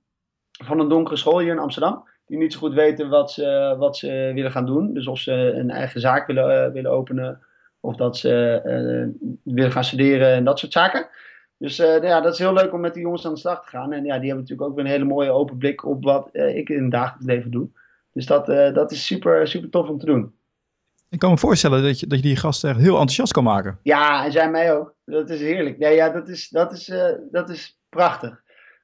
Van 0.64 0.80
een 0.80 0.88
donkere 0.88 1.16
school 1.16 1.38
hier 1.38 1.52
in 1.52 1.58
Amsterdam 1.58 2.08
die 2.28 2.38
niet 2.38 2.52
zo 2.52 2.58
goed 2.58 2.74
weten 2.74 3.08
wat 3.08 3.32
ze, 3.32 3.74
wat 3.78 3.96
ze 3.96 4.30
willen 4.34 4.50
gaan 4.50 4.66
doen. 4.66 4.94
Dus 4.94 5.06
of 5.06 5.18
ze 5.18 5.32
een 5.32 5.70
eigen 5.70 6.00
zaak 6.00 6.26
willen, 6.26 6.66
uh, 6.66 6.72
willen 6.72 6.90
openen, 6.90 7.40
of 7.80 7.96
dat 7.96 8.16
ze 8.16 8.60
uh, 8.64 9.34
willen 9.54 9.72
gaan 9.72 9.84
studeren 9.84 10.28
en 10.28 10.44
dat 10.44 10.58
soort 10.58 10.72
zaken. 10.72 11.08
Dus 11.58 11.80
uh, 11.80 12.02
ja, 12.02 12.20
dat 12.20 12.32
is 12.32 12.38
heel 12.38 12.52
leuk 12.52 12.72
om 12.72 12.80
met 12.80 12.94
die 12.94 13.02
jongens 13.02 13.26
aan 13.26 13.32
de 13.32 13.38
slag 13.38 13.62
te 13.62 13.68
gaan. 13.68 13.92
En 13.92 14.04
ja, 14.04 14.18
die 14.18 14.26
hebben 14.26 14.44
natuurlijk 14.44 14.68
ook 14.68 14.76
weer 14.76 14.84
een 14.84 14.90
hele 14.90 15.04
mooie 15.04 15.30
open 15.30 15.56
blik 15.56 15.84
op 15.84 16.04
wat 16.04 16.28
ik 16.32 16.68
in 16.68 16.82
het 16.82 16.90
dagelijks 16.90 17.26
leven 17.26 17.50
doe. 17.50 17.68
Dus 18.12 18.26
dat, 18.26 18.46
dat 18.74 18.92
is 18.92 19.06
super, 19.06 19.48
super 19.48 19.70
tof 19.70 19.88
om 19.88 19.98
te 19.98 20.06
doen. 20.06 20.32
Ik 21.10 21.18
kan 21.18 21.30
me 21.30 21.38
voorstellen 21.38 21.82
dat 21.82 22.00
je, 22.00 22.06
dat 22.06 22.18
je 22.18 22.24
die 22.24 22.36
gasten 22.36 22.70
echt 22.70 22.78
heel 22.78 22.92
enthousiast 22.92 23.32
kan 23.32 23.44
maken. 23.44 23.78
Ja, 23.82 24.24
en 24.24 24.32
zij 24.32 24.50
mij 24.50 24.74
ook. 24.74 24.94
Dat 25.04 25.30
is 25.30 25.40
heerlijk. 25.40 25.78
Nee, 25.78 25.94
ja, 25.94 26.10
dat 26.10 26.28
is, 26.28 26.48
dat 26.48 26.72
is, 26.72 26.92
dat 27.30 27.48
is 27.48 27.78
prachtig. 27.88 28.42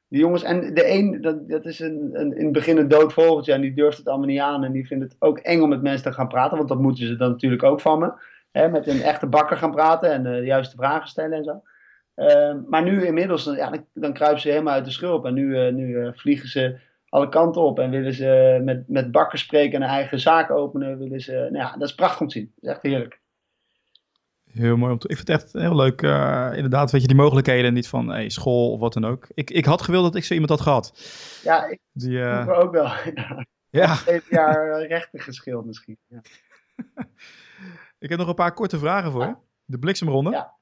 Die 0.08 0.20
jongens, 0.20 0.42
en 0.42 0.74
de 0.74 0.88
een, 0.88 1.20
dat, 1.20 1.48
dat 1.48 1.64
is 1.64 1.80
een, 1.80 2.10
een, 2.12 2.36
in 2.36 2.44
het 2.44 2.52
begin 2.52 2.76
een 2.76 2.88
dood 2.88 3.12
vogeltje 3.12 3.52
en 3.52 3.60
die 3.60 3.74
durft 3.74 3.98
het 3.98 4.08
allemaal 4.08 4.26
niet 4.26 4.40
aan. 4.40 4.64
En 4.64 4.72
die 4.72 4.86
vindt 4.86 5.04
het 5.04 5.16
ook 5.18 5.38
eng 5.38 5.60
om 5.60 5.68
met 5.68 5.82
mensen 5.82 6.10
te 6.10 6.12
gaan 6.12 6.28
praten, 6.28 6.56
want 6.56 6.68
dat 6.68 6.80
moeten 6.80 7.06
ze 7.06 7.16
dan 7.16 7.30
natuurlijk 7.30 7.62
ook 7.62 7.80
van 7.80 7.98
me. 7.98 8.12
Hè, 8.50 8.68
met 8.68 8.86
een 8.86 9.02
echte 9.02 9.26
bakker 9.26 9.56
gaan 9.56 9.70
praten 9.70 10.12
en 10.12 10.22
de 10.22 10.44
juiste 10.44 10.76
vragen 10.76 11.08
stellen 11.08 11.38
en 11.38 11.44
zo. 11.44 11.62
Uh, 12.16 12.54
maar 12.66 12.82
nu 12.82 13.06
inmiddels, 13.06 13.44
ja, 13.44 13.70
dan, 13.70 13.86
dan 13.94 14.12
kruipen 14.12 14.40
ze 14.40 14.48
helemaal 14.48 14.74
uit 14.74 14.84
de 14.84 14.90
schulp. 14.90 15.24
En 15.24 15.34
nu, 15.34 15.66
uh, 15.66 15.72
nu 15.72 16.12
vliegen 16.14 16.48
ze 16.48 16.78
alle 17.08 17.28
kanten 17.28 17.62
op 17.62 17.78
en 17.78 17.90
willen 17.90 18.14
ze 18.14 18.60
met, 18.64 18.88
met 18.88 19.10
bakkers 19.10 19.42
spreken 19.42 19.74
en 19.74 19.82
een 19.82 19.94
eigen 19.94 20.20
zaak 20.20 20.50
openen. 20.50 20.98
Willen 20.98 21.20
ze, 21.20 21.32
nou 21.32 21.56
ja, 21.56 21.72
dat 21.72 21.88
is 21.88 21.94
prachtig 21.94 22.20
om 22.20 22.28
te 22.28 22.38
zien. 22.38 22.52
Dat 22.54 22.64
is 22.64 22.70
echt 22.70 22.82
heerlijk. 22.82 23.22
Heel 24.50 24.76
mooi 24.76 24.92
om 24.92 24.98
te... 24.98 25.08
Ik 25.08 25.16
vind 25.16 25.28
het 25.28 25.42
echt 25.42 25.52
heel 25.52 25.76
leuk. 25.76 26.02
Uh, 26.02 26.50
inderdaad, 26.54 26.90
weet 26.90 27.00
je, 27.00 27.06
die 27.06 27.16
mogelijkheden. 27.16 27.72
Niet 27.72 27.88
van 27.88 28.08
hey, 28.08 28.28
school 28.28 28.72
of 28.72 28.80
wat 28.80 28.92
dan 28.92 29.04
ook. 29.04 29.26
Ik, 29.34 29.50
ik 29.50 29.64
had 29.64 29.82
gewild 29.82 30.04
dat 30.04 30.14
ik 30.14 30.24
zo 30.24 30.32
iemand 30.32 30.50
had 30.50 30.60
gehad. 30.60 30.92
Ja, 31.42 31.66
ik 31.66 31.80
die, 31.92 32.24
ook 32.46 32.72
wel. 32.72 32.90
ja. 33.80 33.94
Zeven 33.94 34.36
jaar 34.36 34.86
rechten 34.86 35.20
geschild 35.20 35.64
misschien. 35.64 35.98
Ja. 36.06 36.22
ik 37.98 38.08
heb 38.08 38.18
nog 38.18 38.28
een 38.28 38.34
paar 38.34 38.54
korte 38.54 38.78
vragen 38.78 39.12
voor. 39.12 39.38
De 39.64 39.78
bliksemronde. 39.78 40.30
Ja. 40.30 40.54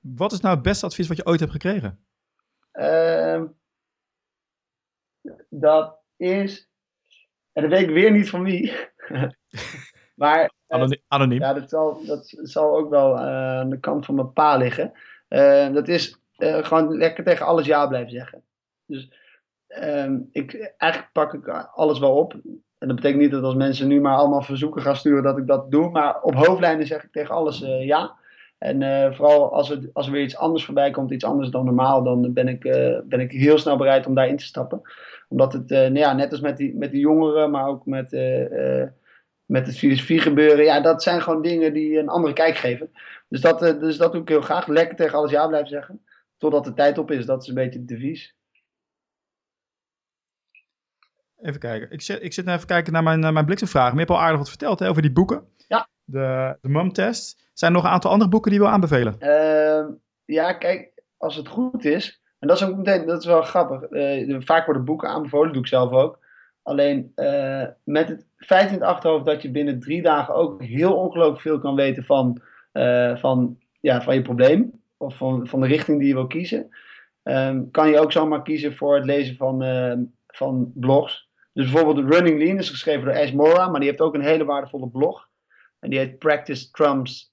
Wat 0.00 0.32
is 0.32 0.40
nou 0.40 0.54
het 0.54 0.64
beste 0.64 0.86
advies 0.86 1.08
wat 1.08 1.16
je 1.16 1.26
ooit 1.26 1.40
hebt 1.40 1.52
gekregen? 1.52 2.04
Uh, 2.72 3.42
dat 5.48 5.98
is... 6.16 6.68
En 7.52 7.62
dat 7.62 7.70
weet 7.70 7.88
ik 7.88 7.94
weer 7.94 8.12
niet 8.12 8.30
van 8.30 8.42
wie. 8.42 8.76
maar 10.14 10.50
Anoniem. 11.08 11.40
Ja, 11.40 11.52
dat 11.52 11.70
zal, 11.70 12.04
dat 12.04 12.34
zal 12.42 12.76
ook 12.76 12.90
wel 12.90 13.14
uh, 13.14 13.20
aan 13.58 13.70
de 13.70 13.80
kant 13.80 14.04
van 14.04 14.14
mijn 14.14 14.32
pa 14.32 14.56
liggen. 14.56 14.92
Uh, 15.28 15.72
dat 15.72 15.88
is 15.88 16.20
uh, 16.36 16.64
gewoon 16.64 16.96
lekker 16.96 17.24
tegen 17.24 17.46
alles 17.46 17.66
ja 17.66 17.86
blijven 17.86 18.10
zeggen. 18.10 18.44
Dus 18.86 19.12
ehm, 19.66 20.18
ik, 20.32 20.74
eigenlijk 20.76 21.12
pak 21.12 21.34
ik 21.34 21.48
alles 21.48 21.98
wel 21.98 22.16
op. 22.16 22.32
En 22.78 22.88
dat 22.88 22.96
betekent 22.96 23.20
niet 23.20 23.30
dat 23.30 23.42
als 23.42 23.54
mensen 23.54 23.88
nu 23.88 24.00
maar 24.00 24.16
allemaal 24.16 24.42
verzoeken 24.42 24.82
gaan 24.82 24.96
sturen 24.96 25.22
dat 25.22 25.38
ik 25.38 25.46
dat 25.46 25.70
doe. 25.70 25.90
Maar 25.90 26.22
op 26.22 26.34
hoofdlijnen 26.34 26.86
zeg 26.86 27.04
ik 27.04 27.12
tegen 27.12 27.34
alles 27.34 27.58
ja. 27.58 28.18
En 28.60 29.14
vooral 29.14 29.52
als 29.52 29.70
er, 29.70 29.90
als 29.92 30.06
er 30.06 30.12
weer 30.12 30.22
iets 30.22 30.36
anders 30.36 30.64
voorbij 30.64 30.90
komt, 30.90 31.10
iets 31.10 31.24
anders 31.24 31.50
dan 31.50 31.64
normaal, 31.64 32.02
dan 32.02 32.32
ben 32.32 32.48
ik, 32.48 32.60
ben 33.04 33.20
ik 33.20 33.32
heel 33.32 33.58
snel 33.58 33.76
bereid 33.76 34.06
om 34.06 34.14
daarin 34.14 34.36
te 34.36 34.44
stappen. 34.44 34.80
Omdat 35.28 35.52
het, 35.52 35.68
nou 35.68 35.98
ja, 35.98 36.12
net 36.12 36.30
als 36.30 36.40
met 36.40 36.56
die, 36.56 36.76
met 36.76 36.90
die 36.90 37.00
jongeren, 37.00 37.50
maar 37.50 37.66
ook 37.66 37.86
met 37.86 38.12
met 39.50 39.66
het 39.66 39.78
filosofie 39.78 40.20
gebeuren. 40.20 40.64
Ja, 40.64 40.80
dat 40.80 41.02
zijn 41.02 41.22
gewoon 41.22 41.42
dingen 41.42 41.72
die 41.72 41.98
een 41.98 42.08
andere 42.08 42.32
kijk 42.32 42.56
geven. 42.56 42.90
Dus 43.28 43.40
dat, 43.40 43.58
dus 43.58 43.96
dat 43.96 44.12
doe 44.12 44.22
ik 44.22 44.28
heel 44.28 44.40
graag. 44.40 44.66
Lekker 44.66 44.96
tegen 44.96 45.18
alles 45.18 45.30
ja 45.30 45.46
blijven 45.46 45.68
zeggen. 45.68 46.04
Totdat 46.38 46.64
de 46.64 46.74
tijd 46.74 46.98
op 46.98 47.10
is. 47.10 47.26
Dat 47.26 47.42
is 47.42 47.48
een 47.48 47.54
beetje 47.54 47.78
het 47.78 47.88
devies. 47.88 48.34
Even 51.40 51.60
kijken. 51.60 51.90
Ik 51.90 52.02
zit, 52.02 52.22
ik 52.22 52.32
zit 52.32 52.46
even 52.46 52.66
kijken 52.66 52.92
naar 52.92 53.02
mijn, 53.02 53.20
mijn 53.20 53.46
hebt 53.46 54.10
al 54.10 54.20
aardig 54.20 54.38
wat 54.38 54.48
verteld 54.48 54.78
hè, 54.78 54.88
over 54.88 55.02
die 55.02 55.12
boeken. 55.12 55.44
De, 56.10 56.56
de 56.60 56.68
mum-test. 56.68 57.50
Zijn 57.52 57.70
er 57.70 57.76
nog 57.76 57.86
een 57.86 57.94
aantal 57.94 58.10
andere 58.10 58.30
boeken 58.30 58.50
die 58.50 58.60
wil 58.60 58.68
aanbevelen? 58.68 59.16
Uh, 59.20 59.94
ja, 60.24 60.52
kijk. 60.52 60.92
Als 61.16 61.36
het 61.36 61.48
goed 61.48 61.84
is. 61.84 62.22
En 62.38 62.48
dat 62.48 62.56
is 62.56 62.66
ook 62.66 62.76
meteen, 62.76 63.06
dat 63.06 63.20
is 63.20 63.26
wel 63.26 63.42
grappig. 63.42 63.90
Uh, 63.90 64.36
vaak 64.40 64.64
worden 64.64 64.84
boeken 64.84 65.08
aanbevolen. 65.08 65.52
doe 65.52 65.62
ik 65.62 65.68
zelf 65.68 65.92
ook. 65.92 66.18
Alleen 66.62 67.12
uh, 67.16 67.66
met 67.84 68.08
het 68.08 68.26
feit 68.36 68.68
in 68.68 68.74
het 68.74 68.82
achterhoofd 68.82 69.26
dat 69.26 69.42
je 69.42 69.50
binnen 69.50 69.80
drie 69.80 70.02
dagen 70.02 70.34
ook 70.34 70.62
heel 70.62 70.96
ongelooflijk 70.96 71.40
veel 71.40 71.58
kan 71.58 71.74
weten 71.74 72.04
van, 72.04 72.40
uh, 72.72 73.16
van, 73.16 73.58
ja, 73.80 74.02
van 74.02 74.14
je 74.14 74.22
probleem. 74.22 74.82
Of 74.96 75.16
van, 75.16 75.46
van 75.46 75.60
de 75.60 75.66
richting 75.66 75.98
die 75.98 76.08
je 76.08 76.14
wil 76.14 76.26
kiezen. 76.26 76.68
Um, 77.22 77.70
kan 77.70 77.88
je 77.88 78.00
ook 78.00 78.12
zomaar 78.12 78.42
kiezen 78.42 78.76
voor 78.76 78.94
het 78.94 79.04
lezen 79.04 79.36
van, 79.36 79.62
uh, 79.64 79.92
van 80.26 80.72
blogs. 80.74 81.28
Dus 81.52 81.70
bijvoorbeeld 81.70 82.12
Running 82.12 82.38
Lean 82.38 82.58
is 82.58 82.70
geschreven 82.70 83.04
door 83.04 83.18
Ash 83.18 83.32
Mora, 83.32 83.68
maar 83.68 83.80
die 83.80 83.88
heeft 83.88 84.00
ook 84.00 84.14
een 84.14 84.20
hele 84.20 84.44
waardevolle 84.44 84.88
blog. 84.88 85.28
En 85.80 85.90
die 85.90 85.98
heet 85.98 86.18
Practice 86.18 86.70
Trump's 86.70 87.32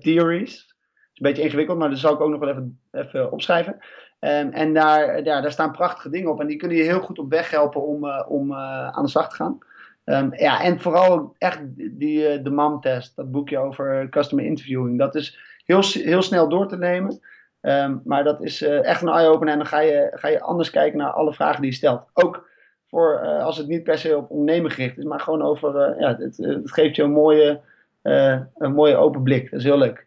Theories. 0.00 0.52
Het 0.52 1.12
is 1.12 1.20
een 1.20 1.26
beetje 1.26 1.42
ingewikkeld, 1.42 1.78
maar 1.78 1.90
dat 1.90 1.98
zal 1.98 2.12
ik 2.12 2.20
ook 2.20 2.30
nog 2.30 2.40
wel 2.40 2.48
even, 2.48 2.80
even 2.90 3.32
opschrijven. 3.32 3.76
Um, 4.24 4.50
en 4.50 4.74
daar, 4.74 5.22
ja, 5.22 5.40
daar 5.40 5.52
staan 5.52 5.72
prachtige 5.72 6.10
dingen 6.10 6.30
op. 6.30 6.40
En 6.40 6.46
die 6.46 6.56
kunnen 6.56 6.76
je 6.76 6.82
heel 6.82 7.00
goed 7.00 7.18
op 7.18 7.30
weg 7.30 7.50
helpen 7.50 7.82
om, 7.82 8.04
uh, 8.04 8.24
om 8.28 8.50
uh, 8.50 8.88
aan 8.88 9.02
de 9.02 9.10
slag 9.10 9.28
te 9.28 9.34
gaan. 9.34 9.58
Um, 10.04 10.34
ja, 10.34 10.62
en 10.62 10.80
vooral 10.80 11.34
echt 11.38 11.60
die, 11.74 12.38
uh, 12.38 12.44
de 12.44 12.50
MAM-test, 12.50 13.16
dat 13.16 13.30
boekje 13.30 13.58
over 13.58 14.08
customer 14.08 14.44
interviewing. 14.44 14.98
Dat 14.98 15.14
is 15.14 15.38
heel, 15.64 15.82
heel 15.82 16.22
snel 16.22 16.48
door 16.48 16.68
te 16.68 16.76
nemen. 16.76 17.20
Um, 17.60 18.00
maar 18.04 18.24
dat 18.24 18.42
is 18.42 18.62
echt 18.62 19.02
een 19.02 19.08
eye-opener. 19.08 19.52
En 19.52 19.58
dan 19.58 19.68
ga 19.68 19.80
je, 19.80 20.10
ga 20.14 20.28
je 20.28 20.40
anders 20.40 20.70
kijken 20.70 20.98
naar 20.98 21.10
alle 21.10 21.34
vragen 21.34 21.60
die 21.60 21.70
je 21.70 21.76
stelt. 21.76 22.06
Ook 22.12 22.48
voor 22.86 23.20
als 23.20 23.56
het 23.56 23.68
niet 23.68 23.82
per 23.82 23.98
se 23.98 24.16
op 24.16 24.30
ondernemen 24.30 24.70
gericht 24.70 24.98
is, 24.98 25.04
maar 25.04 25.20
gewoon 25.20 25.42
over. 25.42 26.00
ja, 26.00 26.16
het, 26.16 26.36
het, 26.36 26.72
geeft 26.72 26.96
je 26.96 27.02
een 27.02 27.10
mooie, 27.10 27.60
een 28.04 28.72
mooie 28.72 28.96
open 28.96 29.22
blik. 29.22 29.50
Dat 29.50 29.60
is 29.60 29.66
heel 29.66 29.78
leuk. 29.78 30.06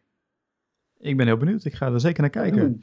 Ik 1.00 1.18
ben 1.18 1.26
heel 1.26 1.38
benieuwd. 1.38 1.66
Ik 1.66 1.74
ga 1.74 1.92
er 1.92 2.00
zeker 2.00 2.22
naar 2.22 2.30
kijken. 2.30 2.68
Mm. 2.68 2.82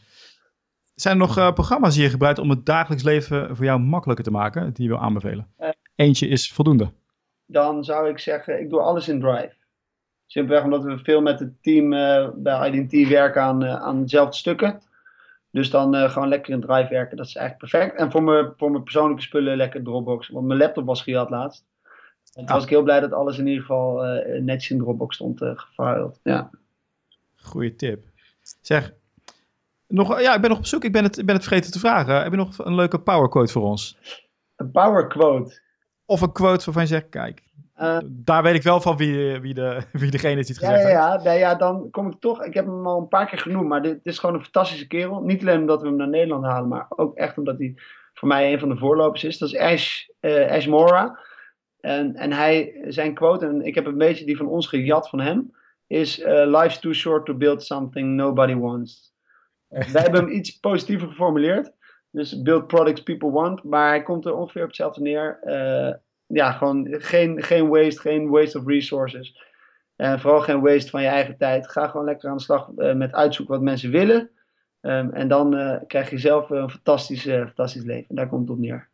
Zijn 0.95 1.15
er 1.15 1.27
nog 1.27 1.39
uh, 1.39 1.53
programma's 1.53 1.95
die 1.95 2.03
je 2.03 2.11
gebruikt 2.11 2.39
om 2.39 2.51
het 2.51 2.67
dagelijks 2.67 3.05
leven 3.05 3.57
voor 3.57 3.65
jou 3.65 3.81
makkelijker 3.81 4.25
te 4.25 4.31
maken, 4.31 4.73
die 4.73 4.85
je 4.85 4.91
wil 4.91 5.01
aanbevelen? 5.01 5.49
Uh, 5.61 5.69
Eentje 5.95 6.27
is 6.27 6.53
voldoende. 6.53 6.91
Dan 7.47 7.85
zou 7.85 8.09
ik 8.09 8.19
zeggen, 8.19 8.61
ik 8.61 8.71
doe 8.71 8.81
alles 8.81 9.09
in 9.09 9.21
Drive. 9.21 9.55
Simpelweg 10.27 10.65
omdat 10.65 10.85
we 10.85 10.99
veel 10.99 11.21
met 11.21 11.39
het 11.39 11.63
team 11.63 11.91
bij 12.43 12.71
IDT 12.71 13.09
werken 13.09 13.43
aan, 13.43 13.65
aan 13.65 14.01
dezelfde 14.01 14.37
stukken. 14.37 14.83
Dus 15.51 15.71
dan 15.71 16.11
gewoon 16.11 16.29
lekker 16.29 16.53
in 16.53 16.61
Drive 16.61 16.89
werken, 16.89 17.17
dat 17.17 17.27
is 17.27 17.37
eigenlijk 17.37 17.71
perfect. 17.71 17.99
En 18.01 18.11
voor 18.11 18.23
mijn, 18.23 18.53
voor 18.57 18.71
mijn 18.71 18.83
persoonlijke 18.83 19.23
spullen 19.23 19.57
lekker 19.57 19.83
Dropbox, 19.83 20.29
want 20.29 20.47
mijn 20.47 20.59
laptop 20.59 20.87
was 20.87 21.03
gehad 21.03 21.31
laatst. 21.31 21.65
En 22.35 22.41
toen 22.41 22.47
ah. 22.47 22.55
was 22.55 22.63
ik 22.63 22.71
heel 22.71 22.83
blij 22.83 23.01
dat 23.01 23.13
alles 23.13 23.39
in 23.39 23.47
ieder 23.47 23.61
geval 23.61 24.03
netjes 24.41 24.71
in 24.71 24.79
Dropbox 24.79 25.15
stond 25.15 25.41
gefiled. 25.43 26.21
Ja. 26.23 26.51
Goeie 27.35 27.75
tip. 27.75 28.05
Zeg, 28.61 28.93
nog, 29.87 30.21
ja, 30.21 30.35
ik 30.35 30.41
ben 30.41 30.51
nog 30.51 30.59
op 30.59 30.67
zoek. 30.67 30.85
Ik 30.85 30.93
ben 30.93 31.05
het, 31.05 31.19
ik 31.19 31.27
ben 31.27 31.35
het 31.35 31.45
vergeten 31.45 31.73
te 31.73 31.79
vragen. 31.79 32.23
Heb 32.23 32.31
je 32.31 32.37
nog 32.37 32.59
een 32.59 32.75
leuke 32.75 32.99
power 32.99 33.29
quote 33.29 33.53
voor 33.53 33.63
ons? 33.63 33.99
Een 34.57 34.71
power 34.71 35.07
quote? 35.07 35.61
Of 36.05 36.21
een 36.21 36.33
quote 36.33 36.65
waarvan 36.65 36.83
je 36.83 36.89
zegt, 36.89 37.09
kijk, 37.09 37.43
uh, 37.81 37.99
daar 38.07 38.43
weet 38.43 38.55
ik 38.55 38.63
wel 38.63 38.81
van 38.81 38.97
wie, 38.97 39.41
wie, 39.41 39.55
de, 39.55 39.83
wie 39.93 40.11
degene 40.11 40.41
is 40.41 40.47
die 40.47 40.57
het 40.57 40.65
gezegd 40.65 40.83
ja, 40.83 40.89
ja, 40.89 41.11
heeft. 41.11 41.25
Ja, 41.25 41.33
ja, 41.33 41.55
dan 41.55 41.91
kom 41.91 42.07
ik 42.07 42.21
toch, 42.21 42.45
ik 42.45 42.55
heb 42.55 42.67
hem 42.67 42.87
al 42.87 43.01
een 43.01 43.09
paar 43.09 43.27
keer 43.27 43.39
genoemd, 43.39 43.69
maar 43.69 43.83
dit, 43.83 44.01
is 44.03 44.19
gewoon 44.19 44.35
een 44.35 44.43
fantastische 44.43 44.87
kerel. 44.87 45.21
Niet 45.21 45.41
alleen 45.41 45.61
omdat 45.61 45.81
we 45.81 45.89
hem 45.89 45.97
naar 45.97 46.09
Nederland 46.09 46.45
halen, 46.45 46.69
maar 46.69 46.87
ook 46.89 47.17
echt 47.17 47.39
omdat 47.39 47.59
hij 47.59 47.75
voor 48.15 48.29
mij 48.29 48.53
een 48.53 48.59
van 48.59 48.69
de 48.69 48.77
voorlopers 48.77 49.25
is. 49.25 49.39
Dat 49.39 49.49
is 49.49 49.59
Ash, 49.59 50.07
uh, 50.21 50.51
Ash 50.51 50.67
Mora. 50.67 51.19
En, 51.85 52.15
en 52.15 52.33
hij, 52.33 52.85
zijn 52.89 53.15
quote, 53.15 53.47
en 53.47 53.63
ik 53.63 53.75
heb 53.75 53.87
een 53.87 53.99
beetje 53.99 54.25
die 54.25 54.37
van 54.37 54.47
ons 54.47 54.67
gejat 54.67 55.09
van 55.09 55.21
hem, 55.21 55.55
is 55.87 56.19
uh, 56.19 56.27
Life's 56.27 56.79
too 56.79 56.93
short 56.93 57.27
to 57.27 57.35
build 57.35 57.63
something 57.63 58.15
nobody 58.15 58.55
wants. 58.55 59.15
Wij 59.93 60.03
hebben 60.03 60.21
hem 60.21 60.33
iets 60.33 60.59
positiever 60.61 61.09
geformuleerd. 61.09 61.73
Dus 62.11 62.43
build 62.43 62.67
products 62.67 63.03
people 63.03 63.31
want. 63.31 63.63
Maar 63.63 63.89
hij 63.89 64.03
komt 64.03 64.25
er 64.25 64.35
ongeveer 64.35 64.63
op 64.63 64.67
hetzelfde 64.67 65.01
neer. 65.01 65.39
Uh, 65.45 65.95
ja, 66.27 66.53
gewoon 66.53 66.87
geen, 66.91 67.43
geen 67.43 67.69
waste, 67.69 68.01
geen 68.01 68.29
waste 68.29 68.59
of 68.59 68.67
resources. 68.67 69.43
En 69.97 70.21
vooral 70.21 70.41
geen 70.41 70.61
waste 70.61 70.91
van 70.91 71.03
je 71.03 71.09
eigen 71.09 71.37
tijd. 71.37 71.69
Ga 71.69 71.87
gewoon 71.89 72.07
lekker 72.07 72.29
aan 72.29 72.37
de 72.37 72.43
slag 72.43 72.71
uh, 72.77 72.95
met 72.95 73.13
uitzoeken 73.13 73.55
wat 73.55 73.65
mensen 73.65 73.91
willen. 73.91 74.31
Um, 74.81 75.13
en 75.13 75.29
dan 75.29 75.81
krijg 75.87 76.11
je 76.11 76.19
zelf 76.19 76.51
een 76.51 76.71
fantastisch, 76.71 77.23
fantastisch 77.23 77.85
leven. 77.85 78.15
Daar 78.15 78.29
komt 78.29 78.49
het 78.49 78.51
op 78.51 78.59
neer. 78.59 78.89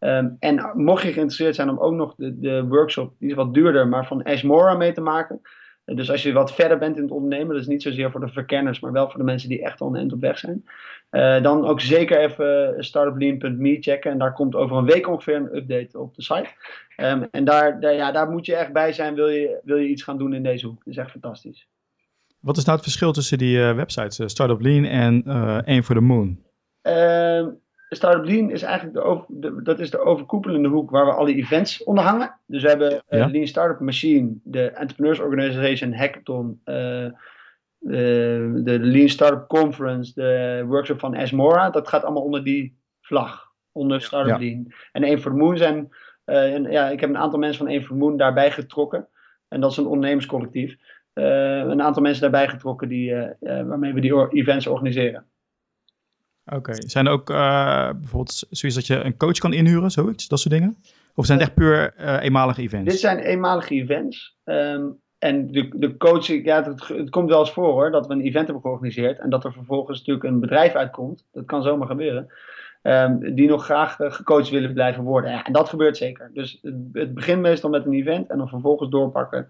Um, 0.00 0.36
en 0.38 0.70
mocht 0.74 1.02
je 1.02 1.12
geïnteresseerd 1.12 1.54
zijn 1.54 1.68
om 1.68 1.78
ook 1.78 1.94
nog 1.94 2.14
de, 2.14 2.38
de 2.38 2.66
workshop, 2.66 3.14
die 3.18 3.28
is 3.28 3.34
wat 3.34 3.54
duurder, 3.54 3.88
maar 3.88 4.06
van 4.06 4.22
Ashmora 4.22 4.74
mee 4.74 4.92
te 4.92 5.00
maken. 5.00 5.40
Dus 5.84 6.10
als 6.10 6.22
je 6.22 6.32
wat 6.32 6.54
verder 6.54 6.78
bent 6.78 6.96
in 6.96 7.02
het 7.02 7.10
ondernemen, 7.10 7.48
dat 7.48 7.62
is 7.62 7.66
niet 7.66 7.82
zozeer 7.82 8.10
voor 8.10 8.20
de 8.20 8.28
verkenners, 8.28 8.80
maar 8.80 8.92
wel 8.92 9.10
voor 9.10 9.18
de 9.18 9.24
mensen 9.24 9.48
die 9.48 9.62
echt 9.62 9.80
al 9.80 9.88
een 9.88 9.96
eind 9.96 10.12
op 10.12 10.20
weg 10.20 10.38
zijn. 10.38 10.64
Uh, 11.10 11.42
dan 11.42 11.66
ook 11.66 11.80
zeker 11.80 12.18
even 12.18 12.74
startuplean.me 12.84 13.76
checken. 13.80 14.10
En 14.10 14.18
daar 14.18 14.32
komt 14.32 14.54
over 14.54 14.76
een 14.76 14.84
week 14.84 15.08
ongeveer 15.08 15.36
een 15.36 15.56
update 15.56 15.98
op 15.98 16.14
de 16.14 16.22
site. 16.22 16.48
Um, 16.96 17.28
en 17.30 17.44
daar, 17.44 17.80
daar, 17.80 17.94
ja, 17.94 18.12
daar 18.12 18.30
moet 18.30 18.46
je 18.46 18.54
echt 18.54 18.72
bij 18.72 18.92
zijn, 18.92 19.14
wil 19.14 19.28
je, 19.28 19.60
wil 19.64 19.76
je 19.76 19.88
iets 19.88 20.02
gaan 20.02 20.18
doen 20.18 20.34
in 20.34 20.42
deze 20.42 20.66
hoek. 20.66 20.84
Dat 20.84 20.94
is 20.94 20.96
echt 20.96 21.10
fantastisch. 21.10 21.68
Wat 22.40 22.56
is 22.56 22.64
nou 22.64 22.76
het 22.76 22.86
verschil 22.86 23.12
tussen 23.12 23.38
die 23.38 23.56
uh, 23.56 23.74
websites, 23.74 24.30
Startup 24.30 24.60
Lean 24.60 24.84
en 24.84 25.22
Aim 25.66 25.82
for 25.82 25.94
the 25.94 26.00
Moon? 26.00 26.42
Startup 27.88 28.24
Lean 28.24 28.50
is 28.50 28.62
eigenlijk 28.62 28.94
de, 28.94 29.02
over, 29.02 29.26
dat 29.64 29.78
is 29.78 29.90
de 29.90 29.98
overkoepelende 29.98 30.68
hoek 30.68 30.90
waar 30.90 31.06
we 31.06 31.12
alle 31.12 31.34
events 31.34 31.84
onder 31.84 32.04
hangen. 32.04 32.34
Dus 32.46 32.62
we 32.62 32.68
hebben 32.68 33.02
ja. 33.08 33.28
Lean 33.28 33.46
Startup 33.46 33.80
Machine, 33.80 34.32
de 34.42 34.70
Entrepreneurs 34.70 35.20
Organization 35.20 35.94
Hackathon, 35.94 36.60
de, 37.78 38.60
de 38.64 38.78
Lean 38.80 39.08
Startup 39.08 39.48
Conference, 39.48 40.12
de 40.14 40.64
workshop 40.66 41.00
van 41.00 41.14
Esmora. 41.14 41.70
Dat 41.70 41.88
gaat 41.88 42.04
allemaal 42.04 42.22
onder 42.22 42.44
die 42.44 42.76
vlag, 43.00 43.52
onder 43.72 44.00
Startup 44.00 44.38
Lean. 44.38 44.72
En 44.92 45.04
Eén 45.04 45.20
voor 45.20 45.30
de 45.30 45.36
Moon 45.36 45.56
zijn, 45.56 45.88
uh, 46.26 46.54
en, 46.54 46.70
ja, 46.70 46.88
ik 46.88 47.00
heb 47.00 47.08
een 47.08 47.18
aantal 47.18 47.38
mensen 47.38 47.64
van 47.64 47.74
Eén 47.74 47.84
voor 47.84 47.96
de 47.96 48.02
Moon 48.02 48.16
daarbij 48.16 48.50
getrokken. 48.50 49.08
En 49.48 49.60
dat 49.60 49.70
is 49.70 49.76
een 49.76 49.86
ondernemerscollectief. 49.86 50.76
Uh, 51.14 51.58
een 51.58 51.82
aantal 51.82 52.02
mensen 52.02 52.22
daarbij 52.22 52.48
getrokken 52.48 52.88
die, 52.88 53.10
uh, 53.10 53.30
waarmee 53.40 53.92
we 53.92 54.00
die 54.00 54.32
events 54.32 54.66
organiseren. 54.66 55.26
Oké, 56.54 56.72
zijn 56.76 57.06
er 57.06 57.12
ook 57.12 57.26
bijvoorbeeld 57.26 58.46
zoiets 58.50 58.78
dat 58.78 58.86
je 58.86 59.04
een 59.04 59.16
coach 59.16 59.38
kan 59.38 59.52
inhuren, 59.52 59.90
zoiets, 59.90 60.28
dat 60.28 60.40
soort 60.40 60.54
dingen? 60.54 60.76
Of 61.14 61.26
zijn 61.26 61.38
het 61.38 61.48
echt 61.48 61.56
puur 61.56 61.94
eenmalige 62.20 62.60
events? 62.60 62.90
Dit 62.90 63.00
zijn 63.00 63.18
eenmalige 63.18 63.74
events. 63.74 64.36
Um, 64.44 65.00
en 65.18 65.46
de, 65.52 65.68
de 65.72 65.96
coaching, 65.96 66.44
ja, 66.44 66.62
het, 66.62 66.88
het, 66.88 67.10
komt 67.10 67.28
wel 67.28 67.40
eens 67.40 67.52
voor 67.52 67.72
hoor, 67.72 67.90
dat 67.90 68.06
we 68.06 68.12
een 68.12 68.20
event 68.20 68.44
hebben 68.44 68.62
georganiseerd 68.62 69.18
en 69.18 69.30
dat 69.30 69.44
er 69.44 69.52
vervolgens 69.52 69.98
natuurlijk 69.98 70.24
een 70.24 70.40
bedrijf 70.40 70.74
uitkomt. 70.74 71.26
Dat 71.32 71.44
kan 71.44 71.62
zomaar 71.62 71.86
gebeuren. 71.86 72.28
Um, 72.82 73.34
die 73.34 73.48
nog 73.48 73.64
graag 73.64 73.98
uh, 73.98 74.12
gecoacht 74.12 74.50
willen 74.50 74.72
blijven 74.72 75.04
worden. 75.04 75.30
Ja, 75.30 75.44
en 75.44 75.52
dat 75.52 75.68
gebeurt 75.68 75.96
zeker. 75.96 76.30
Dus 76.34 76.58
het, 76.62 76.74
het, 76.92 77.14
begint 77.14 77.40
meestal 77.40 77.70
met 77.70 77.86
een 77.86 77.92
event 77.92 78.30
en 78.30 78.38
dan 78.38 78.48
vervolgens 78.48 78.90
doorpakken, 78.90 79.48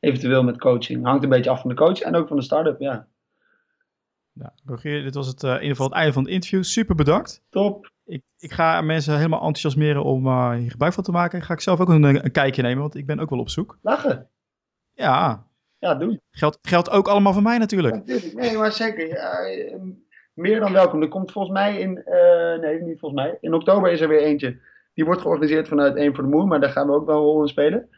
eventueel 0.00 0.42
met 0.42 0.58
coaching. 0.58 1.04
Hangt 1.04 1.22
een 1.22 1.28
beetje 1.28 1.50
af 1.50 1.60
van 1.60 1.70
de 1.70 1.76
coach 1.76 2.00
en 2.00 2.14
ook 2.14 2.28
van 2.28 2.36
de 2.36 2.42
start-up, 2.42 2.80
ja. 2.80 3.06
Ja, 4.40 4.52
Rogier, 4.64 5.02
dit 5.02 5.14
was 5.14 5.26
het, 5.26 5.42
uh, 5.42 5.50
in 5.50 5.56
ieder 5.56 5.70
geval 5.70 5.86
het 5.86 5.94
einde 5.94 6.12
van 6.12 6.22
het 6.22 6.32
interview. 6.32 6.62
Super 6.62 6.94
bedankt. 6.94 7.42
Top. 7.50 7.92
Ik, 8.04 8.22
ik 8.38 8.52
ga 8.52 8.80
mensen 8.80 9.16
helemaal 9.16 9.38
enthousiasmeren 9.38 10.04
om 10.04 10.26
uh, 10.26 10.52
hier 10.52 10.70
gebruik 10.70 10.92
van 10.92 11.04
te 11.04 11.10
maken. 11.10 11.42
Ga 11.42 11.54
ik 11.54 11.60
zelf 11.60 11.80
ook 11.80 11.88
een, 11.88 12.02
een 12.02 12.30
kijkje 12.30 12.62
nemen, 12.62 12.80
want 12.80 12.94
ik 12.94 13.06
ben 13.06 13.20
ook 13.20 13.30
wel 13.30 13.38
op 13.38 13.48
zoek. 13.48 13.78
Lachen. 13.82 14.28
Ja. 14.92 15.46
Ja, 15.78 15.94
doen. 15.94 16.20
Geldt, 16.30 16.58
geldt 16.62 16.90
ook 16.90 17.08
allemaal 17.08 17.32
voor 17.32 17.42
mij 17.42 17.58
natuurlijk. 17.58 17.94
natuurlijk. 17.94 18.34
Nee, 18.34 18.56
maar 18.56 18.72
zeker. 18.72 19.08
Ja, 19.08 19.32
ehm, 19.32 19.88
meer 20.34 20.60
dan 20.60 20.72
welkom. 20.72 21.02
Er 21.02 21.08
komt 21.08 21.32
volgens 21.32 21.54
mij 21.54 21.78
in, 21.78 22.02
uh, 22.06 22.60
nee, 22.60 22.82
niet 22.82 22.98
volgens 22.98 23.22
mij. 23.22 23.38
In 23.40 23.54
oktober 23.54 23.92
is 23.92 24.00
er 24.00 24.08
weer 24.08 24.22
eentje. 24.22 24.58
Die 24.94 25.04
wordt 25.04 25.20
georganiseerd 25.20 25.68
vanuit 25.68 25.96
Eén 25.96 26.14
voor 26.14 26.24
de 26.24 26.30
Moon, 26.30 26.48
maar 26.48 26.60
daar 26.60 26.70
gaan 26.70 26.86
we 26.86 26.92
ook 26.92 27.06
wel 27.06 27.16
een 27.16 27.22
rol 27.22 27.42
in 27.42 27.48
spelen. 27.48 27.88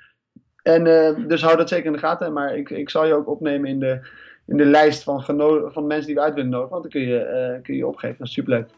En 0.62 0.84
dus 1.28 1.42
hou 1.42 1.56
dat 1.56 1.68
zeker 1.68 1.86
in 1.86 1.92
de 1.92 1.98
gaten. 1.98 2.32
Maar 2.32 2.56
ik, 2.56 2.70
ik 2.70 2.90
zal 2.90 3.06
je 3.06 3.14
ook 3.14 3.28
opnemen 3.28 3.70
in 3.70 3.78
de, 3.78 4.06
in 4.46 4.56
de 4.56 4.64
lijst 4.64 5.02
van, 5.02 5.22
van 5.72 5.86
mensen 5.86 6.06
die 6.06 6.14
we 6.14 6.20
uit 6.20 6.34
willen 6.34 6.50
nodigen. 6.50 6.70
Want 6.70 6.82
dan 6.82 6.92
kun 6.92 7.00
je, 7.00 7.52
uh, 7.56 7.62
kun 7.62 7.76
je 7.76 7.86
opgeven. 7.86 8.16
Dat 8.18 8.26
is 8.26 8.32
superleuk. 8.32 8.68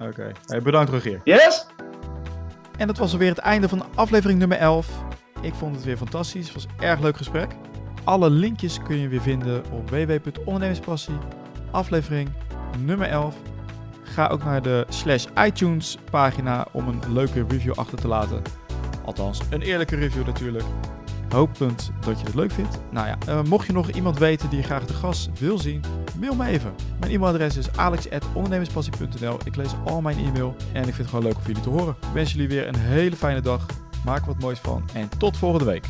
Oké, 0.00 0.32
okay. 0.46 0.62
bedankt 0.62 0.90
Rogier. 0.90 1.20
Yes! 1.24 1.66
En 2.78 2.86
dat 2.86 2.98
was 2.98 3.12
alweer 3.12 3.28
het 3.28 3.38
einde 3.38 3.68
van 3.68 3.84
aflevering 3.94 4.38
nummer 4.38 4.58
11. 4.58 5.04
Ik 5.42 5.54
vond 5.54 5.74
het 5.74 5.84
weer 5.84 5.96
fantastisch. 5.96 6.44
Het 6.44 6.54
was 6.54 6.64
een 6.64 6.84
erg 6.84 7.00
leuk 7.00 7.16
gesprek. 7.16 7.50
Alle 8.04 8.30
linkjes 8.30 8.82
kun 8.82 8.96
je 8.96 9.08
weer 9.08 9.20
vinden 9.20 9.62
op 9.72 9.90
www.ondernemerspassie. 9.90 11.18
Aflevering 11.70 12.28
nummer 12.84 13.08
11. 13.08 13.36
Ga 14.02 14.26
ook 14.26 14.44
naar 14.44 14.62
de 14.62 14.84
slash 14.88 15.26
iTunes 15.44 15.98
pagina 16.10 16.66
om 16.72 16.88
een 16.88 17.12
leuke 17.12 17.44
review 17.48 17.72
achter 17.72 17.98
te 17.98 18.08
laten. 18.08 18.42
Althans, 19.04 19.40
een 19.50 19.62
eerlijke 19.62 19.96
review 19.96 20.26
natuurlijk. 20.26 20.64
Hopend 21.30 21.92
dat 22.00 22.20
je 22.20 22.26
het 22.26 22.34
leuk 22.34 22.52
vindt. 22.52 22.78
Nou 22.90 23.06
ja, 23.06 23.18
uh, 23.28 23.42
mocht 23.42 23.66
je 23.66 23.72
nog 23.72 23.90
iemand 23.90 24.18
weten 24.18 24.50
die 24.50 24.62
graag 24.62 24.84
de 24.84 24.94
gast 24.94 25.30
wil 25.38 25.58
zien, 25.58 25.82
mail 26.18 26.34
me 26.34 26.46
even. 26.46 26.74
Mijn 27.00 27.12
e-mailadres 27.12 27.56
is 27.56 27.76
alex.ondernemerspassie.nl. 27.76 29.38
Ik 29.44 29.56
lees 29.56 29.70
al 29.84 30.00
mijn 30.00 30.18
e-mail 30.18 30.56
en 30.72 30.78
ik 30.80 30.94
vind 30.94 30.96
het 30.96 31.08
gewoon 31.08 31.24
leuk 31.24 31.36
om 31.36 31.42
jullie 31.46 31.62
te 31.62 31.70
horen. 31.70 31.96
Ik 32.00 32.12
wens 32.12 32.32
jullie 32.32 32.48
weer 32.48 32.68
een 32.68 32.78
hele 32.78 33.16
fijne 33.16 33.40
dag. 33.40 33.66
Maak 34.04 34.24
wat 34.24 34.38
moois 34.38 34.58
van 34.58 34.84
en 34.92 35.08
tot 35.18 35.36
volgende 35.36 35.64
week. 35.64 35.86